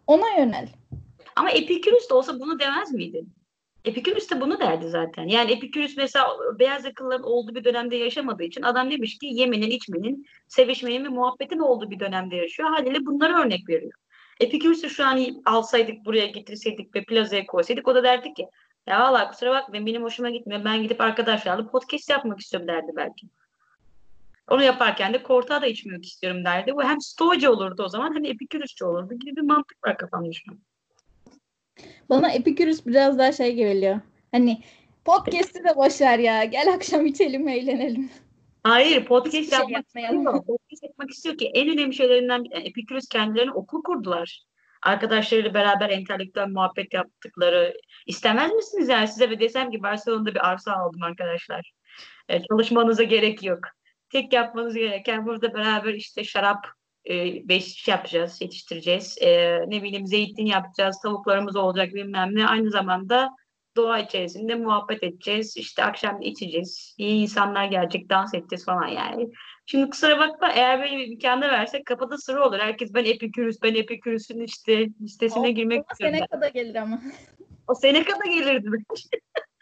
ona 0.07 0.29
yönel. 0.37 0.69
Ama 1.35 1.49
Epikürüs 1.49 2.09
de 2.09 2.13
olsa 2.13 2.39
bunu 2.39 2.59
demez 2.59 2.93
miydi? 2.93 3.25
Epikürüs 3.85 4.31
de 4.31 4.41
bunu 4.41 4.59
derdi 4.59 4.89
zaten. 4.89 5.27
Yani 5.27 5.51
Epikürüs 5.51 5.97
mesela 5.97 6.27
beyaz 6.59 6.85
yakalıların 6.85 7.23
olduğu 7.23 7.55
bir 7.55 7.63
dönemde 7.63 7.95
yaşamadığı 7.95 8.43
için 8.43 8.61
adam 8.61 8.91
demiş 8.91 9.17
ki 9.17 9.27
yemenin, 9.31 9.69
içmenin, 9.69 10.25
sevişmenin 10.47 11.05
ve 11.05 11.09
muhabbetin 11.09 11.59
olduğu 11.59 11.91
bir 11.91 11.99
dönemde 11.99 12.35
yaşıyor. 12.35 12.69
Haliyle 12.69 13.05
bunlara 13.05 13.41
örnek 13.41 13.69
veriyor. 13.69 13.93
Epikürüs'ü 14.39 14.89
şu 14.89 15.05
an 15.05 15.19
alsaydık 15.45 16.05
buraya 16.05 16.27
getirseydik 16.27 16.95
ve 16.95 17.03
plazaya 17.03 17.45
koysaydık 17.45 17.87
o 17.87 17.95
da 17.95 18.03
derdi 18.03 18.33
ki 18.33 18.47
ya 18.87 18.99
valla 18.99 19.31
kusura 19.31 19.51
bakmayın 19.51 19.85
benim 19.85 20.03
hoşuma 20.03 20.29
gitmiyor. 20.29 20.65
Ben 20.65 20.83
gidip 20.83 21.01
arkadaşlarla 21.01 21.67
podcast 21.67 22.09
yapmak 22.09 22.39
istiyorum 22.39 22.67
derdi 22.67 22.91
belki. 22.95 23.27
Onu 24.47 24.63
yaparken 24.63 25.13
de 25.13 25.23
kortağı 25.23 25.61
da 25.61 25.67
içmek 25.67 26.05
istiyorum 26.05 26.45
derdi. 26.45 26.73
Bu 26.75 26.83
hem 26.83 27.01
stoacı 27.01 27.51
olurdu 27.51 27.83
o 27.83 27.89
zaman 27.89 28.15
hem 28.15 28.25
epikürüsçü 28.25 28.85
olurdu 28.85 29.13
gibi 29.13 29.35
bir 29.35 29.41
mantık 29.41 29.87
var 29.87 29.97
kafamda 29.97 30.33
şu 30.33 30.51
an. 30.51 30.59
Bana 32.09 32.31
Epikürüs 32.31 32.85
biraz 32.85 33.19
daha 33.19 33.31
şey 33.31 33.55
geliyor. 33.55 33.99
Hani 34.31 34.61
podcast'i 35.05 35.63
de 35.63 35.75
boş 35.75 36.01
ver 36.01 36.19
ya. 36.19 36.43
Gel 36.43 36.73
akşam 36.73 37.05
içelim, 37.05 37.47
eğlenelim. 37.47 38.09
Hayır, 38.63 39.05
podcast 39.05 39.49
şey 39.49 39.59
yapmak 39.59 39.85
istiyor. 39.85 40.23
Podcast 40.45 40.83
yapmak 40.83 41.09
istiyor 41.11 41.37
ki 41.37 41.51
en 41.53 41.69
önemli 41.69 41.93
şeylerinden 41.93 42.43
bir 42.43 42.51
yani 42.51 42.67
Epikürüs 42.67 43.07
kendilerine 43.07 43.51
okul 43.51 43.83
kurdular. 43.83 44.45
Arkadaşlarıyla 44.83 45.53
beraber 45.53 45.89
entelektüel 45.89 46.47
muhabbet 46.47 46.93
yaptıkları. 46.93 47.77
İstemez 48.05 48.51
misiniz 48.51 48.89
yani 48.89 49.07
size 49.07 49.29
ve 49.29 49.39
desem 49.39 49.71
ki 49.71 49.83
Barcelona'da 49.83 50.35
bir 50.35 50.49
arsa 50.49 50.73
aldım 50.73 51.03
arkadaşlar. 51.03 51.71
E, 52.29 52.43
çalışmanıza 52.43 53.03
gerek 53.03 53.43
yok. 53.43 53.59
Tek 54.09 54.33
yapmanız 54.33 54.75
gereken 54.75 55.25
burada 55.25 55.53
beraber 55.53 55.93
işte 55.93 56.23
şarap 56.23 56.67
e, 57.09 57.47
beş 57.49 57.65
şey 57.65 57.91
yapacağız, 57.91 58.41
yetiştireceğiz. 58.41 59.17
E, 59.21 59.59
ne 59.67 59.83
bileyim 59.83 60.07
zeytin 60.07 60.45
yapacağız, 60.45 60.99
tavuklarımız 61.03 61.55
olacak 61.55 61.93
bilmem 61.93 62.35
ne. 62.35 62.47
Aynı 62.47 62.69
zamanda 62.69 63.29
doğa 63.75 63.99
içerisinde 63.99 64.55
muhabbet 64.55 65.03
edeceğiz. 65.03 65.57
İşte 65.57 65.83
akşam 65.83 66.21
içeceğiz. 66.21 66.95
İyi 66.97 67.21
insanlar 67.21 67.65
gelecek, 67.65 68.09
dans 68.09 68.33
edeceğiz 68.33 68.65
falan 68.65 68.87
yani. 68.87 69.29
Şimdi 69.65 69.89
kusura 69.89 70.19
bakma 70.19 70.51
eğer 70.51 70.81
böyle 70.81 70.97
bir 70.97 71.07
imkanı 71.07 71.41
versek 71.41 71.85
kapıda 71.85 72.17
sıra 72.17 72.47
olur. 72.47 72.59
Herkes 72.59 72.93
ben 72.93 73.05
Epikürüs, 73.05 73.57
ben 73.63 73.75
Epikürüs'ün 73.75 74.43
işte 74.43 74.87
listesine 75.01 75.51
girmek 75.51 75.79
O 75.79 75.85
istiyorum. 75.91 76.17
Seneca'da 76.17 76.47
gelir 76.47 76.75
ama. 76.75 77.01
O 77.67 77.75
Seneca'da 77.75 78.25
gelirdi. 78.25 78.69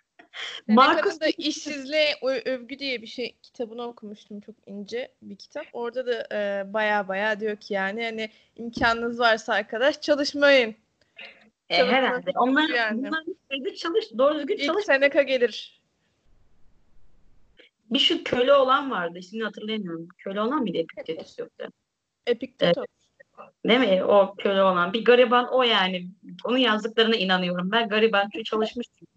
Marcus 0.67 1.19
da 1.19 1.27
işsizliğe 1.27 2.15
övgü 2.45 2.79
diye 2.79 3.01
bir 3.01 3.07
şey 3.07 3.35
kitabını 3.41 3.87
okumuştum 3.87 4.39
çok 4.39 4.55
ince 4.65 5.11
bir 5.21 5.35
kitap. 5.35 5.65
Orada 5.73 6.07
da 6.07 6.27
e, 6.31 6.73
baya 6.73 7.07
baya 7.07 7.39
diyor 7.39 7.57
ki 7.57 7.73
yani 7.73 8.03
hani 8.03 8.29
imkanınız 8.55 9.19
varsa 9.19 9.53
arkadaş 9.53 10.01
çalışmayın. 10.01 10.75
E, 11.69 11.85
herhalde. 11.85 12.31
Onlar, 12.35 12.69
yani. 12.69 12.97
bunlar 12.97 13.23
şeyde 13.51 13.75
çalış, 13.75 14.05
doğru 14.17 14.39
düzgün 14.39 14.55
İlk 14.55 14.65
çalış. 14.65 14.85
Seneca 14.85 15.21
gelir. 15.21 15.81
Bir 17.89 17.99
şu 17.99 18.23
köle 18.23 18.53
olan 18.53 18.91
vardı. 18.91 19.19
İsmini 19.19 19.43
hatırlayamıyorum. 19.43 20.07
Köle 20.17 20.41
olan 20.41 20.61
mıydı 20.61 20.77
Epiktetus 20.77 21.39
yoksa? 21.39 21.67
Epiktetos. 22.27 22.85
Değil 23.65 23.79
mi? 23.79 24.03
O 24.03 24.35
köle 24.35 24.63
olan. 24.63 24.93
Bir 24.93 25.05
gariban 25.05 25.47
o 25.53 25.63
yani. 25.63 26.07
Onun 26.45 26.57
yazdıklarına 26.57 27.15
inanıyorum. 27.15 27.71
Ben 27.71 27.89
gariban 27.89 28.29
çünkü 28.33 28.43
çalışmıştım. 28.43 29.07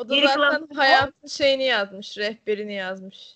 O 0.00 0.08
da 0.08 0.14
Geri 0.14 0.26
zaten 0.26 0.40
kalan- 0.40 0.68
hayatın 0.74 1.28
şeyini 1.28 1.64
yazmış, 1.64 2.18
rehberini 2.18 2.74
yazmış. 2.74 3.34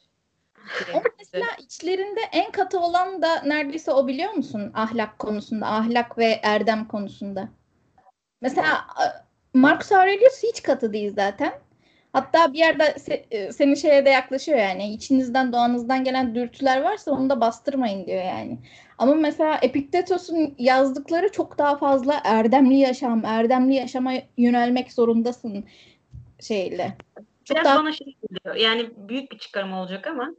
Ama 0.95 1.03
mesela 1.19 1.47
içlerinde 1.59 2.21
en 2.33 2.51
katı 2.53 2.81
olan 2.81 3.23
da 3.23 3.43
neredeyse 3.43 3.93
o 3.93 4.07
biliyor 4.07 4.33
musun? 4.33 4.71
Ahlak 4.75 5.19
konusunda, 5.19 5.67
ahlak 5.67 6.19
ve 6.19 6.41
erdem 6.43 6.89
konusunda. 6.89 7.49
Mesela 8.41 8.75
a- 8.97 9.25
Marcus 9.55 9.93
Aurelius 9.93 10.43
hiç 10.43 10.63
katı 10.63 10.93
değil 10.93 11.13
zaten. 11.17 11.53
Hatta 12.13 12.53
bir 12.53 12.59
yerde 12.59 12.83
se- 12.85 13.25
e, 13.31 13.53
senin 13.53 13.75
şeye 13.75 14.05
de 14.05 14.11
yaklaşıyor 14.11 14.59
yani. 14.59 14.93
İçinizden 14.95 15.53
doğanızdan 15.53 16.05
gelen 16.05 16.35
dürtüler 16.35 16.83
varsa 16.83 17.11
onu 17.11 17.31
da 17.31 17.41
bastırmayın 17.41 18.07
diyor 18.07 18.23
yani. 18.25 18.59
Ama 18.99 19.15
mesela 19.15 19.59
Epiktetos'un 19.63 20.55
yazdıkları 20.59 21.33
çok 21.33 21.59
daha 21.59 21.77
fazla 21.77 22.21
erdemli 22.25 22.75
yaşam, 22.77 23.25
erdemli 23.25 23.75
yaşama 23.75 24.13
yönelmek 24.39 24.93
zorundasın 24.93 25.65
şeyle. 26.41 26.97
Çok 27.45 27.57
Biraz 27.57 27.65
daha 27.65 27.79
bana 27.79 27.93
şey 27.93 28.07
geliyor. 28.07 28.57
Yani 28.57 28.91
büyük 28.97 29.33
bir 29.33 29.39
çıkarım 29.39 29.73
olacak 29.73 30.07
ama 30.07 30.35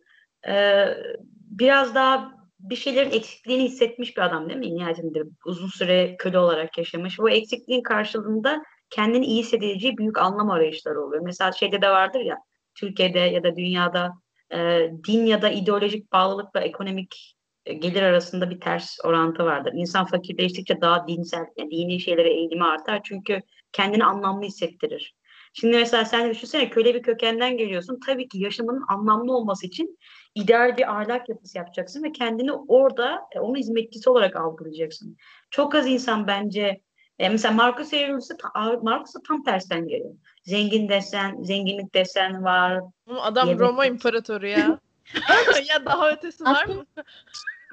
e, 0.48 0.86
biraz 1.32 1.96
daha 1.96 2.36
bir 2.60 2.76
şeylerin 2.76 3.12
eksikliğini 3.12 3.64
hissetmiş 3.64 4.18
bir 4.18 4.22
adam 4.22 4.50
değil 4.50 4.60
mi? 4.60 4.76
Nihayetinde 4.76 5.24
uzun 5.46 5.68
süre 5.68 6.16
köle 6.18 6.40
olarak 6.40 6.78
yaşamış. 6.78 7.20
Bu 7.20 7.30
eksikliğin 7.30 7.84
karşılığında 7.84 8.64
kendini 8.90 9.26
iyi 9.26 9.40
hissedeceği 9.40 9.98
büyük 9.98 10.18
anlam 10.18 10.52
arayışları 10.52 11.02
oluyor. 11.02 11.24
Mesela 11.26 11.52
şeyde 11.52 11.82
de 11.82 11.90
vardır 11.90 12.20
ya 12.20 12.38
Türkiye'de 12.76 13.20
ya 13.20 13.44
da 13.44 13.56
dünyada 13.56 14.14
e, 14.54 14.90
din 15.08 15.26
ya 15.26 15.42
da 15.42 15.50
ideolojik 15.50 16.14
bağlılıkla 16.14 16.62
ekonomik 16.62 17.36
e, 17.66 17.74
gelir 17.74 18.02
arasında 18.02 18.50
bir 18.50 18.60
ters 18.60 18.98
orantı 19.04 19.46
vardır. 19.46 19.74
İnsan 19.76 20.06
fakirleştikçe 20.06 20.82
daha 20.82 21.08
dinsel, 21.08 21.46
yani 21.58 21.72
dini 21.72 22.00
şeylere 22.00 22.34
eğilimi 22.34 22.66
artar 22.66 23.02
çünkü 23.04 23.40
kendini 23.72 24.06
anlamlı 24.06 24.46
hissettirir. 24.46 25.16
Şimdi 25.58 25.78
mesela 25.78 26.06
sen 26.06 26.30
düşünsene 26.30 26.70
köle 26.70 26.96
bir 26.96 27.02
kökenden 27.04 27.58
geliyorsun. 27.58 28.00
Tabii 28.06 28.28
ki 28.28 28.40
yaşamının 28.40 28.86
anlamlı 28.88 29.34
olması 29.34 29.68
için 29.68 30.00
ideal 30.36 30.78
bir 30.78 30.96
ahlak 30.96 31.30
yapısı 31.30 31.58
yapacaksın 31.58 32.04
ve 32.04 32.12
kendini 32.12 32.54
orada 32.54 33.22
e, 33.32 33.40
onun 33.40 33.56
hizmetçisi 33.56 34.10
olarak 34.10 34.36
algılayacaksın. 34.36 35.18
Çok 35.50 35.76
az 35.76 35.88
insan 35.88 36.28
bence 36.28 36.82
e, 37.20 37.30
mesela 37.30 37.54
Marcus 37.54 37.94
Aurelius'ta 37.94 38.38
ta- 38.38 38.80
Marcus'a 38.82 39.20
tam 39.28 39.44
tersten 39.44 39.88
geliyor. 39.88 40.16
Zengin 40.44 40.90
desen, 40.90 41.44
zenginlik 41.44 41.94
desen 41.94 42.44
var. 42.44 42.82
Adam 43.20 43.48
Yemek 43.48 43.62
Roma 43.62 43.86
imparatoru 43.86 44.48
ya. 44.48 44.80
ya 45.70 45.86
daha 45.86 46.12
ötesi 46.12 46.44
var 46.44 46.66
mı? 46.66 46.86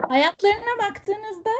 hayatlarına 0.09 0.90
baktığınızda 0.90 1.51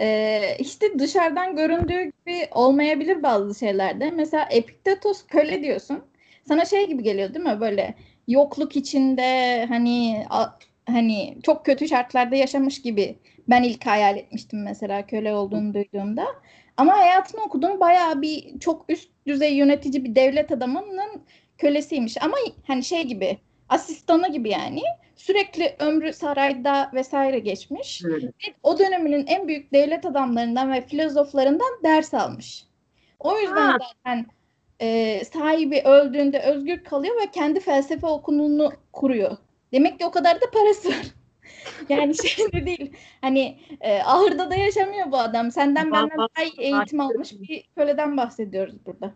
e, 0.00 0.56
işte 0.58 0.98
dışarıdan 0.98 1.56
göründüğü 1.56 2.02
gibi 2.04 2.48
olmayabilir 2.52 3.22
bazı 3.22 3.58
şeylerde. 3.58 4.10
Mesela 4.10 4.48
Epiktetos 4.50 5.26
köle 5.26 5.62
diyorsun. 5.62 6.04
Sana 6.48 6.64
şey 6.64 6.86
gibi 6.88 7.02
geliyor 7.02 7.34
değil 7.34 7.44
mi? 7.46 7.60
Böyle 7.60 7.94
yokluk 8.28 8.76
içinde 8.76 9.22
hani 9.68 10.26
a- 10.30 10.58
hani 10.86 11.38
çok 11.42 11.66
kötü 11.66 11.88
şartlarda 11.88 12.36
yaşamış 12.36 12.82
gibi 12.82 13.18
ben 13.48 13.62
ilk 13.62 13.86
hayal 13.86 14.16
etmiştim 14.16 14.62
mesela 14.62 15.06
köle 15.06 15.34
olduğunu 15.34 15.74
duyduğumda. 15.74 16.26
Ama 16.76 16.98
hayatını 16.98 17.40
okudum 17.42 17.80
bayağı 17.80 18.22
bir 18.22 18.58
çok 18.60 18.84
üst 18.90 19.10
düzey 19.26 19.54
yönetici 19.56 20.04
bir 20.04 20.14
devlet 20.14 20.52
adamının 20.52 21.22
kölesiymiş. 21.58 22.22
Ama 22.22 22.36
hani 22.66 22.84
şey 22.84 23.02
gibi 23.06 23.38
asistanı 23.68 24.32
gibi 24.32 24.50
yani 24.50 24.82
sürekli 25.16 25.76
ömrü 25.78 26.12
sarayda 26.12 26.90
vesaire 26.94 27.38
geçmiş. 27.38 28.04
Ve 28.04 28.30
o 28.62 28.78
döneminin 28.78 29.26
en 29.26 29.48
büyük 29.48 29.72
devlet 29.72 30.06
adamlarından 30.06 30.72
ve 30.72 30.86
filozoflarından 30.86 31.82
ders 31.84 32.14
almış. 32.14 32.64
O 33.18 33.38
yüzden 33.38 33.70
Ha. 33.70 33.78
zaten 33.80 34.26
e, 34.80 35.24
sahibi 35.24 35.82
öldüğünde 35.84 36.40
özgür 36.40 36.84
kalıyor 36.84 37.14
ve 37.22 37.30
kendi 37.30 37.60
felsefe 37.60 38.06
okulunu 38.06 38.72
kuruyor. 38.92 39.36
Demek 39.72 39.98
ki 39.98 40.06
o 40.06 40.10
kadar 40.10 40.40
da 40.40 40.50
parası 40.52 40.88
var. 40.88 40.96
Yani 41.88 42.14
şey 42.28 42.52
de 42.52 42.66
değil. 42.66 42.92
Hani 43.20 43.58
e, 43.80 44.02
ahırda 44.02 44.50
da 44.50 44.54
yaşamıyor 44.54 45.12
bu 45.12 45.18
adam. 45.18 45.50
Senden 45.50 45.92
benden 45.92 46.18
daha 46.18 46.44
iyi 46.44 46.60
eğitim 46.60 47.00
almış 47.00 47.32
bir 47.32 47.64
köleden 47.76 48.16
bahsediyoruz 48.16 48.86
burada. 48.86 49.12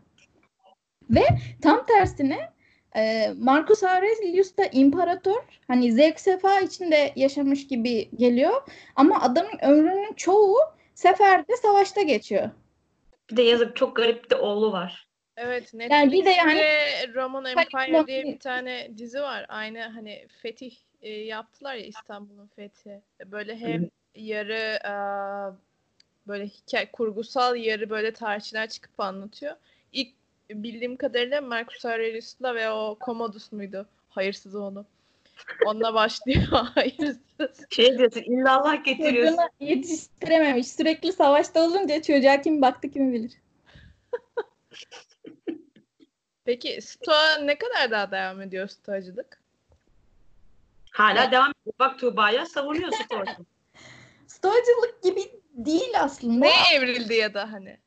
Ve 1.11 1.23
tam 1.63 1.87
tersine 1.87 2.53
e, 2.97 3.33
Marcus 3.39 3.83
Aurelius 3.83 4.57
da 4.57 4.65
imparator. 4.73 5.45
Hani 5.69 5.93
zevk 5.93 6.21
sefa 6.21 6.61
içinde 6.61 7.13
yaşamış 7.17 7.67
gibi 7.67 8.11
geliyor. 8.17 8.63
Ama 8.97 9.23
adamın 9.23 9.59
ömrünün 9.63 10.13
çoğu 10.15 10.57
seferde 10.95 11.57
savaşta 11.57 12.03
geçiyor. 12.03 12.51
Bir 13.31 13.37
de 13.37 13.43
yazık 13.43 13.77
çok 13.77 13.97
garip 13.97 14.31
de 14.31 14.37
oğlu 14.37 14.73
var. 14.73 15.09
Evet 15.37 15.75
Yani 15.91 16.13
bir 16.13 16.25
de 16.25 16.31
yani- 16.31 16.55
Netflix'te 16.55 17.15
Roman 17.15 17.45
Empire 17.45 18.07
diye 18.07 18.25
bir 18.25 18.39
tane 18.39 18.91
dizi 18.99 19.21
var. 19.21 19.47
Aynı 19.49 19.81
hani 19.81 20.27
fetih 20.43 20.77
e, 21.03 21.11
yaptılar 21.11 21.75
ya 21.75 21.87
İstanbul'un 21.87 22.47
fethi. 22.57 23.03
Böyle 23.27 23.57
hem 23.57 23.89
yarı 24.15 24.79
e, 24.85 24.95
böyle 26.29 26.47
hikaye 26.47 26.93
kurgusal 26.93 27.57
yarı 27.57 27.91
böyle 27.91 28.13
tarihçiler 28.13 28.69
çıkıp 28.69 29.01
anlatıyor. 29.01 29.57
Bildiğim 30.51 30.97
kadarıyla 30.97 31.41
Marcus 31.41 31.85
Aurelius'la 31.85 32.55
ve 32.55 32.71
o 32.71 32.99
Commodus 33.05 33.53
muydu? 33.53 33.87
Hayırsız 34.09 34.55
onu. 34.55 34.87
Onunla 35.67 35.95
başlıyor. 35.95 36.43
Hayırsız. 36.75 37.19
Şey 37.71 37.99
diyorsun 37.99 38.21
illallah 38.21 38.85
getiriyorsun. 38.85 39.37
Çocuğunu 39.37 39.71
yetiştirememiş. 39.71 40.69
Sürekli 40.69 41.13
savaşta 41.13 41.63
olunca 41.63 42.03
çocuğa 42.03 42.41
kim 42.41 42.63
baktı 42.63 42.91
kimi 42.91 43.13
bilir. 43.13 43.33
Peki 46.45 46.83
Stoa 46.83 47.37
ne 47.37 47.59
kadar 47.59 47.91
daha 47.91 48.11
devam 48.11 48.41
ediyor 48.41 48.69
Stoacılık? 48.69 49.43
Hala 50.91 51.31
devam 51.31 51.51
ediyor. 51.51 51.75
Bak 51.79 51.99
Tuğba'ya 51.99 52.47
savunuyorsun 52.47 53.07
orada. 53.15 53.37
Stoacılık 54.27 55.03
gibi 55.03 55.21
değil 55.53 56.01
aslında. 56.01 56.47
Ne 56.47 56.53
evrildi 56.75 57.15
ya 57.15 57.35
da 57.35 57.53
hani? 57.53 57.79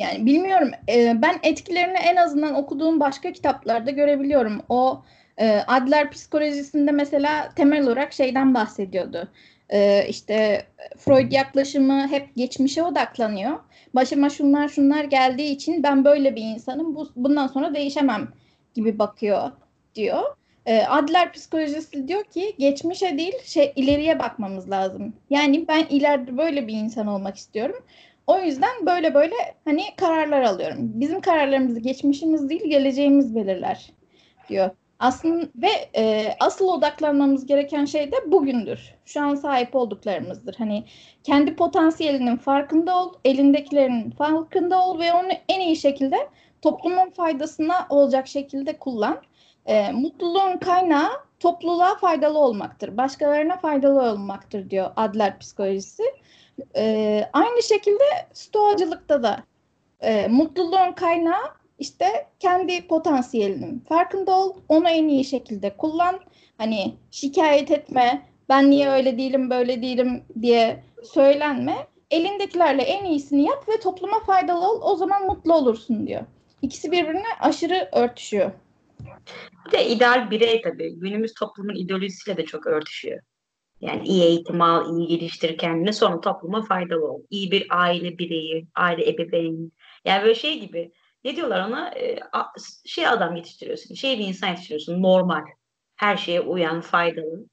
Yani 0.00 0.26
bilmiyorum. 0.26 0.70
Ee, 0.88 1.14
ben 1.22 1.40
etkilerini 1.42 1.98
en 1.98 2.16
azından 2.16 2.54
okuduğum 2.54 3.00
başka 3.00 3.32
kitaplarda 3.32 3.90
görebiliyorum. 3.90 4.62
O 4.68 5.02
e, 5.38 5.60
Adler 5.66 6.10
psikolojisinde 6.10 6.92
mesela 6.92 7.48
temel 7.56 7.82
olarak 7.84 8.12
şeyden 8.12 8.54
bahsediyordu. 8.54 9.28
Ee, 9.72 10.06
işte 10.08 10.66
Freud 10.98 11.32
yaklaşımı 11.32 12.08
hep 12.08 12.36
geçmişe 12.36 12.82
odaklanıyor. 12.82 13.58
Başıma 13.94 14.30
şunlar 14.30 14.68
şunlar 14.68 15.04
geldiği 15.04 15.50
için 15.50 15.82
ben 15.82 16.04
böyle 16.04 16.36
bir 16.36 16.42
insanım. 16.42 16.94
Bu, 16.94 17.08
bundan 17.16 17.46
sonra 17.46 17.74
değişemem 17.74 18.28
gibi 18.74 18.98
bakıyor 18.98 19.50
diyor. 19.94 20.22
Ee, 20.66 20.82
Adler 20.82 21.32
psikolojisi 21.32 22.08
diyor 22.08 22.24
ki 22.24 22.54
geçmişe 22.58 23.18
değil 23.18 23.34
şey 23.44 23.72
ileriye 23.76 24.18
bakmamız 24.18 24.70
lazım. 24.70 25.14
Yani 25.30 25.68
ben 25.68 25.84
ileride 25.90 26.36
böyle 26.38 26.66
bir 26.68 26.74
insan 26.74 27.06
olmak 27.06 27.36
istiyorum. 27.36 27.76
O 28.30 28.38
yüzden 28.38 28.86
böyle 28.86 29.14
böyle 29.14 29.34
hani 29.64 29.82
kararlar 29.96 30.42
alıyorum. 30.42 30.76
Bizim 30.80 31.20
kararlarımızı 31.20 31.80
geçmişimiz 31.80 32.48
değil 32.48 32.64
geleceğimiz 32.68 33.34
belirler 33.34 33.92
diyor. 34.48 34.70
Aslında 34.98 35.46
ve 35.56 35.70
e, 35.96 36.34
asıl 36.40 36.68
odaklanmamız 36.68 37.46
gereken 37.46 37.84
şey 37.84 38.12
de 38.12 38.16
bugündür. 38.26 38.94
Şu 39.04 39.20
an 39.22 39.34
sahip 39.34 39.76
olduklarımızdır. 39.76 40.54
Hani 40.54 40.84
kendi 41.24 41.56
potansiyelinin 41.56 42.36
farkında 42.36 43.02
ol, 43.02 43.12
elindekilerin 43.24 44.10
farkında 44.10 44.86
ol 44.86 44.98
ve 44.98 45.12
onu 45.12 45.28
en 45.48 45.60
iyi 45.60 45.76
şekilde 45.76 46.16
toplumun 46.62 47.10
faydasına 47.10 47.86
olacak 47.88 48.28
şekilde 48.28 48.78
kullan. 48.78 49.22
E, 49.66 49.92
mutluluğun 49.92 50.56
kaynağı 50.56 51.10
topluluğa 51.40 51.94
faydalı 51.94 52.38
olmaktır. 52.38 52.96
Başkalarına 52.96 53.56
faydalı 53.56 54.02
olmaktır 54.02 54.70
diyor 54.70 54.90
Adler 54.96 55.38
psikolojisi. 55.38 56.02
E, 56.76 57.24
aynı 57.32 57.62
şekilde 57.62 58.04
stoacılıkta 58.32 59.22
da 59.22 59.44
e, 60.00 60.28
mutluluğun 60.28 60.92
kaynağı 60.92 61.60
işte 61.78 62.26
kendi 62.38 62.86
potansiyelinin 62.86 63.80
farkında 63.88 64.38
ol, 64.38 64.56
onu 64.68 64.88
en 64.88 65.08
iyi 65.08 65.24
şekilde 65.24 65.76
kullan. 65.76 66.20
Hani 66.58 66.94
şikayet 67.10 67.70
etme, 67.70 68.28
ben 68.48 68.70
niye 68.70 68.90
öyle 68.90 69.18
değilim, 69.18 69.50
böyle 69.50 69.82
değilim 69.82 70.24
diye 70.42 70.84
söylenme. 71.04 71.86
Elindekilerle 72.10 72.82
en 72.82 73.04
iyisini 73.04 73.42
yap 73.42 73.68
ve 73.68 73.80
topluma 73.80 74.20
faydalı 74.20 74.70
ol, 74.70 74.80
o 74.82 74.96
zaman 74.96 75.26
mutlu 75.26 75.54
olursun 75.54 76.06
diyor. 76.06 76.22
İkisi 76.62 76.92
birbirine 76.92 77.26
aşırı 77.40 77.88
örtüşüyor. 77.92 78.50
Bir 79.66 79.72
de 79.72 79.88
ideal 79.88 80.30
birey 80.30 80.62
tabii 80.62 80.94
günümüz 80.94 81.34
toplumun 81.34 81.74
ideolojisiyle 81.74 82.36
de 82.36 82.44
çok 82.44 82.66
örtüşüyor. 82.66 83.22
Yani 83.80 84.08
iyi 84.08 84.24
eğitim 84.24 84.60
al, 84.60 84.98
iyi 84.98 85.06
geliştir 85.06 85.58
kendini 85.58 85.92
sonra 85.92 86.20
topluma 86.20 86.62
faydalı 86.62 87.12
ol. 87.12 87.22
İyi 87.30 87.50
bir 87.50 87.66
aile 87.70 88.18
bireyi, 88.18 88.66
aile 88.74 89.10
ebeveyni. 89.10 89.70
Yani 90.04 90.22
böyle 90.22 90.34
şey 90.34 90.60
gibi 90.60 90.92
ne 91.24 91.36
diyorlar 91.36 91.68
ona? 91.68 91.90
E, 91.90 92.18
şey 92.86 93.08
adam 93.08 93.36
yetiştiriyorsun, 93.36 93.94
şey 93.94 94.18
bir 94.18 94.26
insan 94.26 94.48
yetiştiriyorsun, 94.48 95.02
normal. 95.02 95.42
Her 95.96 96.16
şeye 96.16 96.40
uyan, 96.40 96.80
faydalı. 96.80 97.46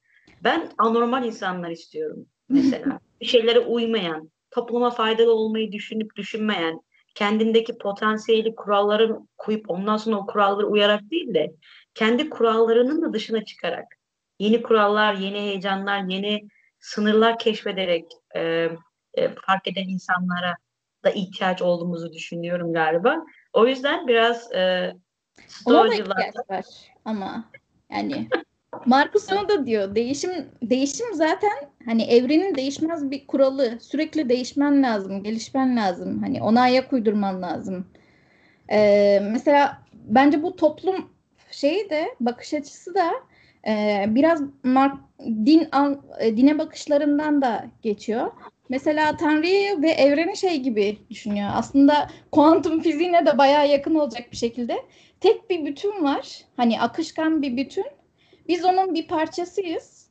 Ben 0.44 0.72
anormal 0.78 1.26
insanlar 1.26 1.70
istiyorum 1.70 2.26
mesela. 2.50 3.00
bir 3.22 3.26
şeylere 3.26 3.60
uymayan, 3.60 4.32
topluma 4.52 4.90
faydalı 4.90 5.34
olmayı 5.34 5.72
düşünüp 5.72 6.16
düşünmeyen, 6.16 6.82
kendindeki 7.16 7.78
potansiyeli 7.78 8.56
kuralları 8.56 9.20
koyup 9.38 9.70
ondan 9.70 9.98
sonra 9.98 10.18
o 10.18 10.26
kuralları 10.26 10.68
uyarak 10.68 11.02
değil 11.12 11.34
de 11.34 11.56
kendi 11.94 12.30
kurallarının 12.30 13.02
da 13.02 13.13
dışına 13.13 13.46
çıkarak 13.46 13.97
yeni 14.39 14.62
kurallar, 14.62 15.13
yeni 15.13 15.39
heyecanlar, 15.39 16.04
yeni 16.04 16.47
sınırlar 16.80 17.39
keşfederek 17.39 18.06
e, 18.36 18.69
e, 19.13 19.36
fark 19.45 19.67
eden 19.67 19.88
insanlara 19.88 20.56
da 21.04 21.10
ihtiyaç 21.10 21.62
olduğumuzu 21.62 22.13
düşünüyorum 22.13 22.73
galiba. 22.73 23.26
O 23.54 23.67
yüzden 23.67 24.08
biraz 24.08 24.52
e, 24.52 24.93
var 26.08 26.65
ama 27.06 27.45
yani 27.91 28.28
Marcus 28.86 29.32
onu 29.32 29.50
da 29.50 29.65
diyor. 29.65 29.95
Değişim 29.95 30.32
değişim 30.62 31.13
zaten 31.13 31.52
hani 31.86 32.04
evrenin 32.04 32.56
değişmez 32.56 33.12
bir 33.12 33.28
kuralı. 33.28 33.80
Sürekli 33.82 34.30
değişmen 34.30 34.84
lazım, 34.84 35.23
gelişmen 35.23 35.78
lazım. 35.78 36.23
Hani 36.23 36.43
ona 36.43 36.62
ayak 36.62 36.93
uydurman 36.93 37.41
lazım. 37.41 37.88
Ee, 38.71 39.19
mesela 39.32 39.82
bence 39.93 40.43
bu 40.43 40.56
toplum 40.56 41.10
şeyi 41.52 41.89
de 41.89 42.15
bakış 42.19 42.54
açısı 42.54 42.95
da 42.95 43.13
e, 43.67 44.06
biraz 44.08 44.41
Mark, 44.63 44.95
din 45.19 45.67
e, 46.19 46.38
dine 46.38 46.60
bakışlarından 46.60 47.41
da 47.41 47.65
geçiyor. 47.82 48.32
Mesela 48.69 49.17
Tanrı'yı 49.17 49.82
ve 49.82 49.89
evreni 49.89 50.38
şey 50.38 50.58
gibi 50.58 50.97
düşünüyor. 51.10 51.49
Aslında 51.53 52.10
kuantum 52.32 52.82
fiziğine 52.82 53.25
de 53.25 53.38
bayağı 53.38 53.67
yakın 53.67 53.95
olacak 53.95 54.32
bir 54.32 54.38
şekilde. 54.38 54.77
Tek 55.19 55.49
bir 55.49 55.65
bütün 55.65 56.03
var. 56.03 56.41
Hani 56.58 56.82
akışkan 56.82 57.41
bir 57.41 57.58
bütün. 57.58 57.86
Biz 58.47 58.65
onun 58.65 58.93
bir 58.93 59.08
parçasıyız. 59.08 60.08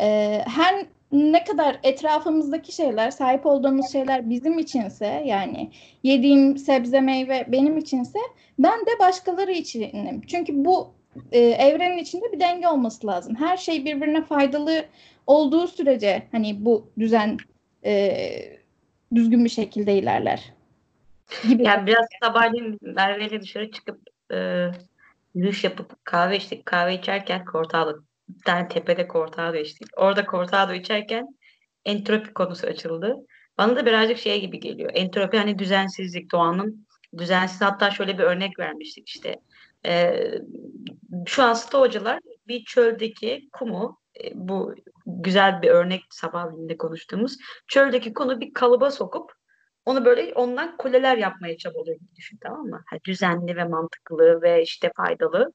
Ee, 0.00 0.42
her 0.46 0.86
ne 1.12 1.44
kadar 1.44 1.80
etrafımızdaki 1.82 2.72
şeyler, 2.72 3.10
sahip 3.10 3.46
olduğumuz 3.46 3.92
şeyler 3.92 4.30
bizim 4.30 4.58
içinse 4.58 5.22
yani 5.26 5.70
yediğim 6.02 6.58
sebze 6.58 7.00
meyve 7.00 7.46
benim 7.48 7.78
içinse 7.78 8.18
ben 8.58 8.80
de 8.80 8.98
başkaları 9.00 9.52
içinim. 9.52 10.20
Çünkü 10.26 10.64
bu 10.64 10.94
e, 11.32 11.38
evrenin 11.38 11.98
içinde 11.98 12.32
bir 12.32 12.40
denge 12.40 12.68
olması 12.68 13.06
lazım. 13.06 13.34
Her 13.34 13.56
şey 13.56 13.84
birbirine 13.84 14.24
faydalı 14.24 14.84
olduğu 15.26 15.66
sürece 15.66 16.28
hani 16.32 16.64
bu 16.64 16.92
düzen 16.98 17.38
e, 17.84 18.22
düzgün 19.14 19.44
bir 19.44 19.50
şekilde 19.50 19.98
ilerler. 19.98 20.52
Gibi. 21.48 21.62
Yani 21.62 21.86
biraz 21.86 22.06
sabahleyin 22.22 22.78
Merve 22.82 23.26
ile 23.26 23.42
dışarı 23.42 23.70
çıkıp 23.70 24.00
e, 24.32 24.66
yürüyüş 25.34 25.64
yapıp 25.64 26.04
kahve 26.04 26.36
içtik. 26.36 26.66
Kahve 26.66 26.94
içerken 26.94 27.44
Cortado 27.52 28.02
bir 28.28 28.68
tepede 28.68 29.08
Cortado 29.12 29.56
içtik. 29.56 29.88
Orada 29.96 30.24
Cortado 30.24 30.72
içerken 30.72 31.26
entropi 31.84 32.32
konusu 32.32 32.66
açıldı. 32.66 33.16
Bana 33.58 33.76
da 33.76 33.86
birazcık 33.86 34.18
şey 34.18 34.40
gibi 34.40 34.60
geliyor. 34.60 34.90
Entropi 34.94 35.38
hani 35.38 35.58
düzensizlik, 35.58 36.32
doğanın 36.32 36.86
düzensiz. 37.18 37.60
Hatta 37.60 37.90
şöyle 37.90 38.18
bir 38.18 38.22
örnek 38.22 38.58
vermiştik 38.58 39.08
işte. 39.08 39.36
E, 39.86 40.24
şu 41.26 41.42
an 41.42 41.52
stoğacılar 41.52 42.20
bir 42.48 42.64
çöldeki 42.64 43.48
kumu 43.52 43.98
e, 44.24 44.30
bu 44.34 44.74
güzel 45.06 45.62
bir 45.62 45.68
örnek 45.68 46.02
sabahleyin 46.10 46.76
konuştuğumuz 46.76 47.36
çöldeki 47.68 48.14
kumu 48.14 48.40
bir 48.40 48.52
kalıba 48.52 48.90
sokup 48.90 49.32
onu 49.84 50.04
böyle 50.04 50.34
ondan 50.34 50.76
kuleler 50.76 51.16
yapmaya 51.16 51.56
çabalıyor 51.56 51.96
gibi 52.00 52.16
düşün 52.16 52.38
tamam 52.42 52.66
mı? 52.66 52.84
Yani 52.92 53.00
düzenli 53.04 53.56
ve 53.56 53.64
mantıklı 53.64 54.42
ve 54.42 54.62
işte 54.62 54.92
faydalı. 54.96 55.52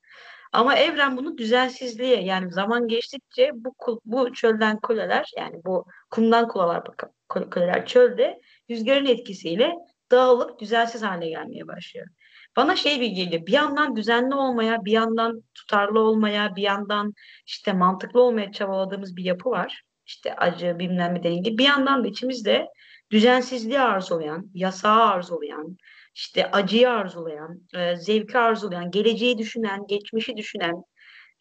Ama 0.53 0.75
evren 0.75 1.17
bunu 1.17 1.38
düzensizliğe 1.38 2.23
yani 2.23 2.51
zaman 2.51 2.88
geçtikçe 2.88 3.51
bu 3.53 3.75
bu 4.05 4.33
çölden 4.33 4.79
kuleler 4.79 5.31
yani 5.38 5.61
bu 5.65 5.85
kumdan 6.09 6.47
kuleler 6.47 6.83
kuleler 7.29 7.85
çölde 7.85 8.41
rüzgarın 8.69 9.05
etkisiyle 9.05 9.73
dağılıp 10.11 10.59
düzensiz 10.59 11.03
hale 11.03 11.29
gelmeye 11.29 11.67
başlıyor. 11.67 12.07
Bana 12.55 12.75
şey 12.75 13.01
bir 13.01 13.07
geliyor. 13.07 13.45
Bir 13.45 13.51
yandan 13.51 13.95
düzenli 13.95 14.35
olmaya, 14.35 14.85
bir 14.85 14.91
yandan 14.91 15.43
tutarlı 15.55 15.99
olmaya, 15.99 16.55
bir 16.55 16.61
yandan 16.61 17.13
işte 17.45 17.73
mantıklı 17.73 18.21
olmaya 18.21 18.51
çabaladığımız 18.51 19.15
bir 19.17 19.23
yapı 19.23 19.49
var. 19.49 19.83
İşte 20.05 20.35
acı, 20.35 20.79
bilmem 20.79 21.15
ne 21.15 21.23
denge. 21.23 21.57
Bir 21.57 21.63
yandan 21.63 22.03
da 22.03 22.07
içimizde 22.07 22.67
düzensizliği 23.11 23.79
arzulayan, 23.79 24.51
yasağı 24.53 25.03
arzulayan, 25.03 25.77
işte 26.15 26.51
acıyı 26.51 26.89
arzulayan, 26.89 27.61
e, 27.75 27.95
zevki 27.95 28.37
arzulayan, 28.37 28.91
geleceği 28.91 29.37
düşünen, 29.37 29.87
geçmişi 29.87 30.37
düşünen, 30.37 30.83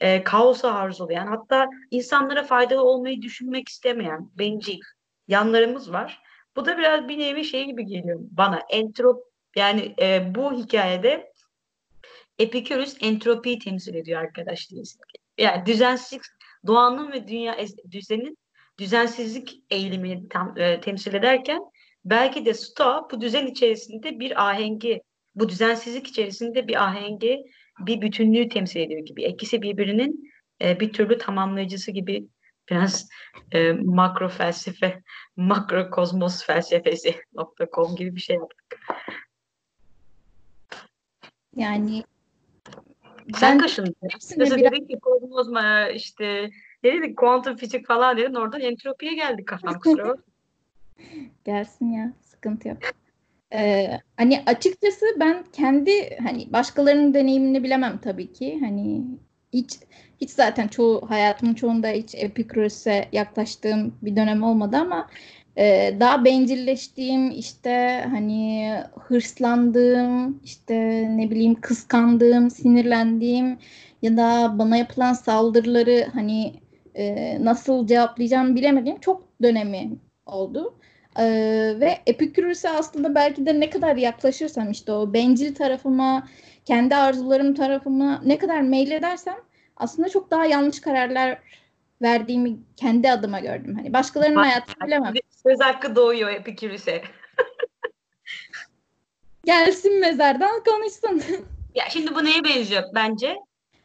e, 0.00 0.24
kaosu 0.24 0.68
arzulayan, 0.68 1.26
hatta 1.26 1.68
insanlara 1.90 2.42
faydalı 2.42 2.82
olmayı 2.82 3.22
düşünmek 3.22 3.68
istemeyen, 3.68 4.30
bencil 4.38 4.80
yanlarımız 5.28 5.92
var. 5.92 6.22
Bu 6.56 6.66
da 6.66 6.78
biraz 6.78 7.08
bir 7.08 7.18
nevi 7.18 7.44
şey 7.44 7.64
gibi 7.64 7.86
geliyor 7.86 8.20
bana. 8.20 8.60
Entrop 8.70 9.33
yani 9.56 9.94
e, 10.00 10.34
bu 10.34 10.52
hikayede 10.52 11.34
Epikürüs 12.38 12.96
entropiyi 13.00 13.58
temsil 13.58 13.94
ediyor 13.94 14.20
arkadaşlar. 14.20 14.78
Yani 15.38 15.66
düzensizlik, 15.66 16.22
doğanın 16.66 17.12
ve 17.12 17.28
dünya 17.28 17.56
düzenin 17.90 18.38
düzensizlik 18.78 19.62
eğilimini 19.70 20.28
tam, 20.28 20.58
e, 20.58 20.80
temsil 20.80 21.14
ederken 21.14 21.60
belki 22.04 22.44
de 22.44 22.54
Stoa 22.54 23.08
bu 23.10 23.20
düzen 23.20 23.46
içerisinde 23.46 24.20
bir 24.20 24.48
ahengi, 24.48 25.02
bu 25.34 25.48
düzensizlik 25.48 26.06
içerisinde 26.06 26.68
bir 26.68 26.84
ahengi, 26.84 27.44
bir 27.80 28.00
bütünlüğü 28.00 28.48
temsil 28.48 28.80
ediyor 28.80 29.00
gibi. 29.00 29.24
İkisi 29.24 29.62
birbirinin 29.62 30.32
e, 30.62 30.80
bir 30.80 30.92
türlü 30.92 31.18
tamamlayıcısı 31.18 31.90
gibi 31.90 32.28
biraz 32.70 33.08
e, 33.52 33.72
makro 33.72 34.28
felsefe, 34.28 35.02
makro 35.36 35.90
kozmos 35.90 36.46
felsefesi 36.46 37.14
.com 37.74 37.96
gibi 37.96 38.16
bir 38.16 38.20
şey 38.20 38.36
yaptık. 38.36 38.80
Yani 41.56 42.04
sen 43.34 43.58
kaşındın. 43.58 43.96
Mesela 44.36 44.56
biraz... 44.56 44.72
dedik 44.72 44.90
ki 44.90 44.98
kozmos 44.98 45.48
işte 45.94 46.50
ne 46.84 46.92
dedik 46.92 47.16
kuantum 47.16 47.56
fizik 47.56 47.86
falan 47.86 48.16
dedin 48.16 48.34
oradan 48.34 48.60
entropiye 48.60 49.14
geldi 49.14 49.44
kafam 49.44 49.78
kusura 49.78 50.16
Gelsin 51.44 51.92
ya 51.92 52.12
sıkıntı 52.20 52.68
yok. 52.68 52.78
Ee, 53.52 54.00
hani 54.16 54.42
açıkçası 54.46 55.06
ben 55.20 55.44
kendi 55.52 56.16
hani 56.16 56.52
başkalarının 56.52 57.14
deneyimini 57.14 57.64
bilemem 57.64 57.98
tabii 57.98 58.32
ki. 58.32 58.58
Hani 58.60 59.04
hiç 59.52 59.78
hiç 60.20 60.30
zaten 60.30 60.68
çoğu 60.68 61.10
hayatımın 61.10 61.54
çoğunda 61.54 61.88
hiç 61.88 62.14
Epiküros'e 62.14 63.08
yaklaştığım 63.12 63.94
bir 64.02 64.16
dönem 64.16 64.42
olmadı 64.42 64.76
ama 64.76 65.08
e, 65.56 65.96
daha 66.00 66.24
bencilleştiğim 66.24 67.30
işte 67.30 68.04
hani 68.10 68.72
hırslandığım 69.00 70.40
işte 70.44 70.76
ne 71.16 71.30
bileyim 71.30 71.60
kıskandığım 71.60 72.50
sinirlendiğim 72.50 73.58
ya 74.02 74.16
da 74.16 74.58
bana 74.58 74.76
yapılan 74.76 75.12
saldırıları 75.12 76.06
hani 76.14 76.54
e, 76.94 77.36
nasıl 77.44 77.86
cevaplayacağımı 77.86 78.54
bilemediğim 78.56 79.00
çok 79.00 79.42
dönemi 79.42 79.98
oldu. 80.26 80.74
E, 81.18 81.24
ve 81.80 81.98
Epikürüs'e 82.06 82.70
aslında 82.70 83.14
belki 83.14 83.46
de 83.46 83.60
ne 83.60 83.70
kadar 83.70 83.96
yaklaşırsam 83.96 84.70
işte 84.70 84.92
o 84.92 85.12
bencil 85.12 85.54
tarafıma, 85.54 86.28
kendi 86.64 86.96
arzularım 86.96 87.54
tarafıma 87.54 88.22
ne 88.24 88.38
kadar 88.38 88.60
meyledersem 88.60 89.36
aslında 89.76 90.08
çok 90.08 90.30
daha 90.30 90.46
yanlış 90.46 90.80
kararlar 90.80 91.38
verdiğimi 92.04 92.56
kendi 92.76 93.10
adıma 93.10 93.40
gördüm. 93.40 93.74
Hani 93.74 93.92
başkalarının 93.92 94.36
hayatını 94.36 94.86
bilemem. 94.86 95.14
Söz 95.42 95.60
hakkı 95.60 95.96
doğuyor 95.96 96.30
Epikürüs'e. 96.30 97.02
Gelsin 99.44 100.00
mezardan 100.00 100.64
konuşsun. 100.64 101.22
ya 101.74 101.84
şimdi 101.90 102.14
bu 102.14 102.24
neye 102.24 102.44
benziyor 102.44 102.82
bence? 102.94 103.36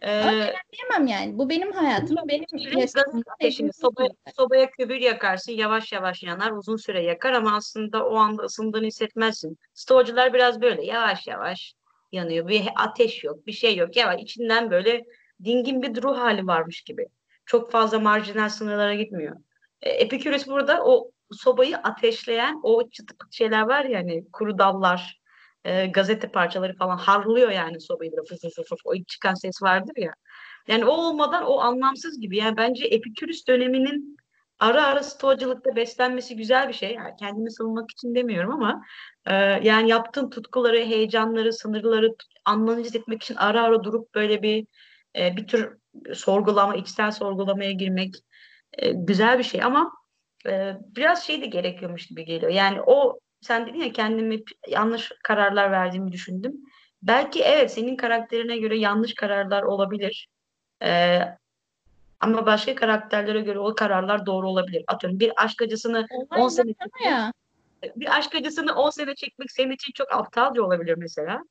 Ee, 0.04 0.54
Diyemem 0.72 1.08
yani. 1.08 1.38
Bu 1.38 1.50
benim 1.50 1.72
hayatım. 1.72 2.18
Benim 2.28 2.46
Sürekli 2.50 2.80
yaşadığım 2.80 3.24
ateşini 3.28 3.74
sobaya, 3.74 4.10
sobaya 4.36 4.72
kömür 4.72 4.96
yakarsın 4.96 5.52
yavaş 5.52 5.92
yavaş 5.92 6.24
yanar 6.24 6.52
uzun 6.52 6.78
süre 6.78 7.04
yakar 7.04 7.34
ama 7.34 7.56
aslında 7.56 8.06
o 8.06 8.16
anda 8.16 8.44
ısındığını 8.44 8.86
hissetmezsin. 8.86 9.58
Stoğacılar 9.74 10.34
biraz 10.34 10.62
böyle 10.62 10.86
yavaş 10.86 11.28
yavaş 11.28 11.74
yanıyor. 12.12 12.48
Bir 12.48 12.68
ateş 12.76 13.24
yok 13.24 13.48
bir 13.48 13.52
şey 13.52 13.76
yok. 13.76 13.96
Yavaş 13.96 14.22
içinden 14.22 14.72
böyle 14.72 15.04
dingin 15.44 15.82
bir 15.82 16.04
ruh 16.04 16.18
hali 16.18 16.48
varmış 16.48 16.82
gibi. 16.82 17.08
Çok 17.50 17.72
fazla 17.72 18.00
marjinal 18.00 18.50
sınırlara 18.50 18.96
gitmiyor. 18.96 19.36
E, 19.82 19.90
Epikürüs 19.90 20.48
burada 20.48 20.86
o 20.86 21.12
sobayı 21.32 21.78
ateşleyen 21.78 22.60
o 22.64 22.90
çıtı 22.90 23.16
şeyler 23.32 23.62
var 23.62 23.86
ya 23.86 24.00
hani 24.00 24.26
kuru 24.32 24.58
dallar, 24.58 25.22
e, 25.66 25.86
gazete 25.88 26.32
parçaları 26.32 26.76
falan 26.76 26.98
harlıyor 26.98 27.50
yani 27.52 27.82
sobayı 27.82 28.12
böyle 28.12 28.24
fıf 28.24 28.42
fıf 28.42 28.68
fıf 28.68 28.80
o 28.86 28.94
çıkan 29.08 29.34
ses 29.34 29.62
vardır 29.62 29.94
ya. 29.98 30.14
Yani 30.68 30.86
o 30.86 30.90
olmadan 30.90 31.46
o 31.46 31.60
anlamsız 31.60 32.20
gibi. 32.20 32.38
Yani 32.38 32.58
bence 32.58 32.86
Epikürüs 32.86 33.48
döneminin 33.48 34.18
ara 34.60 34.86
ara 34.86 35.04
stoacılıkta 35.04 35.76
beslenmesi 35.76 36.36
güzel 36.36 36.68
bir 36.68 36.74
şey. 36.74 36.94
Yani 36.94 37.14
kendimi 37.20 37.52
savunmak 37.52 37.92
için 37.92 38.16
demiyorum 38.16 38.52
ama 38.52 38.86
e, 39.26 39.34
yani 39.68 39.90
yaptığın 39.90 40.30
tutkuları, 40.30 40.78
heyecanları, 40.78 41.54
sınırları 41.54 42.16
analiz 42.46 42.96
etmek 42.96 43.24
için 43.24 43.36
ara 43.36 43.64
ara 43.64 43.84
durup 43.84 44.16
böyle 44.16 44.42
bir 44.42 44.68
e, 45.16 45.38
bir 45.38 45.48
tür 45.48 45.80
sorgulama, 46.14 46.76
içsel 46.76 47.12
sorgulamaya 47.12 47.72
girmek 47.72 48.16
e, 48.74 48.92
güzel 48.92 49.40
bir 49.40 49.44
şey 49.44 49.64
ama 49.64 49.92
e, 50.46 50.78
biraz 50.96 51.24
şey 51.24 51.42
de 51.42 51.46
gerekiyormuş 51.46 52.08
gibi 52.08 52.26
geliyor. 52.26 52.52
Yani 52.52 52.82
o 52.82 53.20
sen 53.42 53.68
dedin 53.68 53.80
ya 53.80 53.92
kendimi 53.92 54.40
yanlış 54.68 55.12
kararlar 55.24 55.72
verdiğimi 55.72 56.12
düşündüm. 56.12 56.54
Belki 57.02 57.44
evet 57.44 57.74
senin 57.74 57.96
karakterine 57.96 58.58
göre 58.58 58.78
yanlış 58.78 59.14
kararlar 59.14 59.64
olabilir. 59.64 60.28
Ee, 60.84 61.22
ama 62.20 62.46
başka 62.46 62.76
karakterlere 62.76 63.42
göre 63.42 63.60
o 63.60 63.76
kararlar 63.76 64.26
doğru 64.26 64.50
olabilir. 64.50 64.84
Atıyorum 64.88 65.20
bir 65.20 65.32
aşk 65.44 65.62
acısını 65.62 66.08
10 66.32 66.40
Olay 66.40 66.50
sene 66.50 66.74
ya. 67.06 67.34
bir 67.96 68.18
aşk 68.18 68.36
acısını 68.36 68.76
10 68.76 68.90
sene 68.90 69.16
çekmek 69.16 69.52
senin 69.52 69.72
için 69.72 69.92
çok 69.96 70.12
aptalca 70.12 70.64
olabilir 70.64 70.96
mesela. 70.98 71.44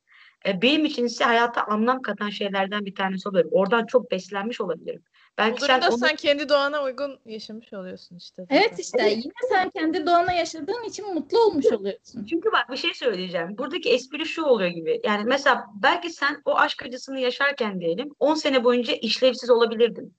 Ee, 0.46 0.62
benim 0.62 0.84
için 0.84 1.04
ise 1.04 1.24
hayata 1.24 1.64
anlam 1.64 2.02
katan 2.02 2.30
şeylerden 2.30 2.86
bir 2.86 2.94
tanesi 2.94 3.28
olabilir. 3.28 3.48
Oradan 3.50 3.86
çok 3.86 4.10
beslenmiş 4.10 4.60
olabilirim. 4.60 5.02
Belki 5.38 5.62
sen 5.62 5.80
onu 5.80 5.98
sen 5.98 6.16
kendi 6.16 6.48
doğana 6.48 6.82
uygun 6.82 7.18
yaşamış 7.26 7.72
oluyorsun 7.72 8.16
işte. 8.16 8.42
zaten. 8.42 8.56
Evet 8.56 8.78
işte 8.78 9.10
yine 9.10 9.32
sen 9.50 9.70
kendi 9.70 10.06
doğana 10.06 10.32
yaşadığın 10.32 10.84
için 10.84 11.14
mutlu 11.14 11.38
olmuş 11.38 11.66
oluyorsun. 11.66 12.24
Çünkü 12.24 12.52
bak 12.52 12.70
bir 12.70 12.76
şey 12.76 12.94
söyleyeceğim. 12.94 13.58
Buradaki 13.58 13.90
espri 13.90 14.26
şu 14.26 14.42
oluyor 14.42 14.70
gibi. 14.70 15.00
Yani 15.04 15.24
mesela 15.24 15.66
belki 15.82 16.10
sen 16.10 16.42
o 16.44 16.54
aşk 16.56 16.82
acısını 16.82 17.20
yaşarken 17.20 17.80
diyelim 17.80 18.10
10 18.18 18.34
sene 18.34 18.64
boyunca 18.64 18.94
işlevsiz 18.94 19.50
olabilirdin. 19.50 20.14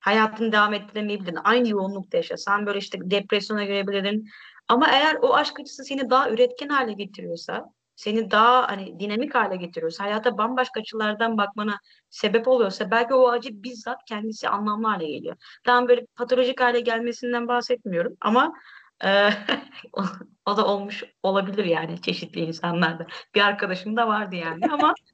Hayatını 0.00 0.52
devam 0.52 0.74
ettiremeyebilirdin. 0.74 1.38
Aynı 1.44 1.68
yoğunlukta 1.68 2.16
yaşasan 2.16 2.66
böyle 2.66 2.78
işte 2.78 2.98
depresyona 3.02 3.64
girebilirdin. 3.64 4.28
Ama 4.68 4.88
eğer 4.90 5.16
o 5.22 5.34
aşk 5.34 5.60
acısı 5.60 5.84
seni 5.84 6.10
daha 6.10 6.30
üretken 6.30 6.68
hale 6.68 6.92
getiriyorsa, 6.92 7.72
seni 8.02 8.30
daha 8.30 8.68
hani 8.68 9.00
dinamik 9.00 9.34
hale 9.34 9.56
getiriyorsa, 9.56 10.04
hayata 10.04 10.38
bambaşka 10.38 10.80
açılardan 10.80 11.38
bakmana 11.38 11.78
sebep 12.10 12.48
oluyorsa 12.48 12.90
belki 12.90 13.14
o 13.14 13.28
acı 13.28 13.62
bizzat 13.62 14.04
kendisi 14.04 14.48
anlamlı 14.48 14.88
hale 14.88 15.06
geliyor. 15.06 15.36
Tam 15.64 15.88
böyle 15.88 16.06
patolojik 16.06 16.60
hale 16.60 16.80
gelmesinden 16.80 17.48
bahsetmiyorum 17.48 18.16
ama 18.20 18.52
e, 19.04 19.30
o, 20.46 20.56
da 20.56 20.66
olmuş 20.66 21.04
olabilir 21.22 21.64
yani 21.64 22.02
çeşitli 22.02 22.40
insanlarda. 22.40 23.06
Bir 23.34 23.40
arkadaşım 23.40 23.96
da 23.96 24.08
vardı 24.08 24.36
yani 24.36 24.64
ama 24.72 24.94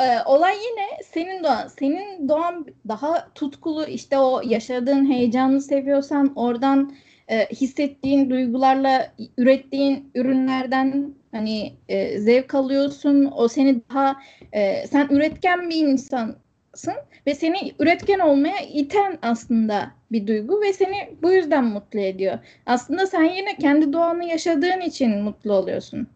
Ee, 0.00 0.18
olay 0.24 0.56
yine 0.56 1.02
senin 1.04 1.44
doğan. 1.44 1.68
Senin 1.68 2.28
doğan 2.28 2.66
daha 2.88 3.32
tutkulu 3.34 3.86
işte 3.86 4.18
o 4.18 4.40
yaşadığın 4.44 5.10
heyecanı 5.10 5.60
seviyorsan 5.60 6.32
oradan 6.36 6.96
e, 7.28 7.46
hissettiğin 7.46 8.30
duygularla 8.30 9.12
ürettiğin 9.38 10.10
ürünlerden 10.14 11.14
hani 11.32 11.72
e, 11.88 12.18
zevk 12.18 12.54
alıyorsun. 12.54 13.32
O 13.36 13.48
seni 13.48 13.80
daha 13.90 14.16
e, 14.52 14.86
sen 14.86 15.08
üretken 15.10 15.70
bir 15.70 15.76
insansın 15.76 16.94
ve 17.26 17.34
seni 17.34 17.72
üretken 17.78 18.18
olmaya 18.18 18.60
iten 18.60 19.18
aslında 19.22 19.90
bir 20.12 20.26
duygu 20.26 20.62
ve 20.62 20.72
seni 20.72 21.10
bu 21.22 21.32
yüzden 21.32 21.64
mutlu 21.64 22.00
ediyor. 22.00 22.38
Aslında 22.66 23.06
sen 23.06 23.24
yine 23.24 23.56
kendi 23.56 23.92
doğanı 23.92 24.24
yaşadığın 24.24 24.80
için 24.80 25.22
mutlu 25.22 25.52
oluyorsun. 25.52 26.08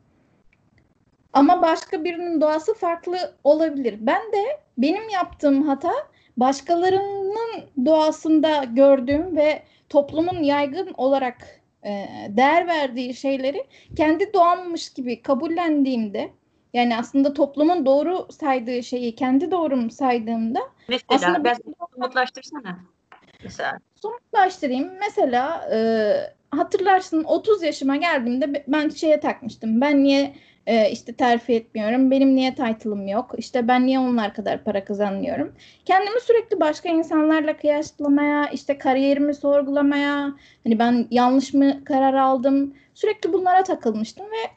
Ama 1.32 1.62
başka 1.62 2.04
birinin 2.04 2.40
doğası 2.40 2.74
farklı 2.74 3.18
olabilir. 3.44 3.96
Ben 4.00 4.32
de 4.32 4.60
benim 4.78 5.08
yaptığım 5.08 5.68
hata 5.68 5.92
başkalarının 6.36 7.64
doğasında 7.86 8.64
gördüğüm 8.64 9.36
ve 9.36 9.62
toplumun 9.90 10.42
yaygın 10.42 10.94
olarak 10.96 11.60
e, 11.84 12.06
değer 12.28 12.66
verdiği 12.66 13.14
şeyleri 13.14 13.66
kendi 13.96 14.32
doğammış 14.32 14.92
gibi 14.92 15.22
kabullendiğimde 15.22 16.30
yani 16.74 16.96
aslında 16.96 17.34
toplumun 17.34 17.86
doğru 17.86 18.26
saydığı 18.30 18.82
şeyi 18.82 19.14
kendi 19.14 19.50
doğrum 19.50 19.90
saydığımda 19.90 20.60
mesela 20.88 21.30
Aslında 21.30 21.44
ben 21.44 21.56
benim 21.66 21.74
umutlaştırsana. 21.96 22.78
Mesela 23.44 23.78
somutlaştırayım. 24.02 24.90
Mesela 25.00 25.70
e, 25.74 25.78
hatırlarsın 26.56 27.24
30 27.24 27.62
yaşıma 27.62 27.96
geldiğimde 27.96 28.54
be- 28.54 28.64
ben 28.68 28.88
şeye 28.88 29.20
takmıştım. 29.20 29.80
Ben 29.80 30.04
niye 30.04 30.34
e, 30.66 30.90
işte 30.90 31.12
terfi 31.12 31.54
etmiyorum? 31.54 32.10
Benim 32.10 32.36
niye 32.36 32.54
title'ım 32.54 33.08
yok? 33.08 33.34
İşte 33.38 33.68
ben 33.68 33.86
niye 33.86 33.98
onlar 33.98 34.34
kadar 34.34 34.64
para 34.64 34.84
kazanmıyorum? 34.84 35.54
Kendimi 35.84 36.20
sürekli 36.20 36.60
başka 36.60 36.88
insanlarla 36.88 37.56
kıyaslamaya, 37.56 38.48
işte 38.48 38.78
kariyerimi 38.78 39.34
sorgulamaya, 39.34 40.32
hani 40.64 40.78
ben 40.78 41.06
yanlış 41.10 41.54
mı 41.54 41.84
karar 41.84 42.14
aldım? 42.14 42.74
Sürekli 42.94 43.32
bunlara 43.32 43.62
takılmıştım 43.62 44.26
ve 44.26 44.50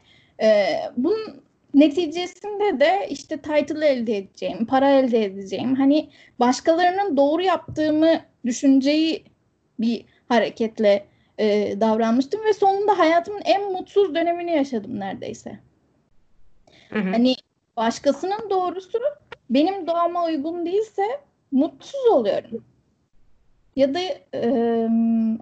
e, 0.45 0.76
bunun 0.97 1.43
neticesinde 1.74 2.80
de 2.80 3.08
işte 3.10 3.38
title 3.38 3.88
elde 3.88 4.18
edeceğim, 4.18 4.66
para 4.66 4.89
elde 4.89 5.24
edeceğim. 5.24 5.76
Hani 5.76 6.10
başkalarının 6.39 7.18
doğru 7.18 7.41
yaptığımı 7.41 8.20
düşünceyi 8.45 9.24
bir 9.80 10.06
hareketle 10.30 11.06
e, 11.38 11.76
davranmıştım 11.82 12.45
ve 12.45 12.54
sonunda 12.54 12.99
hayatımın 12.99 13.41
en 13.45 13.72
mutsuz 13.72 14.16
dönemini 14.16 14.51
yaşadım 14.51 14.99
neredeyse. 14.99 15.60
Hı 16.93 16.99
hı. 16.99 17.11
Hani 17.11 17.35
başkasının 17.77 18.49
doğrusu 18.49 18.99
benim 19.49 19.87
doğama 19.87 20.25
uygun 20.25 20.65
değilse 20.65 21.03
mutsuz 21.51 22.05
oluyorum. 22.11 22.63
Ya 23.75 23.93
da 23.93 23.99
e, 24.33 24.89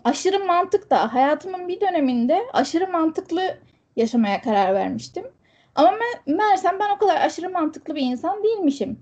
aşırı 0.04 0.46
mantık 0.46 0.90
da 0.92 1.14
hayatımın 1.14 1.68
bir 1.68 1.82
döneminde 1.82 2.42
aşırı 2.54 2.88
mantıklı 2.88 3.58
yaşamaya 3.96 4.42
karar 4.42 4.74
vermiştim. 4.74 5.26
Ama 5.76 5.90
me- 5.92 6.36
meğersem 6.36 6.80
ben 6.80 6.96
o 6.96 6.98
kadar 6.98 7.22
aşırı 7.22 7.50
mantıklı 7.50 7.96
bir 7.96 8.02
insan 8.02 8.44
değilmişim. 8.44 9.00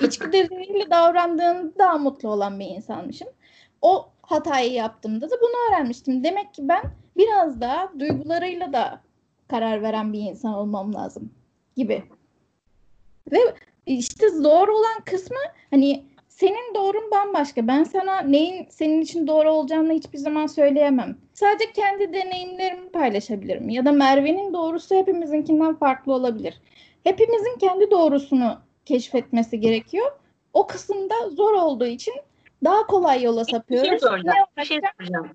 İçgüdüleriyle 0.00 0.90
davrandığında 0.90 1.78
daha 1.78 1.98
mutlu 1.98 2.28
olan 2.28 2.60
bir 2.60 2.66
insanmışım. 2.66 3.28
O 3.82 4.08
hatayı 4.22 4.72
yaptığımda 4.72 5.30
da 5.30 5.34
bunu 5.40 5.68
öğrenmiştim. 5.70 6.24
Demek 6.24 6.54
ki 6.54 6.68
ben 6.68 6.82
biraz 7.16 7.60
daha 7.60 7.92
duygularıyla 8.00 8.72
da 8.72 9.00
karar 9.48 9.82
veren 9.82 10.12
bir 10.12 10.20
insan 10.20 10.54
olmam 10.54 10.94
lazım 10.94 11.30
gibi. 11.76 12.02
Ve 13.32 13.38
işte 13.86 14.28
zor 14.30 14.68
olan 14.68 15.00
kısmı 15.04 15.38
hani 15.70 16.04
senin 16.28 16.74
doğrun 16.74 17.10
bambaşka. 17.10 17.66
Ben 17.66 17.84
sana 17.84 18.20
neyin 18.20 18.66
senin 18.70 19.00
için 19.00 19.26
doğru 19.26 19.50
olacağını 19.50 19.92
hiçbir 19.92 20.18
zaman 20.18 20.46
söyleyemem. 20.46 21.18
Sadece 21.34 21.72
kendi 21.72 22.12
deneyimlerimi 22.12 22.88
paylaşabilirim. 22.88 23.68
Ya 23.68 23.84
da 23.84 23.92
Merve'nin 23.92 24.52
doğrusu 24.52 24.94
hepimizinkinden 24.94 25.74
farklı 25.74 26.12
olabilir. 26.14 26.60
Hepimizin 27.04 27.58
kendi 27.58 27.90
doğrusunu 27.90 28.58
keşfetmesi 28.84 29.60
gerekiyor. 29.60 30.12
O 30.52 30.66
kısımda 30.66 31.14
zor 31.30 31.54
olduğu 31.54 31.86
için 31.86 32.14
daha 32.64 32.86
kolay 32.86 33.22
yola 33.22 33.40
Bir 33.40 33.46
şey 33.46 33.58
sapıyoruz. 33.58 34.00
soracağım. 34.00 34.36
Bir 34.58 34.64
şey 34.64 34.80
soracağım. 34.98 35.30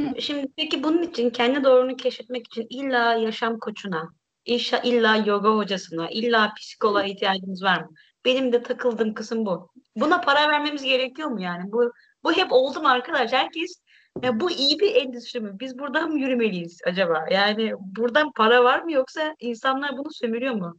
Hı. 0.00 0.20
Şimdi 0.20 0.48
peki 0.56 0.82
bunun 0.82 1.02
için 1.02 1.30
kendi 1.30 1.64
doğrunu 1.64 1.96
keşfetmek 1.96 2.46
için 2.46 2.66
illa 2.70 3.14
yaşam 3.14 3.58
koçuna, 3.58 4.08
illa, 4.44 4.80
illa 4.82 5.16
yoga 5.16 5.48
hocasına, 5.56 6.10
illa 6.10 6.52
psikoloğa 6.54 7.04
ihtiyacımız 7.04 7.62
var 7.62 7.82
mı? 7.82 7.90
Benim 8.24 8.52
de 8.52 8.62
takıldığım 8.62 9.14
kısım 9.14 9.46
bu. 9.46 9.70
Buna 9.96 10.20
para 10.20 10.48
vermemiz 10.48 10.82
gerekiyor 10.82 11.28
mu 11.28 11.42
yani? 11.42 11.72
Bu 11.72 11.92
bu 12.24 12.32
hep 12.32 12.52
oldu 12.52 12.80
mu 12.80 12.88
arkadaş? 12.88 13.32
Herkes 13.32 13.82
ya 14.22 14.40
bu 14.40 14.50
iyi 14.50 14.80
bir 14.80 14.94
endüstri 14.94 15.40
mi? 15.40 15.60
Biz 15.60 15.78
buradan 15.78 16.10
mı 16.10 16.20
yürümeliyiz 16.20 16.80
acaba? 16.86 17.26
Yani 17.30 17.74
buradan 17.78 18.32
para 18.32 18.64
var 18.64 18.82
mı 18.82 18.92
yoksa 18.92 19.36
insanlar 19.40 19.98
bunu 19.98 20.12
sömürüyor 20.12 20.54
mu? 20.54 20.76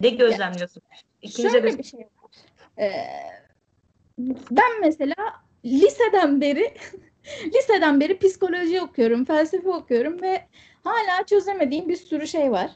Ne 0.00 0.08
gözlemliyorsun? 0.08 0.82
De 1.22 1.28
Şöyle 1.28 1.78
bir 1.78 1.82
şey 1.82 2.00
var. 2.00 2.30
Ee, 2.78 3.06
ben 4.50 4.80
mesela 4.80 5.14
liseden 5.64 6.40
beri 6.40 6.74
liseden 7.54 8.00
beri 8.00 8.18
psikoloji 8.18 8.80
okuyorum, 8.80 9.24
felsefe 9.24 9.68
okuyorum 9.68 10.22
ve 10.22 10.48
hala 10.84 11.26
çözemediğim 11.26 11.88
bir 11.88 11.96
sürü 11.96 12.26
şey 12.26 12.50
var. 12.50 12.70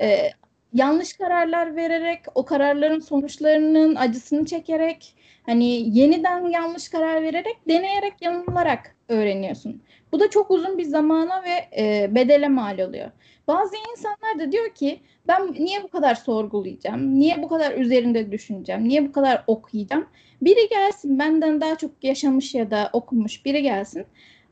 Ee, 0.00 0.30
yanlış 0.72 1.12
kararlar 1.12 1.76
vererek, 1.76 2.20
o 2.34 2.44
kararların 2.44 3.00
sonuçlarının 3.00 3.94
acısını 3.96 4.44
çekerek, 4.44 5.14
hani 5.46 5.98
yeniden 5.98 6.48
yanlış 6.48 6.88
karar 6.88 7.22
vererek, 7.22 7.56
deneyerek, 7.68 8.14
yanılarak 8.20 8.96
öğreniyorsun. 9.08 9.82
Bu 10.12 10.20
da 10.20 10.30
çok 10.30 10.50
uzun 10.50 10.78
bir 10.78 10.84
zamana 10.84 11.42
ve 11.42 11.82
e, 11.82 12.14
bedele 12.14 12.48
mal 12.48 12.78
oluyor. 12.78 13.10
Bazı 13.48 13.76
insanlar 13.90 14.38
da 14.38 14.52
diyor 14.52 14.74
ki 14.74 15.00
ben 15.28 15.52
niye 15.52 15.82
bu 15.82 15.88
kadar 15.88 16.14
sorgulayacağım? 16.14 17.18
Niye 17.20 17.42
bu 17.42 17.48
kadar 17.48 17.74
üzerinde 17.74 18.32
düşüneceğim? 18.32 18.88
Niye 18.88 19.08
bu 19.08 19.12
kadar 19.12 19.44
okuyacağım? 19.46 20.06
Biri 20.42 20.68
gelsin 20.68 21.18
benden 21.18 21.60
daha 21.60 21.78
çok 21.78 22.04
yaşamış 22.04 22.54
ya 22.54 22.70
da 22.70 22.90
okumuş 22.92 23.44
biri 23.44 23.62
gelsin. 23.62 24.06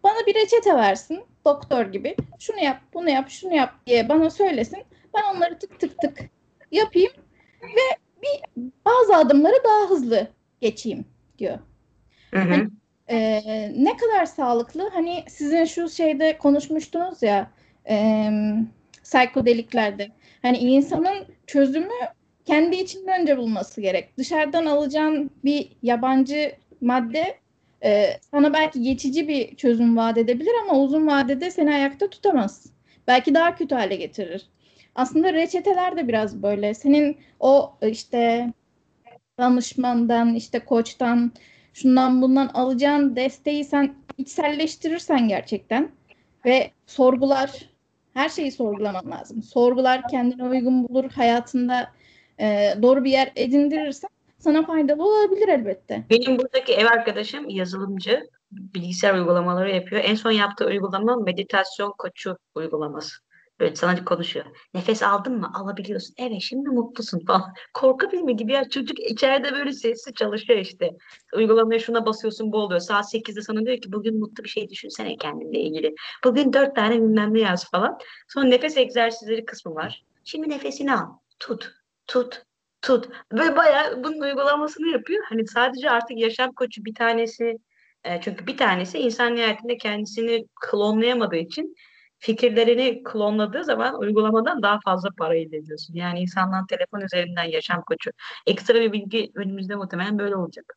Bana 0.05 0.27
bir 0.27 0.35
reçete 0.35 0.75
versin 0.75 1.21
doktor 1.45 1.87
gibi. 1.87 2.17
Şunu 2.39 2.65
yap, 2.65 2.81
bunu 2.95 3.11
yap, 3.11 3.31
şunu 3.31 3.55
yap 3.55 3.75
diye 3.87 4.09
bana 4.09 4.31
söylesin. 4.31 4.83
Ben 5.17 5.37
onları 5.37 5.59
tık 5.59 5.81
tık 5.81 5.99
tık 5.99 6.31
yapayım 6.73 7.13
ve 7.63 7.99
bir 8.23 8.65
bazı 8.87 9.17
adımları 9.17 9.57
daha 9.65 9.91
hızlı 9.91 10.29
geçeyim 10.61 11.05
diyor. 11.39 11.59
Hı 12.35 12.41
hı. 12.41 12.67
Ee, 13.09 13.73
ne 13.77 13.97
kadar 13.97 14.27
sağlıklı? 14.27 14.91
Hani 14.93 15.25
sizin 15.29 15.65
şu 15.65 15.89
şeyde 15.89 16.39
konuşmuştunuz 16.39 17.23
ya 17.23 17.51
e, 17.89 18.29
psikodeliklerde. 19.05 20.09
Hani 20.43 20.59
insanın 20.59 21.27
çözümü 21.47 21.89
kendi 22.45 22.77
içinde 22.77 23.11
önce 23.21 23.37
bulması 23.37 23.81
gerek. 23.81 24.19
Dışarıdan 24.19 24.67
alacağın 24.67 25.31
bir 25.45 25.69
yabancı 25.83 26.53
madde 26.81 27.39
e, 27.85 28.07
sana 28.31 28.53
belki 28.53 28.83
geçici 28.83 29.29
bir 29.29 29.57
çözüm 29.57 29.97
vaat 29.97 30.19
edebilir 30.19 30.53
ama 30.63 30.81
uzun 30.81 31.07
vadede 31.07 31.51
seni 31.51 31.75
ayakta 31.75 32.11
tutamaz. 32.11 32.67
Belki 33.07 33.35
daha 33.35 33.55
kötü 33.55 33.75
hale 33.75 33.97
getirir. 33.97 34.47
Aslında 34.97 35.33
reçeteler 35.33 35.97
de 35.97 36.09
biraz 36.09 36.43
böyle. 36.43 36.75
Senin 36.75 37.19
o 37.41 37.73
işte 37.83 38.53
danışmandan, 39.39 40.35
işte 40.35 40.59
koçtan, 40.59 41.33
şundan 41.75 42.23
bundan 42.23 42.47
alacağın 42.55 43.17
desteği 43.17 43.65
sen 43.65 43.95
içselleştirirsen 44.19 45.29
gerçekten 45.29 45.91
ve 46.45 46.71
sorgular, 46.87 47.71
her 48.15 48.29
şeyi 48.29 48.53
sorgulaman 48.53 49.11
lazım. 49.11 49.43
Sorgular 49.43 50.09
kendine 50.09 50.45
uygun 50.45 50.89
bulur, 50.89 51.11
hayatında 51.11 51.93
e, 52.41 52.75
doğru 52.83 53.05
bir 53.05 53.11
yer 53.11 53.33
edindirirsen 53.37 54.11
sana 54.39 54.67
faydalı 54.67 55.05
olabilir 55.05 55.49
elbette. 55.49 56.05
Benim 56.11 56.39
buradaki 56.39 56.73
ev 56.73 56.87
arkadaşım 56.87 57.49
yazılımcı, 57.49 58.31
bilgisayar 58.51 59.15
uygulamaları 59.15 59.75
yapıyor. 59.75 60.03
En 60.05 60.15
son 60.15 60.31
yaptığı 60.31 60.67
uygulama 60.67 61.17
meditasyon 61.17 61.95
koçu 61.99 62.39
uygulaması. 62.55 63.26
Böyle 63.61 63.77
sana 63.77 64.05
konuşuyor. 64.05 64.47
Nefes 64.75 65.03
aldın 65.03 65.39
mı? 65.39 65.51
Alabiliyorsun. 65.55 66.15
Evet 66.19 66.43
şimdi 66.43 66.69
mutlusun 66.69 67.21
falan. 67.27 67.55
Korku 67.75 68.09
filmi 68.09 68.37
gibi 68.37 68.53
ya 68.53 68.69
çocuk 68.69 69.01
içeride 69.01 69.53
böyle 69.53 69.73
sessiz 69.73 70.15
çalışıyor 70.15 70.59
işte. 70.59 70.91
Uygulamaya 71.35 71.79
şuna 71.79 72.07
basıyorsun 72.07 72.53
bu 72.53 72.59
oluyor. 72.59 72.81
Saat 72.81 73.15
8'de 73.15 73.43
sana 73.43 73.67
diyor 73.67 73.81
ki 73.81 73.93
bugün 73.93 74.19
mutlu 74.19 74.45
bir 74.45 74.49
şey 74.49 74.69
düşünsene 74.69 75.17
kendinle 75.17 75.61
ilgili. 75.61 75.95
Bugün 76.25 76.53
dört 76.53 76.77
tane 76.77 76.95
bilmem 76.95 77.35
ne 77.35 77.41
yaz 77.41 77.71
falan. 77.71 77.99
Sonra 78.29 78.47
nefes 78.47 78.77
egzersizleri 78.77 79.45
kısmı 79.45 79.75
var. 79.75 80.05
Şimdi 80.25 80.49
nefesini 80.49 80.95
al. 80.95 81.07
Tut. 81.39 81.73
Tut. 82.07 82.43
Tut. 82.83 83.09
Ve 83.33 83.57
bayağı 83.57 84.05
bunun 84.05 84.21
uygulamasını 84.21 84.89
yapıyor. 84.89 85.25
Hani 85.29 85.47
sadece 85.47 85.91
artık 85.91 86.19
yaşam 86.19 86.53
koçu 86.53 86.85
bir 86.85 86.95
tanesi 86.95 87.59
e, 88.05 88.21
çünkü 88.21 88.47
bir 88.47 88.57
tanesi 88.57 88.99
insan 88.99 89.37
nihayetinde 89.37 89.77
kendisini 89.77 90.47
klonlayamadığı 90.61 91.37
için 91.37 91.77
fikirlerini 92.19 93.03
klonladığı 93.03 93.65
zaman 93.65 94.01
uygulamadan 94.01 94.63
daha 94.63 94.81
fazla 94.81 95.11
para 95.11 95.37
elde 95.37 95.57
ediyorsun. 95.57 95.95
Yani 95.95 96.21
insandan 96.21 96.67
telefon 96.67 97.01
üzerinden 97.01 97.45
yaşam 97.45 97.83
koçu. 97.83 98.11
Ekstra 98.47 98.75
bir 98.75 98.93
bilgi 98.93 99.31
önümüzde 99.35 99.75
muhtemelen 99.75 100.19
böyle 100.19 100.37
olacak. 100.37 100.77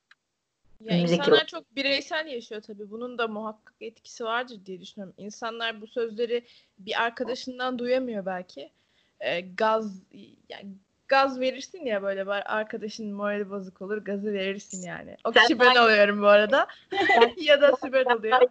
Ya 0.84 0.96
Önümüzdeki 0.96 1.22
insanlar 1.22 1.40
yıl. 1.40 1.48
çok 1.48 1.76
bireysel 1.76 2.28
yaşıyor 2.28 2.62
tabii. 2.62 2.92
Bunun 2.92 3.18
da 3.18 3.28
muhakkak 3.28 3.76
etkisi 3.82 4.24
vardır 4.24 4.60
diye 4.66 4.82
düşünüyorum. 4.82 5.16
İnsanlar 5.18 5.82
bu 5.82 5.88
sözleri 5.88 6.46
bir 6.78 7.04
arkadaşından 7.04 7.80
duyamıyor 7.80 8.26
belki. 8.26 8.72
Ee, 9.20 9.42
gaz 9.42 10.02
yani 10.50 10.74
gaz 11.08 11.40
verirsin 11.40 11.86
ya 11.86 12.04
böyle 12.04 12.26
var 12.26 12.44
arkadaşın 12.46 13.14
morali 13.14 13.50
bozuk 13.50 13.82
olur 13.82 13.98
gazı 13.98 14.34
verirsin 14.34 14.88
yani. 14.88 15.18
O 15.24 15.32
kişi 15.32 15.60
ben 15.60 15.76
oluyorum 15.76 16.22
bu 16.22 16.28
arada. 16.28 16.68
ya 17.38 17.62
da 17.62 17.76
Sibel 17.76 18.14
oluyor. 18.16 18.42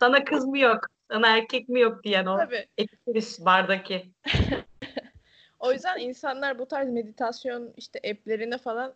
Sana 0.00 0.24
kız 0.24 0.44
mı 0.44 0.58
yok? 0.58 0.95
Sana 1.10 1.36
erkek 1.36 1.68
mi 1.68 1.80
yok 1.80 2.04
diyen 2.04 2.26
o. 2.26 2.36
Tabii. 2.36 2.66
Bardaki. 3.40 4.10
O 5.60 5.72
yüzden 5.72 5.98
insanlar 5.98 6.58
bu 6.58 6.66
tarz 6.66 6.88
meditasyon 6.88 7.72
işte 7.76 7.98
app'lerine 7.98 8.58
falan 8.58 8.94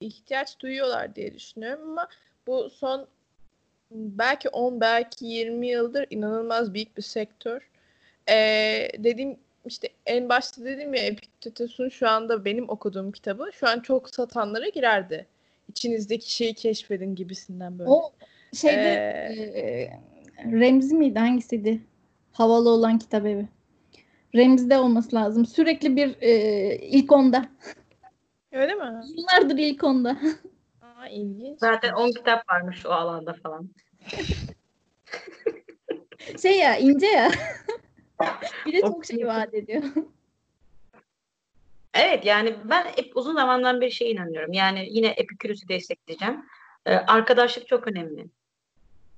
ihtiyaç 0.00 0.60
duyuyorlar 0.60 1.14
diye 1.14 1.34
düşünüyorum 1.34 1.90
ama 1.90 2.08
bu 2.46 2.70
son 2.70 3.06
belki 3.90 4.48
10 4.48 4.80
belki 4.80 5.26
20 5.26 5.68
yıldır 5.68 6.06
inanılmaz 6.10 6.74
büyük 6.74 6.96
bir 6.96 7.02
sektör. 7.02 7.68
Ee, 8.28 8.88
dediğim 8.98 9.36
işte 9.66 9.88
en 10.06 10.28
başta 10.28 10.64
dedim 10.64 10.94
ya 10.94 11.02
Epiktetos'un 11.02 11.88
şu 11.88 12.08
anda 12.08 12.44
benim 12.44 12.68
okuduğum 12.68 13.12
kitabı 13.12 13.50
şu 13.52 13.68
an 13.68 13.80
çok 13.80 14.14
satanlara 14.14 14.68
girerdi. 14.68 15.26
İçinizdeki 15.68 16.34
şeyi 16.34 16.54
keşfedin 16.54 17.14
gibisinden 17.14 17.78
böyle. 17.78 17.90
O 17.90 18.12
şeyde 18.54 18.94
Ee, 19.36 19.60
e, 19.60 20.00
Remzi 20.44 20.94
miydi? 20.94 21.18
Hangisiydi? 21.18 21.80
Havalı 22.32 22.70
olan 22.70 22.98
kitap 22.98 23.26
evi. 23.26 23.48
Remzi'de 24.34 24.78
olması 24.78 25.16
lazım. 25.16 25.46
Sürekli 25.46 25.96
bir 25.96 26.16
e, 26.20 26.76
ilk 26.76 27.12
onda. 27.12 27.48
Öyle 28.52 28.74
mi? 28.74 29.00
Yıllardır 29.16 29.58
ilk 29.58 29.84
onda. 29.84 30.16
Aa, 30.82 31.08
ilginç. 31.08 31.58
Zaten 31.58 31.92
10 31.92 32.10
kitap 32.10 32.50
varmış 32.50 32.86
o 32.86 32.90
alanda 32.90 33.32
falan. 33.32 33.68
Şey 36.42 36.58
ya 36.58 36.76
ince 36.76 37.06
ya. 37.06 37.30
bir 38.66 38.72
de 38.72 38.80
çok 38.80 39.06
şey 39.06 39.26
vaat 39.26 39.54
ediyor. 39.54 39.82
Evet 41.94 42.24
yani 42.24 42.56
ben 42.64 42.84
hep 42.84 43.16
uzun 43.16 43.34
zamandan 43.34 43.80
beri 43.80 43.92
şey 43.92 44.12
inanıyorum. 44.12 44.52
Yani 44.52 44.86
yine 44.90 45.06
Epikürüs'ü 45.06 45.68
destekleyeceğim. 45.68 46.44
Ee, 46.86 46.94
arkadaşlık 46.94 47.68
çok 47.68 47.88
önemli. 47.88 48.26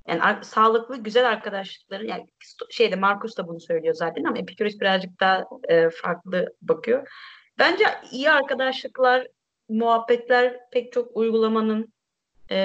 Yani 0.08 0.44
sağlıklı, 0.44 0.96
güzel 0.96 1.28
arkadaşlıkların 1.28 2.08
yani 2.08 2.26
şeyde 2.70 2.96
Markus 2.96 3.36
da 3.36 3.48
bunu 3.48 3.60
söylüyor 3.60 3.94
zaten 3.94 4.24
ama 4.24 4.38
Epikürüs 4.38 4.80
birazcık 4.80 5.20
daha 5.20 5.44
e, 5.68 5.90
farklı 5.90 6.54
bakıyor. 6.62 7.08
Bence 7.58 7.84
iyi 8.12 8.30
arkadaşlıklar, 8.30 9.26
muhabbetler 9.68 10.56
pek 10.72 10.92
çok 10.92 11.16
uygulamanın 11.16 11.92
e, 12.50 12.56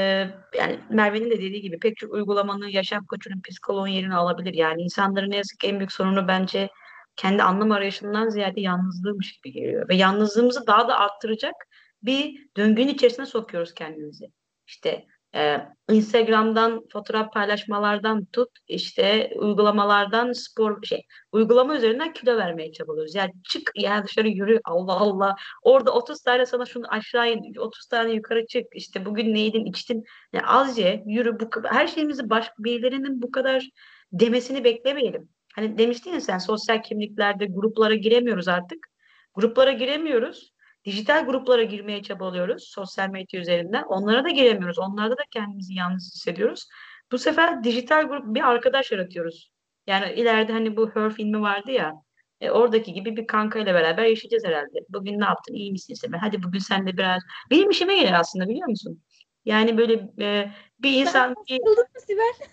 yani 0.57 0.79
Merve'nin 0.89 1.31
de 1.31 1.37
dediği 1.37 1.61
gibi 1.61 1.79
pek 1.79 1.97
çok 1.97 2.13
uygulamanın 2.13 2.67
yaşam 2.67 3.05
koçunun 3.05 3.41
psikoloğun 3.41 3.87
yerini 3.87 4.15
alabilir. 4.15 4.53
Yani 4.53 4.81
insanların 4.81 5.31
ne 5.31 5.37
yazık 5.37 5.59
ki 5.59 5.67
en 5.67 5.79
büyük 5.79 5.91
sorunu 5.91 6.27
bence 6.27 6.69
kendi 7.15 7.43
anlam 7.43 7.71
arayışından 7.71 8.29
ziyade 8.29 8.61
yalnızlığıymış 8.61 9.37
gibi 9.37 9.53
geliyor. 9.53 9.89
Ve 9.89 9.95
yalnızlığımızı 9.95 10.67
daha 10.67 10.87
da 10.87 10.99
arttıracak 10.99 11.55
bir 12.03 12.47
döngünün 12.57 12.87
içerisine 12.87 13.25
sokuyoruz 13.25 13.73
kendimizi. 13.73 14.25
İşte 14.67 15.05
e, 15.35 15.57
Instagram'dan 15.89 16.87
fotoğraf 16.93 17.33
paylaşmalardan 17.33 18.25
tut 18.25 18.49
işte 18.67 19.31
uygulamalardan 19.35 20.31
spor 20.31 20.83
şey 20.83 21.05
uygulama 21.31 21.75
üzerinden 21.75 22.13
kilo 22.13 22.37
vermeye 22.37 22.71
çabalıyoruz. 22.71 23.15
Yani 23.15 23.31
çık 23.49 23.71
yani 23.75 24.07
dışarı 24.07 24.27
yürü 24.27 24.59
Allah 24.63 24.93
Allah. 24.93 25.35
Orada 25.63 25.93
30 25.93 26.21
tane 26.21 26.45
sana 26.45 26.65
şunu 26.65 26.85
aşağı 26.89 27.31
in 27.31 27.55
30 27.55 27.85
tane 27.85 28.11
yukarı 28.11 28.47
çık 28.47 28.65
işte 28.73 29.05
bugün 29.05 29.33
ne 29.33 29.39
yedin 29.39 29.65
içtin. 29.65 30.03
Yani 30.33 30.45
az 30.45 30.77
ye 30.77 31.03
yürü 31.05 31.39
bu 31.39 31.49
her 31.63 31.87
şeyimizi 31.87 32.29
başka 32.29 32.53
birilerinin 32.59 33.21
bu 33.21 33.31
kadar 33.31 33.69
demesini 34.11 34.63
beklemeyelim. 34.63 35.29
Hani 35.55 35.77
demiştin 35.77 36.13
ya 36.13 36.21
sen 36.21 36.37
sosyal 36.37 36.83
kimliklerde 36.83 37.45
gruplara 37.45 37.95
giremiyoruz 37.95 38.47
artık. 38.47 38.87
Gruplara 39.33 39.71
giremiyoruz. 39.71 40.53
Dijital 40.85 41.25
gruplara 41.25 41.63
girmeye 41.63 42.03
çabalıyoruz 42.03 42.63
sosyal 42.67 43.09
medya 43.09 43.41
üzerinden. 43.41 43.83
Onlara 43.83 44.23
da 44.23 44.29
giremiyoruz. 44.29 44.79
Onlarda 44.79 45.17
da 45.17 45.21
kendimizi 45.31 45.73
yalnız 45.73 46.11
hissediyoruz. 46.15 46.67
Bu 47.11 47.17
sefer 47.17 47.63
dijital 47.63 48.03
grup 48.03 48.35
bir 48.35 48.49
arkadaş 48.49 48.91
yaratıyoruz. 48.91 49.51
Yani 49.87 50.13
ileride 50.13 50.53
hani 50.53 50.77
bu 50.77 50.91
Her 50.95 51.13
filmi 51.13 51.41
vardı 51.41 51.71
ya. 51.71 51.93
E, 52.41 52.51
oradaki 52.51 52.93
gibi 52.93 53.17
bir 53.17 53.27
kanka 53.27 53.59
ile 53.59 53.73
beraber 53.73 54.03
yaşayacağız 54.03 54.45
herhalde. 54.45 54.79
Bugün 54.89 55.19
ne 55.19 55.25
yaptın? 55.25 55.53
İyi 55.53 55.71
misin 55.71 55.93
sen? 55.93 56.11
Hadi 56.11 56.43
bugün 56.43 56.59
sen 56.59 56.87
de 56.87 56.97
biraz. 56.97 57.21
Benim 57.51 57.69
işime 57.69 57.95
gelir 57.95 58.19
aslında 58.19 58.49
biliyor 58.49 58.67
musun? 58.67 59.01
Yani 59.45 59.77
böyle 59.77 59.93
e, 60.19 60.51
bir 60.79 61.01
insan 61.01 61.35
Sıkıldın 61.49 61.83
mı 61.95 62.01
Sibel? 62.07 62.47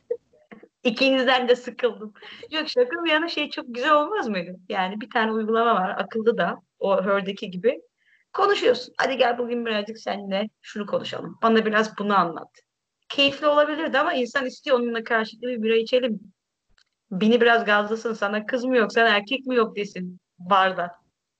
İkinizden 0.83 1.47
de 1.49 1.55
sıkıldım. 1.55 2.13
Yok 2.51 2.69
şaka 2.69 3.03
bir 3.05 3.11
yana 3.11 3.27
şey 3.27 3.49
çok 3.49 3.65
güzel 3.67 3.93
olmaz 3.93 4.27
mıydı? 4.27 4.55
Yani 4.69 5.01
bir 5.01 5.09
tane 5.09 5.31
uygulama 5.31 5.75
var 5.75 5.89
akıllı 5.97 6.37
da 6.37 6.61
o 6.81 7.03
Her'deki 7.03 7.49
gibi. 7.49 7.81
Konuşuyorsun. 8.33 8.93
Hadi 8.97 9.17
gel 9.17 9.37
bugün 9.37 9.65
birazcık 9.65 9.99
seninle 9.99 10.49
şunu 10.61 10.85
konuşalım. 10.85 11.39
Bana 11.43 11.65
biraz 11.65 11.97
bunu 11.97 12.17
anlat. 12.17 12.49
Keyifli 13.09 13.47
olabilirdi 13.47 13.97
ama 13.97 14.13
insan 14.13 14.45
istiyor 14.45 14.79
onunla 14.79 15.03
karşılıklı 15.03 15.47
bir 15.47 15.63
bira 15.63 15.75
içelim. 15.75 16.19
Beni 17.11 17.41
biraz 17.41 17.65
gazlasın. 17.65 18.13
Sana 18.13 18.45
kız 18.45 18.65
mı 18.65 18.77
yok, 18.77 18.93
sana 18.93 19.09
erkek 19.09 19.45
mi 19.45 19.55
yok 19.55 19.75
desin 19.75 20.19
barda. 20.39 20.91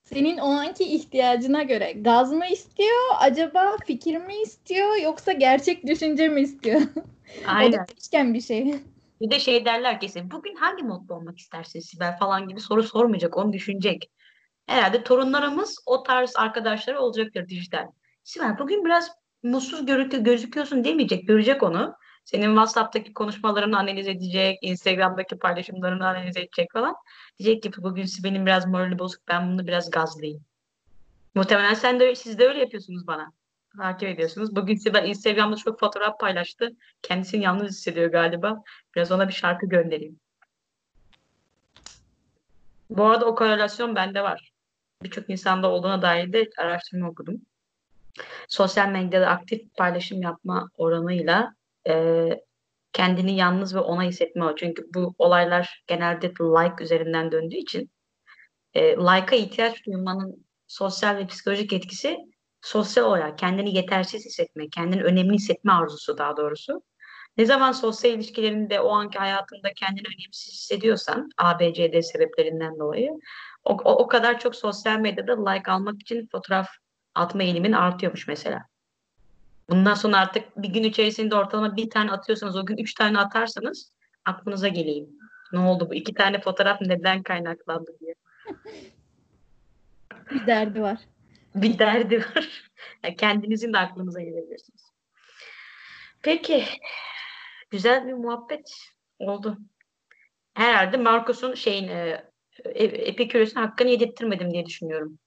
Senin 0.04 0.38
o 0.38 0.46
anki 0.46 0.84
ihtiyacına 0.84 1.64
göre 1.64 1.92
gaz 1.92 2.32
mı 2.32 2.46
istiyor, 2.46 3.00
acaba 3.20 3.78
fikir 3.86 4.18
mi 4.18 4.36
istiyor 4.36 4.96
yoksa 4.96 5.32
gerçek 5.32 5.88
düşünce 5.88 6.28
mi 6.28 6.42
istiyor? 6.42 6.82
o 7.42 7.46
da 7.46 7.52
Aynen. 7.52 7.86
değişken 7.88 8.34
bir 8.34 8.42
şey. 8.42 8.76
Bir 9.22 9.32
de 9.32 9.40
şey 9.40 9.66
derler 9.66 10.00
kesin. 10.00 10.32
Bugün 10.32 10.56
hangi 10.56 10.84
modda 10.84 11.14
olmak 11.14 11.38
istersin 11.38 11.80
Sibel 11.80 12.18
falan 12.18 12.48
gibi 12.48 12.60
soru 12.60 12.84
sormayacak. 12.84 13.38
Onu 13.38 13.54
düşünecek. 13.54 14.12
Herhalde 14.68 15.04
torunlarımız 15.04 15.78
o 15.86 16.04
tarz 16.04 16.34
arkadaşları 16.36 17.00
olacaktır 17.00 17.48
dijital. 17.48 17.88
Sibel 18.24 18.60
bugün 18.60 18.86
biraz 18.86 19.12
mutsuz 19.44 19.86
gözüküyorsun 20.24 20.84
demeyecek. 20.84 21.28
Görecek 21.28 21.64
onu. 21.64 21.96
Senin 22.26 22.48
WhatsApp'taki 22.48 23.14
konuşmalarını 23.14 23.80
analiz 23.80 24.08
edecek. 24.08 24.60
Instagram'daki 24.62 25.40
paylaşımlarını 25.40 26.08
analiz 26.08 26.38
edecek 26.38 26.72
falan. 26.74 26.96
Diyecek 27.40 27.64
ki 27.64 27.84
bugün 27.84 28.06
Sibel'in 28.06 28.46
biraz 28.46 28.68
morali 28.68 29.00
bozuk. 29.00 29.28
Ben 29.28 29.52
bunu 29.52 29.68
biraz 29.68 29.92
gazlayayım. 29.92 30.46
Muhtemelen 31.36 31.74
sen 31.74 32.00
de 32.00 32.16
siz 32.16 32.40
de 32.40 32.48
öyle 32.48 32.60
yapıyorsunuz 32.60 33.08
bana. 33.08 33.32
Takip 33.78 34.10
ediyorsunuz. 34.10 34.56
Bugün 34.56 34.76
Sibel 34.76 35.10
Instagram'da 35.10 35.56
çok 35.56 35.80
fotoğraf 35.80 36.20
paylaştı. 36.20 36.72
Kendisini 37.02 37.44
yalnız 37.44 37.70
hissediyor 37.70 38.12
galiba. 38.12 38.64
Biraz 38.96 39.12
ona 39.12 39.28
bir 39.28 39.34
şarkı 39.34 39.66
göndereyim. 39.66 40.20
Bu 42.90 43.06
arada 43.06 43.26
o 43.26 43.36
korelasyon 43.36 43.96
bende 43.96 44.24
var. 44.24 44.51
Birçok 45.04 45.30
insanda 45.30 45.68
olduğuna 45.72 46.02
dair 46.02 46.34
de 46.34 46.50
araştırma 46.58 47.10
okudum. 47.10 47.42
Sosyal 48.50 48.88
medyada 48.88 49.28
aktif 49.28 49.74
paylaşım 49.78 50.22
yapma 50.22 50.70
oranıyla 50.78 51.56
e, 51.88 52.30
kendini 52.94 53.36
yalnız 53.36 53.76
ve 53.76 53.80
ona 53.80 54.04
hissetme. 54.04 54.46
Çünkü 54.58 54.86
bu 54.94 55.16
olaylar 55.18 55.84
genelde 55.88 56.28
like 56.30 56.84
üzerinden 56.84 57.32
döndüğü 57.32 57.56
için 57.56 57.92
e, 58.74 58.92
like'a 58.92 59.36
ihtiyaç 59.36 59.86
duymanın 59.86 60.46
sosyal 60.68 61.18
ve 61.18 61.28
psikolojik 61.28 61.74
etkisi 61.74 62.18
sosyal 62.62 63.06
olarak 63.06 63.38
kendini 63.38 63.76
yetersiz 63.76 64.26
hissetme, 64.26 64.70
kendini 64.70 65.04
önemli 65.04 65.34
hissetme 65.34 65.74
arzusu 65.74 66.18
daha 66.18 66.38
doğrusu. 66.38 66.84
Ne 67.38 67.46
zaman 67.46 67.72
sosyal 67.72 68.14
ilişkilerinde 68.14 68.80
o 68.80 68.90
anki 68.90 69.20
hayatında 69.20 69.74
kendini 69.76 70.08
önemsiz 70.18 70.54
hissediyorsan 70.54 71.30
ABCD 71.38 72.02
sebeplerinden 72.02 72.80
dolayı 72.80 73.10
o, 73.64 73.74
o, 73.74 74.04
o 74.04 74.08
kadar 74.08 74.40
çok 74.40 74.56
sosyal 74.56 75.00
medyada 75.00 75.50
like 75.50 75.72
almak 75.72 76.02
için 76.02 76.28
fotoğraf 76.32 76.68
atma 77.16 77.44
eğilimin 77.44 77.72
artıyormuş 77.72 78.28
mesela. 78.28 78.66
Bundan 79.70 79.94
sonra 79.94 80.18
artık 80.18 80.58
bir 80.58 80.70
gün 80.70 80.84
içerisinde 80.84 81.36
ortalama 81.36 81.76
bir 81.76 81.90
tane 81.90 82.12
atıyorsanız 82.12 82.56
o 82.56 82.66
gün 82.66 82.78
üç 82.78 82.94
tane 82.94 83.20
atarsanız 83.20 83.92
aklınıza 84.26 84.68
geleyim. 84.68 85.10
Ne 85.54 85.60
oldu 85.60 85.90
bu 85.90 85.96
iki 85.96 86.14
tane 86.14 86.42
fotoğraf 86.42 86.82
neden 86.82 87.24
kaynaklandı 87.24 87.92
diye. 88.00 88.16
Bir 90.32 90.48
derdi 90.48 90.82
var. 90.82 90.98
Bir 91.56 91.80
derdi 91.80 92.20
var. 92.20 92.64
Yani 93.04 93.16
kendinizin 93.16 93.74
de 93.74 93.78
aklınıza 93.78 94.22
gelebilirsiniz. 94.22 94.92
Peki. 96.22 96.66
Güzel 97.72 98.08
bir 98.08 98.14
muhabbet 98.14 98.90
oldu. 99.20 99.58
Herhalde 100.54 100.98
Marcos'un 100.98 101.54
şeyin 101.54 101.88
e, 101.88 102.31
e, 102.66 102.84
Epiküros'un 102.84 103.62
hakkını 103.62 103.90
yedirttirmedim 103.90 104.54
diye 104.54 104.66
düşünüyorum. 104.66 105.18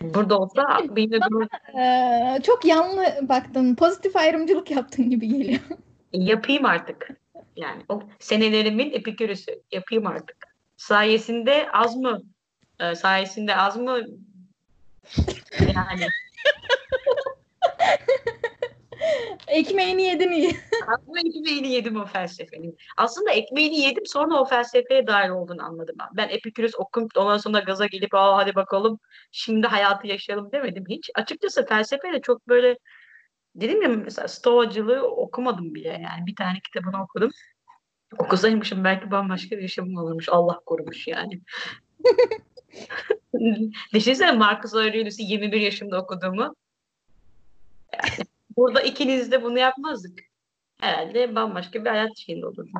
Burada 0.00 0.38
olsa 0.38 0.78
de 0.96 1.18
bunu 1.30 1.48
Ee, 1.80 2.42
çok 2.42 2.64
yanlı 2.64 3.04
baktın. 3.22 3.74
Pozitif 3.74 4.16
ayrımcılık 4.16 4.70
yaptın 4.70 5.10
gibi 5.10 5.28
geliyor. 5.28 5.60
yapayım 6.12 6.64
artık. 6.64 7.08
Yani 7.56 7.82
o 7.88 8.02
senelerimin 8.18 8.92
Epiküros'u 8.92 9.50
yapayım 9.72 10.06
artık. 10.06 10.36
Sayesinde 10.76 11.66
az 11.72 11.96
mı? 11.96 12.22
e, 12.80 12.94
sayesinde 12.94 13.56
az 13.56 13.76
mı? 13.76 14.00
Yani 15.74 16.06
Ekmeğini 19.48 20.02
yedin 20.02 20.30
iyi. 20.30 20.56
Aslında 20.86 21.18
ekmeğini 21.20 21.68
yedim 21.68 22.00
o 22.00 22.06
felsefenin. 22.06 22.76
Aslında 22.96 23.30
ekmeğini 23.30 23.80
yedim 23.80 24.06
sonra 24.06 24.40
o 24.40 24.44
felsefeye 24.44 25.06
dahil 25.06 25.30
olduğunu 25.30 25.64
anladım 25.64 25.96
ben. 25.98 26.08
Ben 26.12 26.28
Epikürüs 26.28 26.72
okuyup 26.78 27.10
ondan 27.16 27.38
sonra 27.38 27.60
gaza 27.60 27.86
gelip 27.86 28.14
Aa, 28.14 28.36
hadi 28.36 28.54
bakalım 28.54 28.98
şimdi 29.32 29.66
hayatı 29.66 30.06
yaşayalım 30.06 30.52
demedim 30.52 30.84
hiç. 30.88 31.10
Açıkçası 31.14 31.66
felsefeyle 31.66 32.20
çok 32.20 32.48
böyle 32.48 32.78
dedim 33.54 33.82
ya 33.82 33.88
mesela 33.88 34.28
Stoacılığı 34.28 35.02
okumadım 35.02 35.74
bile 35.74 35.88
yani. 35.88 36.26
Bir 36.26 36.36
tane 36.36 36.58
kitabını 36.60 37.02
okudum. 37.02 37.30
Okusaymışım 38.18 38.84
belki 38.84 39.10
bambaşka 39.10 39.56
bir 39.56 39.62
yaşamım 39.62 39.96
olurmuş. 39.96 40.28
Allah 40.28 40.60
korumuş 40.66 41.06
yani. 41.06 41.40
Düşünsene 43.94 44.32
Marcus 44.32 44.74
Aurelius'u 44.74 45.22
21 45.22 45.60
yaşımda 45.60 46.02
okuduğumu. 46.02 46.54
Yani 47.92 48.33
burada 48.56 48.80
ikiniz 48.80 49.32
de 49.32 49.42
bunu 49.42 49.58
yapmazdık. 49.58 50.18
Herhalde 50.80 51.34
bambaşka 51.34 51.84
bir 51.84 51.90
hayat 51.90 52.16
şeyinde 52.16 52.46
olurdu. 52.46 52.70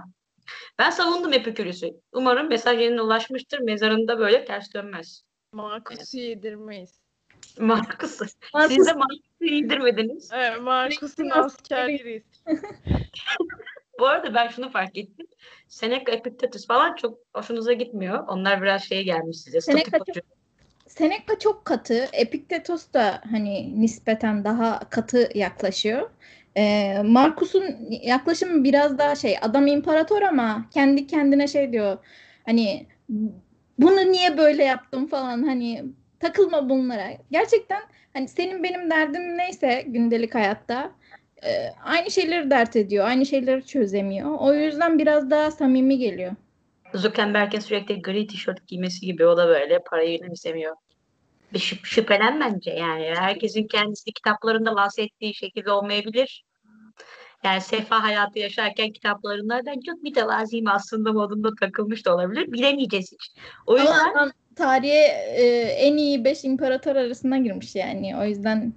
Ben 0.79 0.91
savundum 0.91 1.33
Epikürüs'ü. 1.33 1.91
Umarım 2.13 2.49
mesaj 2.49 2.81
yerine 2.81 3.01
ulaşmıştır. 3.03 3.59
Mezarında 3.59 4.19
böyle 4.19 4.45
ters 4.45 4.75
dönmez. 4.75 5.23
Markus'u 5.53 6.17
yedirmeyiz. 6.19 7.01
Marcus- 7.59 8.35
Siz 8.69 8.87
de 8.87 8.93
Marcus'u 8.93 9.45
yedirmediniz. 9.45 10.31
Evet, 10.35 10.61
Markus'un 10.61 11.31
askerleriyiz. 11.31 12.23
Bu 13.99 14.07
arada 14.07 14.35
ben 14.35 14.49
şunu 14.49 14.71
fark 14.71 14.99
ettim. 14.99 15.27
Seneca, 15.69 16.13
Epictetus 16.13 16.67
falan 16.67 16.95
çok 16.97 17.19
hoşunuza 17.35 17.73
gitmiyor. 17.73 18.25
Onlar 18.29 18.63
biraz 18.63 18.83
şeye 18.85 19.03
gelmiş 19.03 19.37
size. 19.41 19.61
Seneca 19.61 19.89
statükocu. 19.89 20.21
Seneca 20.99 21.39
çok 21.41 21.65
katı. 21.65 22.09
Epiktetos 22.13 22.93
da 22.93 23.21
hani 23.31 23.81
nispeten 23.81 24.45
daha 24.45 24.81
katı 24.91 25.31
yaklaşıyor. 25.35 26.11
Ee, 26.57 27.03
Marcus'un 27.05 27.65
yaklaşımı 28.03 28.65
biraz 28.65 28.99
daha 28.99 29.15
şey 29.15 29.37
adam 29.43 29.67
imparator 29.67 30.23
ama 30.23 30.67
kendi 30.75 31.07
kendine 31.07 31.49
şey 31.49 31.73
diyor 31.73 31.99
hani 32.47 32.87
bunu 33.79 34.13
niye 34.13 34.39
böyle 34.39 34.65
yaptım 34.65 35.07
falan 35.07 35.43
hani 35.43 35.85
takılma 36.21 36.69
bunlara. 36.71 37.09
Gerçekten 37.31 37.83
hani 38.13 38.29
senin 38.29 38.63
benim 38.63 38.91
derdim 38.91 39.39
neyse 39.39 39.85
gündelik 39.87 40.35
hayatta 40.35 40.91
e, 41.43 41.71
aynı 41.85 42.11
şeyleri 42.11 42.51
dert 42.51 42.77
ediyor. 42.77 43.07
Aynı 43.07 43.27
şeyleri 43.27 43.67
çözemiyor. 43.67 44.37
O 44.39 44.55
yüzden 44.55 44.99
biraz 44.99 45.31
daha 45.31 45.51
samimi 45.51 45.99
geliyor. 45.99 46.33
Zuckerberg'in 46.95 47.61
sürekli 47.61 48.03
gri 48.03 48.27
tişört 48.27 48.67
giymesi 48.67 49.07
gibi 49.07 49.27
o 49.27 49.37
da 49.37 49.49
böyle 49.49 49.79
parayı 49.79 50.23
önemsemiyor. 50.23 50.77
Şüp- 51.59 51.85
şüphelen 51.85 52.41
bence 52.41 52.71
yani. 52.71 53.15
Herkesin 53.17 53.67
kendisi 53.67 54.13
kitaplarında 54.13 54.77
lanse 54.77 55.03
ettiği 55.03 55.35
şekilde 55.35 55.71
olmayabilir. 55.71 56.45
Yani 57.45 57.61
sefa 57.61 58.03
hayatı 58.03 58.39
yaşarken 58.39 58.93
kitaplarından 58.93 59.81
çok 59.87 60.03
mütevaziyim 60.03 60.69
aslında 60.69 61.13
modunda 61.13 61.51
takılmış 61.61 62.07
da 62.07 62.15
olabilir. 62.15 62.53
Bilemeyeceğiz 62.53 63.13
hiç. 63.13 63.33
O 63.67 63.79
yüzden 63.79 64.15
Ama 64.15 64.33
tarihe 64.57 65.05
e, 65.37 65.45
en 65.79 65.97
iyi 65.97 66.25
5 66.25 66.45
imparator 66.45 66.97
arasına 66.97 67.39
girmiş 67.39 67.75
yani. 67.75 68.17
O 68.17 68.25
yüzden 68.25 68.75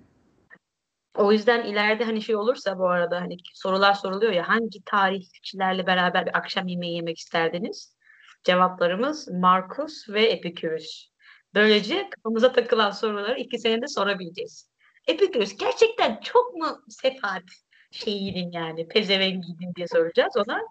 O 1.18 1.32
yüzden 1.32 1.66
ileride 1.66 2.04
hani 2.04 2.22
şey 2.22 2.36
olursa 2.36 2.80
bu 2.80 2.90
arada 2.90 3.22
hani 3.22 3.38
sorular 3.54 3.94
soruluyor 3.94 4.32
ya 4.32 4.50
hangi 4.50 4.84
tarihçilerle 4.86 5.88
beraber 5.88 6.26
bir 6.26 6.38
akşam 6.38 6.68
yemeği 6.68 6.96
yemek 6.96 7.18
isterdiniz? 7.18 7.98
Cevaplarımız 8.44 9.28
Marcus 9.28 10.10
ve 10.10 10.26
Epikürüs. 10.26 11.10
Böylece 11.58 12.10
kafamıza 12.10 12.52
takılan 12.52 12.92
soruları 12.92 13.40
iki 13.40 13.60
senede 13.60 13.88
sorabileceğiz. 13.88 14.70
Epikürüs 15.08 15.58
gerçekten 15.58 16.20
çok 16.24 16.54
mu 16.56 16.82
sefahat 16.90 17.44
şeyiydin 17.92 18.52
yani 18.52 18.88
pezevengiydin 18.88 19.74
diye 19.76 19.88
soracağız 19.88 20.34
ona. 20.38 20.62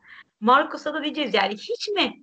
Marcus'a 0.41 0.95
da 0.95 1.05
diyeceğiz 1.05 1.34
yani 1.34 1.55
hiç 1.55 1.89
mi? 1.89 2.22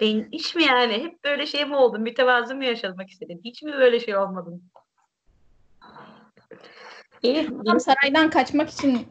Ben 0.00 0.28
hiç 0.32 0.54
mi 0.54 0.64
yani 0.64 0.92
hep 0.92 1.24
böyle 1.24 1.46
şey 1.46 1.64
mi 1.64 1.76
oldun? 1.76 2.00
Mütevazı 2.00 2.54
mı 2.54 2.64
yaşamak 2.64 3.10
istedin? 3.10 3.40
Hiç 3.44 3.62
mi 3.62 3.72
böyle 3.72 4.00
şey 4.00 4.16
olmadın? 4.16 4.62
İyi. 7.22 7.48
Saraydan 7.78 8.30
kaçmak 8.30 8.70
için 8.70 9.08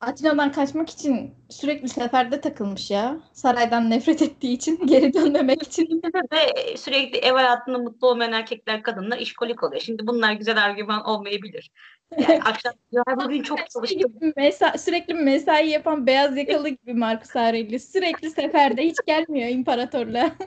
Atina'dan 0.00 0.52
kaçmak 0.52 0.90
için 0.90 1.34
sürekli 1.50 1.88
seferde 1.88 2.40
takılmış 2.40 2.90
ya. 2.90 3.20
Saraydan 3.32 3.90
nefret 3.90 4.22
ettiği 4.22 4.52
için 4.52 4.86
geri 4.86 5.14
dönmemek 5.14 5.62
için. 5.62 6.02
Ve 6.32 6.76
sürekli 6.76 7.18
ev 7.18 7.32
hayatında 7.32 7.78
mutlu 7.78 8.08
olmayan 8.08 8.32
erkekler, 8.32 8.82
kadınlar 8.82 9.18
işkolik 9.18 9.62
oluyor. 9.62 9.80
Şimdi 9.80 10.06
bunlar 10.06 10.32
güzel 10.32 10.64
argüman 10.64 11.04
olmayabilir. 11.04 11.70
Yani 12.18 12.40
akşam 12.44 12.72
ya 12.92 13.02
bugün 13.24 13.42
çok 13.42 13.70
çalıştım. 13.70 14.12
Mesa- 14.36 14.78
sürekli 14.78 15.14
mesai 15.14 15.68
yapan 15.68 16.06
beyaz 16.06 16.36
yakalı 16.36 16.68
gibi 16.68 16.94
Marcus 16.94 17.36
Aurelius. 17.36 17.92
Sürekli 17.92 18.30
seferde 18.30 18.82
hiç 18.82 18.96
gelmiyor 19.06 19.48
imparatorluğa. 19.48 20.30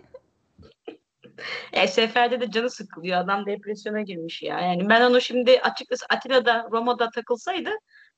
E, 1.73 1.87
seferde 1.87 2.41
de 2.41 2.51
canı 2.51 2.69
sıkılıyor. 2.69 3.17
Adam 3.17 3.45
depresyona 3.45 4.01
girmiş 4.01 4.43
ya. 4.43 4.59
Yani 4.59 4.89
ben 4.89 5.01
onu 5.01 5.21
şimdi 5.21 5.59
açıkçası 5.59 6.05
Atina'da, 6.09 6.67
Roma'da 6.71 7.09
takılsaydı 7.09 7.69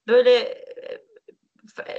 böyle 0.07 0.31
e, 0.39 1.04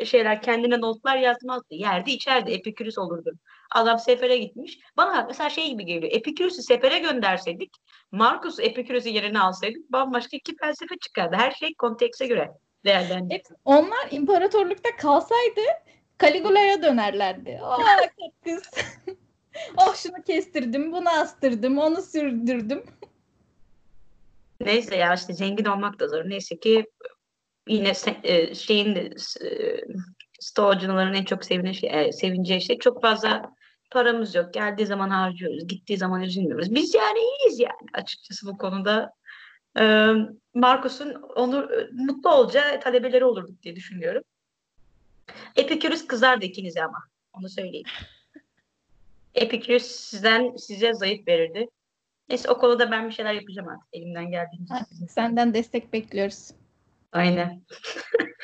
şeyler 0.05 0.43
kendine 0.43 0.81
notlar 0.81 1.17
yazmazdı. 1.17 1.67
Yerdi 1.71 2.11
içerdi. 2.11 2.51
Epikürüs 2.51 2.99
olurdu. 2.99 3.33
Adam 3.75 3.99
sefere 3.99 4.39
gitmiş. 4.39 4.79
Bana 4.97 5.25
mesela 5.29 5.51
şey 5.51 5.69
gibi 5.71 5.85
geliyor. 5.85 6.13
Epikürüs'ü 6.13 6.63
sefere 6.63 6.99
gönderseydik, 6.99 7.71
Marcus 8.13 8.61
Epikürüs'ü 8.61 9.09
yerine 9.09 9.41
alsaydık 9.41 9.93
bambaşka 9.93 10.37
iki 10.37 10.57
felsefe 10.57 10.97
çıkardı. 10.97 11.37
Her 11.37 11.51
şey 11.51 11.75
kontekste 11.75 12.27
göre 12.27 12.51
değerlendir. 12.85 13.43
Onlar 13.65 14.09
imparatorlukta 14.11 14.97
kalsaydı 14.97 15.61
Caligula'ya 16.23 16.83
dönerlerdi. 16.83 17.59
Aa 17.63 17.79
kız. 18.45 18.63
oh 19.77 19.97
şunu 19.97 20.23
kestirdim, 20.23 20.93
bunu 20.93 21.09
astırdım, 21.09 21.79
onu 21.79 22.03
sürdürdüm. 22.03 22.85
Neyse 24.61 24.97
ya 24.97 25.15
işte 25.15 25.33
zengin 25.33 25.65
olmak 25.65 26.01
da 26.01 26.09
zor. 26.09 26.25
Neyse 26.25 26.59
ki 26.59 26.87
yine 27.69 27.93
e, 28.23 28.55
şeyin 28.55 28.97
e, 28.97 29.11
stoğacıların 30.41 31.15
en 31.15 31.25
çok 31.25 31.45
sevinen 31.45 31.73
şey, 31.73 31.91
e, 31.93 32.13
sevineceği 32.13 32.61
şey 32.61 32.79
çok 32.79 33.03
fazla 33.03 33.57
paramız 33.91 34.35
yok. 34.35 34.55
Geldiği 34.55 34.87
zaman 34.87 35.11
harcıyoruz. 35.11 35.67
Gittiği 35.67 35.97
zaman 35.99 36.23
üzülmüyoruz. 36.23 36.75
Biz 36.75 36.95
yani 36.95 37.19
iyiyiz 37.19 37.61
yani 37.61 37.89
açıkçası 37.95 38.47
bu 38.47 38.59
konuda. 38.59 39.13
Ee, 39.79 40.13
Marcus'un 40.55 41.15
onu 41.37 41.73
e, 41.75 41.89
mutlu 41.93 42.31
olacağı 42.31 42.81
talebeleri 42.81 43.25
olurduk 43.25 43.63
diye 43.63 43.77
düşünüyorum. 43.77 44.23
Epikürüs 45.57 46.07
kızardı 46.07 46.45
ikinize 46.45 46.85
ama. 46.85 46.99
Onu 47.33 47.49
söyleyeyim. 47.49 47.87
Epikürüs 49.35 49.87
sizden 49.87 50.57
size 50.57 50.95
zayıf 50.95 51.29
verirdi. 51.29 51.69
Neyse 52.29 52.51
o 52.51 52.59
konuda 52.59 52.91
ben 52.91 53.09
bir 53.09 53.15
şeyler 53.15 53.33
yapacağım 53.33 53.69
artık 53.69 53.89
elimden 53.93 54.31
geldiğince. 54.31 54.75
Senden 55.09 55.55
destek 55.55 55.93
bekliyoruz. 55.93 56.51
Aynen. 57.17 57.63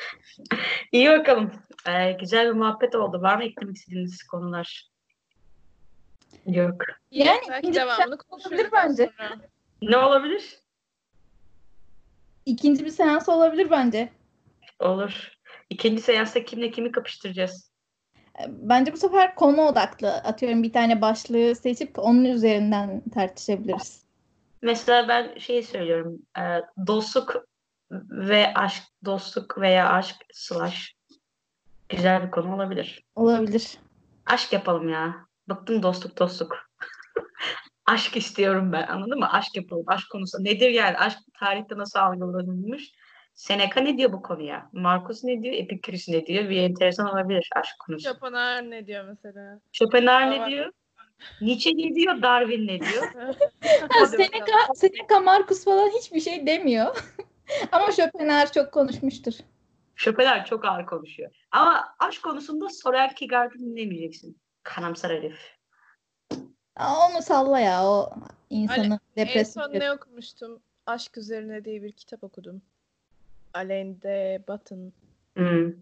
İyi 0.91 1.09
bakalım. 1.09 1.51
Ee, 1.87 2.11
güzel 2.11 2.47
bir 2.47 2.53
muhabbet 2.53 2.95
oldu. 2.95 3.21
Var 3.21 3.35
mı 3.37 3.43
eklemek 3.43 3.75
istediğiniz 3.75 4.23
konular? 4.23 4.89
Yok. 6.45 6.81
Yani 7.11 7.39
Belki 7.49 7.67
olabilir 8.27 8.71
daha 8.71 8.89
bence. 8.89 9.11
sonra. 9.17 9.35
Ne 9.81 9.97
olabilir? 9.97 10.59
İkinci 12.45 12.85
bir 12.85 12.89
seans 12.89 13.29
olabilir 13.29 13.71
bence. 13.71 14.09
Olur. 14.79 15.31
İkinci 15.69 16.01
seansta 16.01 16.45
kimle 16.45 16.71
kimi 16.71 16.91
kapıştıracağız? 16.91 17.71
E, 18.39 18.43
Bence 18.47 18.93
bu 18.93 18.97
sefer 18.97 19.35
konu 19.35 19.61
odaklı. 19.61 20.13
Atıyorum 20.13 20.63
bir 20.63 20.73
tane 20.73 21.01
başlığı 21.01 21.55
seçip 21.55 21.99
onun 21.99 22.25
üzerinden 22.25 23.01
tartışabiliriz. 23.13 24.03
Mesela 24.61 25.07
ben 25.07 25.37
şey 25.37 25.63
söylüyorum. 25.63 26.19
e, 26.39 26.41
dostluk 26.87 27.45
ve 27.91 28.53
aşk, 28.53 28.83
dostluk 29.05 29.57
veya 29.57 29.89
aşk 29.89 30.15
slash 30.33 30.95
güzel 31.89 32.25
bir 32.25 32.31
konu 32.31 32.55
olabilir. 32.55 33.03
Olabilir. 33.15 33.77
Aşk 34.25 34.53
yapalım 34.53 34.89
ya. 34.89 35.15
Bıktım 35.49 35.83
dostluk 35.83 36.19
dostluk. 36.19 36.55
aşk 37.85 38.17
istiyorum 38.17 38.71
ben 38.71 38.87
anladın 38.87 39.19
mı? 39.19 39.31
Aşk 39.31 39.55
yapalım. 39.55 39.85
Aşk 39.87 40.09
konusu. 40.11 40.43
Nedir 40.43 40.69
yani? 40.69 40.97
Aşk 40.97 41.19
tarihte 41.39 41.77
nasıl 41.77 41.99
algılanılmış? 41.99 42.93
Seneca 43.33 43.81
ne 43.81 43.97
diyor 43.97 44.13
bu 44.13 44.21
konuya? 44.21 44.69
Marcus 44.73 45.23
ne 45.23 45.43
diyor? 45.43 45.55
Epikürüs 45.55 46.09
ne 46.09 46.25
diyor? 46.25 46.49
Bir 46.49 46.57
enteresan 46.57 47.13
olabilir 47.13 47.49
aşk 47.55 47.75
konusu. 47.79 48.09
Schopenhauer 48.09 48.69
ne 48.69 48.87
diyor 48.87 49.05
mesela? 49.05 49.59
Schopenhauer 49.71 50.31
ne 50.31 50.49
diyor? 50.49 50.71
Nietzsche 51.41 51.71
ne 51.71 51.95
diyor? 51.95 52.21
Darwin 52.21 52.67
ne 52.67 52.79
diyor? 52.79 53.11
Seneca. 54.07 54.73
Seneca 54.75 55.19
Marcus 55.19 55.65
falan 55.65 55.89
hiçbir 55.89 56.19
şey 56.19 56.47
demiyor. 56.47 56.95
Ama 57.71 57.91
Schopenhauer 57.91 58.51
çok 58.51 58.71
konuşmuştur. 58.71 59.33
Schopenhauer 59.95 60.45
çok 60.45 60.65
ağır 60.65 60.85
konuşuyor. 60.85 61.31
Ama 61.51 61.95
aşk 61.99 62.23
konusunda 62.23 62.69
Soren 62.69 63.07
Kierkegaard'ı 63.07 63.59
dinlemeyeceksin. 63.59 64.37
Karamsar 64.63 65.11
herif. 65.11 65.37
Aa, 66.75 67.07
Onu 67.09 67.21
salla 67.21 67.59
ya 67.59 67.85
o 67.87 68.13
insanı 68.49 68.99
En 69.15 69.25
depresif. 69.27 69.53
son 69.53 69.73
ne 69.73 69.91
okumuştum? 69.91 70.59
Aşk 70.85 71.17
üzerine 71.17 71.65
diye 71.65 71.83
bir 71.83 71.91
kitap 71.91 72.23
okudum. 72.23 72.61
Alain 73.53 74.01
de 74.01 74.43
Botton. 74.47 74.93
Hmm. 75.35 75.73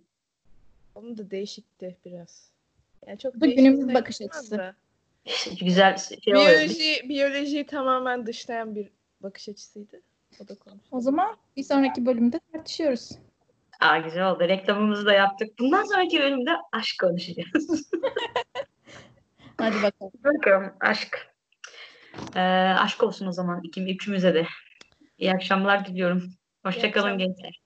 Onun 0.96 1.18
da 1.18 1.32
değişikti 1.32 1.98
biraz. 2.06 2.52
Yani 3.08 3.20
çok 3.20 3.36
Bu 3.36 3.40
günümüz 3.46 3.94
bakış 3.94 4.22
da. 4.22 4.26
açısı. 4.26 4.76
Güzel 5.62 5.98
şey 5.98 6.36
oluyor. 6.36 6.50
Biyoloji, 6.52 7.10
biyolojiyi 7.10 7.66
tamamen 7.66 8.26
dışlayan 8.28 8.76
bir 8.76 8.90
bakış 9.24 9.50
açısıydı. 9.50 10.02
O 10.40 10.48
da 10.48 10.56
konu. 10.60 10.76
O 10.92 11.00
zaman 11.00 11.38
bir 11.58 11.64
sonraki 11.64 12.06
bölümde 12.06 12.40
tartışıyoruz. 12.54 13.12
Aa, 13.80 13.98
güzel 13.98 14.32
oldu. 14.32 14.40
Reklamımızı 14.44 15.06
da 15.06 15.14
yaptık. 15.14 15.60
Bundan 15.60 15.84
sonraki 15.84 16.20
bölümde 16.20 16.52
aşk 16.72 16.96
konuşacağız. 17.00 17.92
Hadi 19.58 19.76
bakalım. 19.84 20.12
Bakalım 20.24 20.74
aşk. 20.80 21.28
Ee, 22.36 22.40
aşk 22.80 23.04
olsun 23.04 23.28
o 23.28 23.32
zaman. 23.32 23.62
İkim, 23.64 23.88
üçümüze 23.88 24.34
de. 24.34 24.48
İyi 25.18 25.32
akşamlar 25.32 25.86
diliyorum. 25.86 26.24
Hoşçakalın 26.66 27.18
gençler. 27.18 27.62